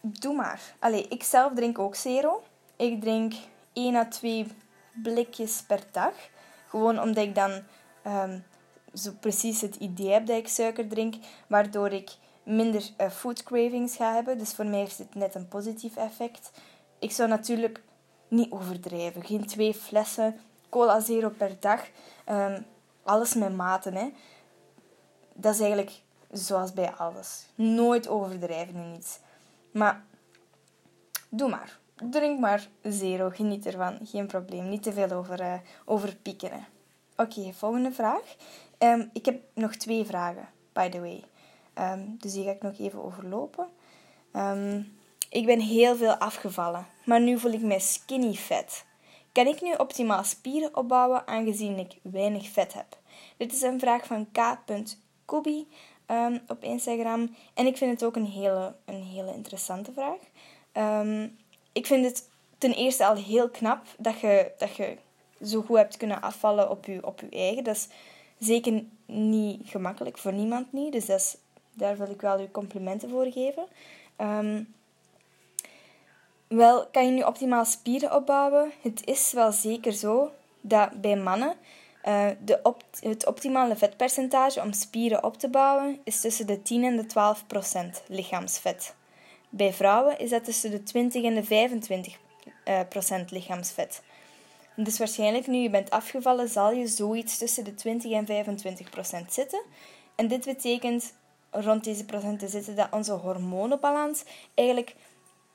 doe 0.01 0.35
maar. 0.35 0.61
Allee, 0.79 1.07
ik 1.07 1.23
zelf 1.23 1.53
drink 1.53 1.79
ook 1.79 1.95
zero. 1.95 2.43
Ik 2.75 3.01
drink 3.01 3.33
1 3.73 3.95
à 3.95 4.07
2 4.07 4.47
blikjes 5.03 5.63
per 5.67 5.83
dag. 5.91 6.13
Gewoon 6.67 6.99
omdat 6.99 7.23
ik 7.23 7.35
dan 7.35 7.63
ehm, 8.03 8.39
zo 8.93 9.11
precies 9.19 9.61
het 9.61 9.75
idee 9.75 10.11
heb 10.11 10.25
dat 10.25 10.37
ik 10.37 10.47
suiker 10.47 10.87
drink, 10.87 11.15
waardoor 11.47 11.91
ik 11.91 12.09
minder 12.43 12.89
uh, 12.97 13.09
food 13.09 13.43
cravings 13.43 13.95
ga 13.95 14.13
hebben. 14.13 14.37
Dus 14.37 14.53
voor 14.53 14.65
mij 14.65 14.79
heeft 14.79 14.97
het 14.97 15.15
net 15.15 15.35
een 15.35 15.47
positief 15.47 15.95
effect. 15.95 16.51
Ik 16.99 17.11
zou 17.11 17.29
natuurlijk 17.29 17.81
niet 18.27 18.51
overdrijven. 18.51 19.25
Geen 19.25 19.45
twee 19.45 19.73
flessen 19.73 20.39
cola 20.73 20.99
zero 20.99 21.29
per 21.29 21.55
dag. 21.59 21.81
Ehm, 22.25 22.61
alles 23.03 23.33
met 23.33 23.55
maten. 23.55 23.95
Hè. 23.95 24.13
Dat 25.33 25.53
is 25.53 25.59
eigenlijk 25.59 25.91
zoals 26.31 26.73
bij 26.73 26.91
alles. 26.91 27.45
Nooit 27.55 28.07
overdrijven 28.07 28.75
in 28.75 28.95
iets. 28.97 29.19
Maar 29.71 30.03
doe 31.29 31.49
maar. 31.49 31.79
Drink 31.95 32.39
maar 32.39 32.67
zero. 32.81 33.29
Geniet 33.29 33.65
ervan. 33.65 33.99
Geen 34.03 34.27
probleem. 34.27 34.69
Niet 34.69 34.83
te 34.83 34.93
veel 34.93 35.11
over, 35.11 35.41
uh, 35.41 35.53
over. 35.85 36.17
Oké, 37.17 37.53
volgende 37.53 37.91
vraag. 37.91 38.35
Um, 38.79 39.09
ik 39.13 39.25
heb 39.25 39.41
nog 39.53 39.75
twee 39.75 40.05
vragen, 40.05 40.49
by 40.73 40.89
the 40.89 40.99
way. 40.99 41.23
Um, 41.91 42.15
dus 42.19 42.33
die 42.33 42.43
ga 42.43 42.51
ik 42.51 42.61
nog 42.61 42.79
even 42.79 43.03
overlopen. 43.03 43.67
Ik 45.29 45.45
ben 45.45 45.59
heel 45.59 45.95
veel 45.95 46.15
afgevallen, 46.15 46.87
maar 47.05 47.21
nu 47.21 47.39
voel 47.39 47.51
ik 47.51 47.61
mij 47.61 47.79
skinny 47.79 48.33
vet. 48.33 48.85
Kan 49.33 49.47
ik 49.47 49.61
nu 49.61 49.73
optimaal 49.73 50.23
spieren 50.23 50.77
opbouwen 50.77 51.27
aangezien 51.27 51.77
ik 51.77 51.93
weinig 52.01 52.49
vet 52.49 52.73
heb? 52.73 52.97
Dit 53.37 53.53
is 53.53 53.61
een 53.61 53.79
vraag 53.79 54.05
van 54.05 54.27
k.kobi 54.31 55.67
um, 56.07 56.41
op 56.47 56.63
Instagram. 56.63 57.35
En 57.53 57.65
ik 57.65 57.77
vind 57.77 57.91
het 57.91 58.03
ook 58.03 58.15
een 58.15 58.25
hele, 58.25 58.75
een 58.85 59.03
hele 59.03 59.33
interessante 59.33 59.91
vraag. 59.91 60.19
ik 61.71 61.85
vind 61.85 62.05
het 62.05 62.29
ten 62.57 62.73
eerste 62.73 63.05
al 63.05 63.15
heel 63.15 63.49
knap 63.49 63.85
dat 63.97 64.19
je, 64.19 64.51
dat 64.57 64.75
je 64.75 64.97
zo 65.43 65.61
goed 65.61 65.77
hebt 65.77 65.97
kunnen 65.97 66.21
afvallen 66.21 66.69
op 66.69 66.85
je, 66.85 67.05
op 67.05 67.19
je 67.19 67.29
eigen. 67.29 67.63
Dat 67.63 67.75
is 67.75 67.87
zeker 68.39 68.83
niet 69.05 69.69
gemakkelijk, 69.69 70.17
voor 70.17 70.33
niemand 70.33 70.73
niet. 70.73 70.91
Dus 70.91 71.05
dat 71.05 71.37
daar 71.73 71.97
wil 71.97 72.09
ik 72.09 72.21
wel 72.21 72.39
je 72.39 72.51
complimenten 72.51 73.09
voor 73.09 73.31
geven. 73.31 73.65
Um, 74.17 74.73
wel, 76.55 76.87
kan 76.91 77.05
je 77.05 77.11
nu 77.11 77.21
optimaal 77.21 77.65
spieren 77.65 78.15
opbouwen? 78.15 78.71
Het 78.81 79.05
is 79.05 79.31
wel 79.31 79.51
zeker 79.51 79.93
zo 79.93 80.31
dat 80.61 81.01
bij 81.01 81.15
mannen 81.15 81.55
uh, 82.07 82.27
de 82.45 82.73
het 82.99 83.25
optimale 83.25 83.75
vetpercentage 83.75 84.61
om 84.61 84.73
spieren 84.73 85.23
op 85.23 85.37
te 85.37 85.49
bouwen 85.49 85.99
is 86.03 86.21
tussen 86.21 86.47
de 86.47 86.61
10 86.61 86.83
en 86.83 86.95
de 86.95 87.05
12 87.05 87.47
procent 87.47 88.03
lichaamsvet. 88.07 88.95
Bij 89.49 89.73
vrouwen 89.73 90.19
is 90.19 90.29
dat 90.29 90.43
tussen 90.43 90.71
de 90.71 90.83
20 90.83 91.23
en 91.23 91.33
de 91.33 91.43
25 91.43 92.17
uh, 92.65 92.79
procent 92.89 93.31
lichaamsvet. 93.31 94.01
Dus 94.75 94.97
waarschijnlijk 94.97 95.47
nu 95.47 95.57
je 95.57 95.69
bent 95.69 95.89
afgevallen, 95.89 96.49
zal 96.49 96.71
je 96.71 96.87
zoiets 96.87 97.37
tussen 97.37 97.63
de 97.63 97.75
20 97.75 98.11
en 98.11 98.25
25 98.25 98.89
procent 98.89 99.33
zitten. 99.33 99.61
En 100.15 100.27
dit 100.27 100.45
betekent 100.45 101.13
rond 101.51 101.83
deze 101.83 102.05
procenten 102.05 102.49
zitten 102.49 102.75
dat 102.75 102.87
onze 102.91 103.13
hormonenbalans 103.13 104.23
eigenlijk 104.53 104.95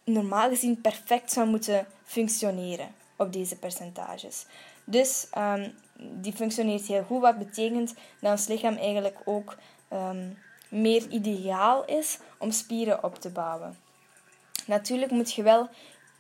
normaal 0.09 0.49
gezien 0.49 0.81
perfect 0.81 1.33
zou 1.33 1.49
moeten 1.49 1.87
functioneren 2.05 2.95
op 3.17 3.33
deze 3.33 3.57
percentages. 3.57 4.47
Dus 4.85 5.29
um, 5.39 5.75
die 5.97 6.33
functioneert 6.33 6.87
heel 6.87 7.03
goed, 7.03 7.21
wat 7.21 7.39
betekent 7.39 7.95
dat 8.21 8.31
ons 8.31 8.47
lichaam 8.47 8.77
eigenlijk 8.77 9.17
ook 9.25 9.57
um, 9.93 10.39
meer 10.69 11.09
ideaal 11.09 11.85
is 11.85 12.19
om 12.39 12.51
spieren 12.51 13.05
op 13.05 13.15
te 13.15 13.31
bouwen. 13.31 13.79
Natuurlijk 14.67 15.11
moet 15.11 15.33
je 15.33 15.43
wel 15.43 15.69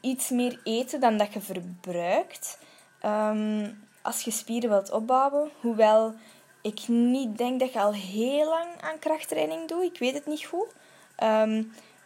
iets 0.00 0.28
meer 0.28 0.60
eten 0.64 1.00
dan 1.00 1.16
dat 1.16 1.32
je 1.32 1.40
verbruikt. 1.40 2.58
Um, 3.06 3.86
als 4.02 4.22
je 4.22 4.30
spieren 4.30 4.70
wilt 4.70 4.90
opbouwen, 4.90 5.50
hoewel 5.60 6.14
ik 6.62 6.88
niet 6.88 7.38
denk 7.38 7.60
dat 7.60 7.72
je 7.72 7.80
al 7.80 7.94
heel 7.94 8.48
lang 8.48 8.68
aan 8.80 8.98
krachttraining 8.98 9.68
doet. 9.68 9.82
Ik 9.82 9.98
weet 9.98 10.14
het 10.14 10.26
niet 10.26 10.44
goed. 10.44 10.74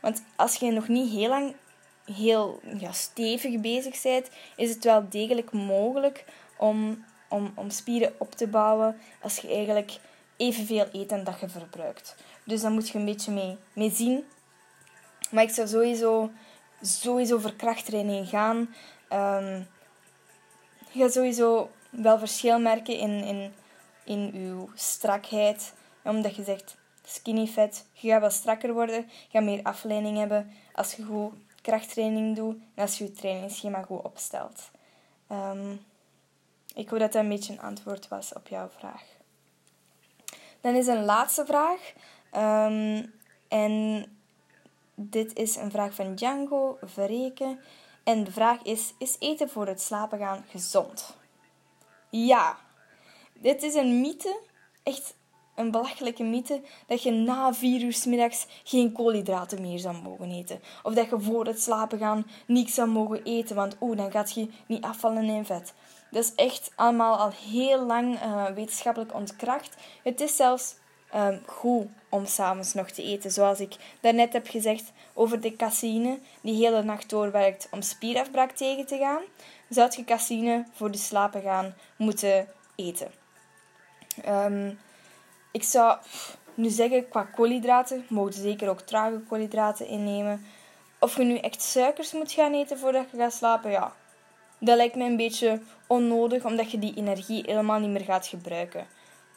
Want 0.01 0.23
als 0.37 0.55
je 0.55 0.71
nog 0.71 0.89
niet 0.89 1.13
heel 1.13 1.29
lang 1.29 1.55
heel 2.05 2.61
ja, 2.79 2.93
stevig 2.93 3.61
bezig 3.61 4.03
bent, 4.03 4.29
is 4.57 4.75
het 4.75 4.85
wel 4.85 5.09
degelijk 5.09 5.53
mogelijk 5.53 6.25
om, 6.57 7.05
om, 7.29 7.53
om 7.55 7.71
spieren 7.71 8.15
op 8.19 8.33
te 8.33 8.47
bouwen 8.47 8.97
als 9.21 9.39
je 9.39 9.49
eigenlijk 9.49 9.99
evenveel 10.37 10.87
eet 10.93 11.09
dan 11.09 11.25
dat 11.25 11.41
je 11.41 11.49
verbruikt. 11.49 12.17
Dus 12.45 12.61
daar 12.61 12.71
moet 12.71 12.89
je 12.89 12.99
een 12.99 13.05
beetje 13.05 13.33
mee, 13.33 13.57
mee 13.73 13.91
zien. 13.91 14.25
Maar 15.31 15.43
ik 15.43 15.51
zou 15.51 15.69
sowieso, 15.69 16.31
sowieso 16.81 17.39
voor 17.39 17.55
krachttraining 17.55 18.29
gaan. 18.29 18.57
Um, 19.13 19.67
je 20.91 21.01
gaat 21.01 21.13
sowieso 21.13 21.71
wel 21.91 22.19
verschil 22.19 22.59
merken 22.61 22.99
in, 22.99 23.25
in, 23.25 23.53
in 24.05 24.31
je 24.33 24.67
strakheid. 24.75 25.75
Omdat 26.05 26.37
je 26.37 26.45
zegt 26.45 26.77
skinny 27.05 27.47
fat, 27.47 27.87
je 27.93 28.09
gaat 28.09 28.21
wel 28.21 28.31
strakker 28.31 28.73
worden, 28.73 28.97
je 28.97 29.29
gaat 29.31 29.43
meer 29.43 29.63
afleiding 29.63 30.19
hebben 30.19 30.51
als 30.73 30.95
je 30.95 31.03
goed 31.03 31.33
krachttraining 31.63 32.37
doet 32.37 32.57
en 32.75 32.83
als 32.83 32.99
je 32.99 33.05
je 33.05 33.13
trainingsschema 33.13 33.83
goed 33.83 34.03
opstelt. 34.03 34.71
Um, 35.33 35.85
ik 36.75 36.89
hoop 36.89 36.99
dat 36.99 37.13
dat 37.13 37.23
een 37.23 37.29
beetje 37.29 37.53
een 37.53 37.61
antwoord 37.61 38.09
was 38.09 38.33
op 38.33 38.49
jouw 38.49 38.69
vraag. 38.79 39.03
Dan 40.61 40.75
is 40.75 40.87
een 40.87 41.05
laatste 41.05 41.47
vraag. 41.47 41.93
Um, 42.35 43.13
en 43.49 44.05
dit 44.95 45.37
is 45.37 45.57
een 45.57 45.71
vraag 45.71 45.95
van 45.95 46.15
Django 46.15 46.79
Verreken. 46.83 47.61
En 48.05 48.25
de 48.25 48.33
vraag 48.33 48.63
is: 48.63 48.95
Is 48.99 49.17
eten 49.19 49.49
voor 49.49 49.67
het 49.67 49.83
slapen 49.83 50.19
gaan 50.19 50.45
gezond? 50.49 51.17
Ja, 52.11 52.59
dit 53.33 53.63
is 53.63 53.75
een 53.75 54.01
mythe. 54.01 54.41
Echt 54.83 55.15
een 55.55 55.71
belachelijke 55.71 56.23
mythe 56.23 56.61
dat 56.87 57.03
je 57.03 57.11
na 57.11 57.55
vier 57.55 57.83
uur 57.83 58.03
middags 58.07 58.47
geen 58.65 58.93
koolhydraten 58.93 59.61
meer 59.61 59.79
zou 59.79 59.97
mogen 60.03 60.31
eten. 60.31 60.61
Of 60.83 60.95
dat 60.95 61.11
je 61.11 61.21
voor 61.21 61.47
het 61.47 61.63
slapen 61.63 61.99
gaan 61.99 62.27
niets 62.47 62.75
zou 62.75 62.89
mogen 62.89 63.23
eten, 63.23 63.57
want 63.57 63.77
oeh, 63.81 63.97
dan 63.97 64.11
gaat 64.11 64.33
je 64.33 64.49
niet 64.67 64.85
afvallen 64.85 65.25
in 65.25 65.45
vet. 65.45 65.75
Dat 66.11 66.25
is 66.25 66.35
echt 66.35 66.71
allemaal 66.75 67.17
al 67.17 67.31
heel 67.51 67.87
lang 67.87 68.23
uh, 68.23 68.47
wetenschappelijk 68.47 69.15
ontkracht. 69.15 69.77
Het 70.03 70.21
is 70.21 70.37
zelfs 70.37 70.75
um, 71.15 71.41
goed 71.47 71.87
om 72.09 72.27
s'avonds 72.27 72.75
nog 72.75 72.91
te 72.91 73.03
eten. 73.03 73.31
Zoals 73.31 73.61
ik 73.61 73.77
daarnet 74.01 74.33
heb 74.33 74.49
gezegd 74.49 74.93
over 75.15 75.41
de 75.41 75.57
caseïne 75.57 76.19
die 76.43 76.55
hele 76.55 76.83
nacht 76.83 77.11
doorwerkt 77.11 77.69
om 77.71 77.83
spierafbraak 77.83 78.51
tegen 78.51 78.87
te 78.87 78.99
gaan, 78.99 79.23
zou 79.69 79.91
je 79.97 80.05
caseïne 80.05 80.67
voor 80.73 80.91
de 80.91 80.99
slapen 80.99 81.43
gaan 81.43 81.75
moeten 81.97 82.49
eten. 82.77 83.11
Um, 84.29 84.79
ik 85.53 85.63
zou 85.63 85.99
nu 86.55 86.69
zeggen, 86.69 87.09
qua 87.09 87.23
koolhydraten, 87.23 88.05
mogen 88.09 88.33
zeker 88.33 88.69
ook 88.69 88.81
trage 88.81 89.21
koolhydraten 89.29 89.87
innemen. 89.87 90.47
Of 91.01 91.17
je 91.17 91.25
nu 91.25 91.37
echt 91.37 91.63
suikers 91.63 92.13
moet 92.13 92.33
gaan 92.33 92.53
eten 92.53 92.79
voordat 92.79 93.11
je 93.11 93.17
gaat 93.17 93.33
slapen, 93.33 93.71
ja, 93.71 93.93
dat 94.59 94.77
lijkt 94.77 94.95
me 94.95 95.05
een 95.05 95.17
beetje 95.17 95.61
onnodig, 95.87 96.45
omdat 96.45 96.71
je 96.71 96.79
die 96.79 96.95
energie 96.95 97.43
helemaal 97.47 97.81
niet 97.81 97.91
meer 97.91 98.05
gaat 98.05 98.27
gebruiken. 98.27 98.87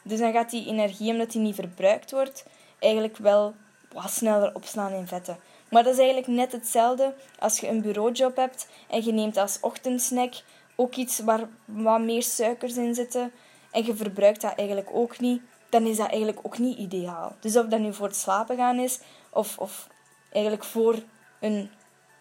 Dus 0.03 0.20
dan 0.20 0.32
gaat 0.32 0.49
die 0.49 0.68
energie, 0.68 1.11
omdat 1.11 1.32
die 1.32 1.41
niet 1.41 1.55
verbruikt 1.55 2.11
wordt, 2.11 2.45
eigenlijk 2.80 3.18
wel 3.18 3.55
wat 3.91 4.11
sneller 4.11 4.55
opslaan 4.55 4.93
in 4.93 5.07
vetten. 5.07 5.38
Maar 5.70 5.84
dat 5.84 5.93
is 5.93 5.99
eigenlijk 5.99 6.28
net 6.28 6.51
hetzelfde 6.51 7.13
als 7.39 7.59
je 7.59 7.68
een 7.68 7.82
bureaujob 7.82 8.36
hebt 8.36 8.68
en 8.89 9.03
je 9.03 9.11
neemt 9.11 9.38
als 9.38 9.59
ochtendsnack 9.61 10.34
ook 10.76 10.95
iets 10.95 11.20
waar 11.20 11.47
wat 11.66 11.99
meer 11.99 12.24
suikers 12.24 12.78
in 12.78 12.95
zitten 12.95 13.32
en 13.72 13.86
je 13.86 13.95
verbruikt 13.95 14.41
dat 14.41 14.55
eigenlijk 14.55 14.89
ook 14.93 15.20
niet, 15.20 15.41
dan 15.76 15.86
is 15.86 15.97
dat 15.97 16.09
eigenlijk 16.09 16.39
ook 16.41 16.57
niet 16.57 16.78
ideaal. 16.78 17.36
Dus 17.39 17.57
of 17.57 17.65
dat 17.65 17.80
nu 17.80 17.93
voor 17.93 18.07
het 18.07 18.15
slapen 18.15 18.55
gaan 18.55 18.80
is 18.80 18.99
of, 19.30 19.57
of 19.57 19.88
eigenlijk 20.32 20.63
voor 20.63 20.95
een 21.39 21.69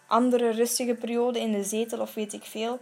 andere 0.06 0.50
rustige 0.50 0.94
periode 0.94 1.40
in 1.40 1.52
de 1.52 1.64
zetel 1.64 2.00
of 2.00 2.14
weet 2.14 2.32
ik 2.32 2.44
veel, 2.44 2.78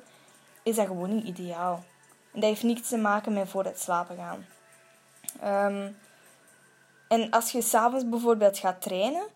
is 0.62 0.76
dat 0.76 0.86
gewoon 0.86 1.14
niet 1.14 1.24
ideaal. 1.24 1.84
En 2.32 2.40
dat 2.40 2.48
heeft 2.48 2.62
niets 2.62 2.88
te 2.88 2.96
maken 2.96 3.32
met 3.32 3.48
voor 3.48 3.64
het 3.64 3.80
slapen 3.80 4.16
gaan. 4.16 4.46
Ehm, 5.40 5.90
en 7.08 7.30
als 7.30 7.52
je 7.52 7.62
s'avonds 7.62 8.08
bijvoorbeeld 8.08 8.58
gaat 8.58 8.82
trainen, 8.82 9.26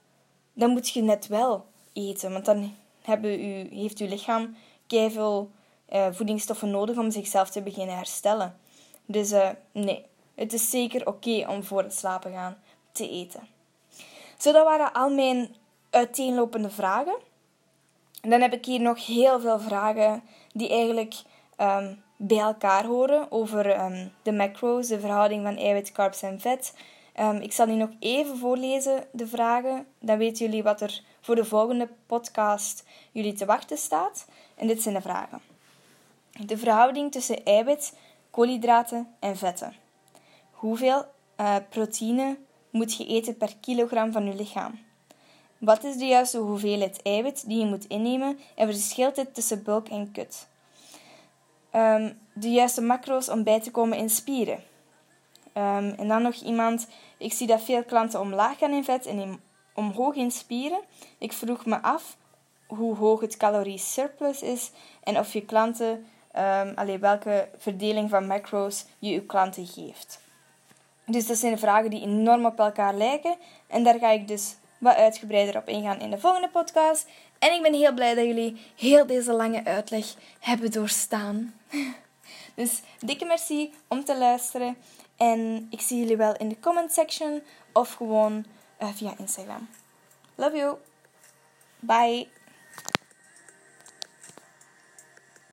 dan 0.53 0.71
moet 0.71 0.89
je 0.89 1.03
net 1.03 1.27
wel 1.27 1.67
eten. 1.93 2.33
Want 2.33 2.45
dan 2.45 2.75
hebben 3.03 3.41
u, 3.41 3.77
heeft 3.77 3.99
je 3.99 4.09
lichaam 4.09 4.57
veel 4.89 5.51
uh, 5.93 6.07
voedingsstoffen 6.11 6.71
nodig 6.71 6.97
om 6.97 7.11
zichzelf 7.11 7.51
te 7.51 7.63
beginnen 7.63 7.97
herstellen. 7.97 8.57
Dus 9.07 9.33
uh, 9.33 9.49
nee, 9.73 10.07
het 10.37 10.53
is 10.53 10.71
zeker 10.71 11.07
oké 11.07 11.47
om 11.49 11.65
voor 11.65 11.83
het 11.83 11.95
slapen 11.95 12.33
gaan 12.33 12.57
te 12.93 13.11
eten. 13.11 13.49
Zo, 14.39 14.53
dat 14.53 14.65
waren 14.65 14.93
al 14.93 15.11
mijn 15.11 15.55
uiteenlopende 15.91 16.71
vragen. 16.71 17.17
En 18.21 18.31
dan 18.31 18.41
heb 18.41 18.53
ik 18.53 18.65
hier 18.65 18.81
nog 18.81 19.07
heel 19.07 19.41
veel 19.41 19.59
vragen 19.59 20.23
die 20.53 20.69
eigenlijk 20.69 21.15
ehm, 21.57 21.95
bij 22.17 22.39
elkaar 22.39 22.85
horen 22.85 23.33
over 23.33 23.71
ehm, 23.71 24.09
de 24.23 24.33
macro's, 24.33 24.87
de 24.87 25.01
verhouding 25.01 25.43
van 25.43 25.57
eiwit, 25.57 25.93
carbs 25.93 26.23
en 26.23 26.41
vet. 26.41 26.75
Um, 27.21 27.37
ik 27.37 27.53
zal 27.53 27.67
die 27.67 27.77
nog 27.77 27.91
even 27.99 28.39
voorlezen, 28.39 29.05
de 29.11 29.27
vragen. 29.27 29.87
Dan 29.99 30.19
weten 30.19 30.47
jullie 30.47 30.63
wat 30.63 30.81
er 30.81 31.03
voor 31.21 31.35
de 31.35 31.45
volgende 31.45 31.89
podcast 32.07 32.85
jullie 33.13 33.33
te 33.33 33.45
wachten 33.45 33.79
staat. 33.79 34.27
En 34.55 34.67
dit 34.67 34.83
zijn 34.83 34.95
de 34.95 35.01
vragen. 35.01 35.41
De 36.45 36.59
verhouding 36.59 37.13
tussen 37.13 37.45
eiwit, 37.45 37.97
koolhydraten 38.31 39.15
en 39.21 39.37
vetten. 39.37 39.86
Hoeveel 40.67 41.05
uh, 41.41 41.57
proteïne 41.69 42.39
moet 42.71 42.97
je 42.97 43.07
eten 43.07 43.37
per 43.37 43.57
kilogram 43.61 44.13
van 44.13 44.27
je 44.27 44.35
lichaam? 44.35 44.79
Wat 45.59 45.85
is 45.85 45.97
de 45.97 46.07
juiste 46.07 46.39
hoeveelheid 46.39 47.03
eiwit 47.03 47.49
die 47.49 47.59
je 47.59 47.65
moet 47.65 47.85
innemen 47.85 48.39
en 48.55 48.67
verschilt 48.67 49.15
dit 49.15 49.35
tussen 49.35 49.63
bulk 49.63 49.89
en 49.89 50.13
kut? 50.13 50.49
Um, 51.75 52.19
de 52.33 52.51
juiste 52.51 52.81
macro's 52.81 53.29
om 53.29 53.43
bij 53.43 53.61
te 53.61 53.71
komen 53.71 53.99
in 53.99 54.11
spieren. 54.11 54.55
Um, 55.55 55.91
en 55.91 56.09
dan 56.09 56.23
nog 56.23 56.35
iemand, 56.35 56.89
ik 57.19 57.33
zie 57.33 57.47
dat 57.47 57.63
veel 57.63 57.85
klanten 57.85 58.21
omlaag 58.21 58.59
gaan 58.59 58.73
in 58.73 58.85
vet 58.85 59.07
en 59.07 59.41
omhoog 59.75 60.15
in 60.15 60.31
spieren. 60.31 60.81
Ik 61.19 61.33
vroeg 61.33 61.67
me 61.67 61.83
af 61.83 62.17
hoe 62.67 62.97
hoog 62.97 63.21
het 63.21 63.37
calorie 63.37 63.79
surplus 63.79 64.43
is 64.43 64.71
en 65.03 65.19
of 65.19 65.33
je 65.33 65.45
klanten, 65.45 65.91
um, 65.91 66.73
ehm, 66.75 67.01
welke 67.01 67.49
verdeling 67.57 68.11
van 68.11 68.27
macro's 68.27 68.85
je 68.99 69.11
je 69.11 69.27
klanten 69.27 69.67
geeft. 69.67 70.25
Dus 71.07 71.27
dat 71.27 71.37
zijn 71.37 71.59
vragen 71.59 71.91
die 71.91 72.01
enorm 72.01 72.47
op 72.47 72.59
elkaar 72.59 72.95
lijken 72.95 73.37
en 73.67 73.85
daar 73.85 73.99
ga 73.99 74.11
ik 74.11 74.29
dus 74.29 74.57
wat 74.79 74.97
uitgebreider 74.97 75.57
op 75.57 75.69
ingaan 75.69 76.01
in 76.01 76.11
de 76.11 76.19
volgende 76.19 76.49
podcast. 76.49 77.07
En 77.39 77.53
ik 77.53 77.63
ben 77.63 77.75
heel 77.75 77.95
blij 77.95 78.15
dat 78.15 78.25
jullie 78.25 78.61
heel 78.77 79.07
deze 79.07 79.33
lange 79.33 79.65
uitleg 79.65 80.15
hebben 80.41 80.71
doorstaan. 80.71 81.55
Dus 82.55 82.83
dikke 82.99 83.25
merci 83.25 83.73
om 83.89 84.05
te 84.05 84.19
luisteren. 84.19 84.77
En 85.17 85.67
ik 85.71 85.81
zie 85.81 85.99
jullie 85.99 86.17
wel 86.17 86.37
in 86.37 86.49
de 86.49 86.59
comment 86.61 86.93
section 86.93 87.43
of 87.73 87.93
gewoon 87.93 88.45
uh, 88.83 88.89
via 88.95 89.15
Instagram. 89.19 89.69
Love 90.35 90.57
you. 90.57 90.77
Bye. 91.81 92.36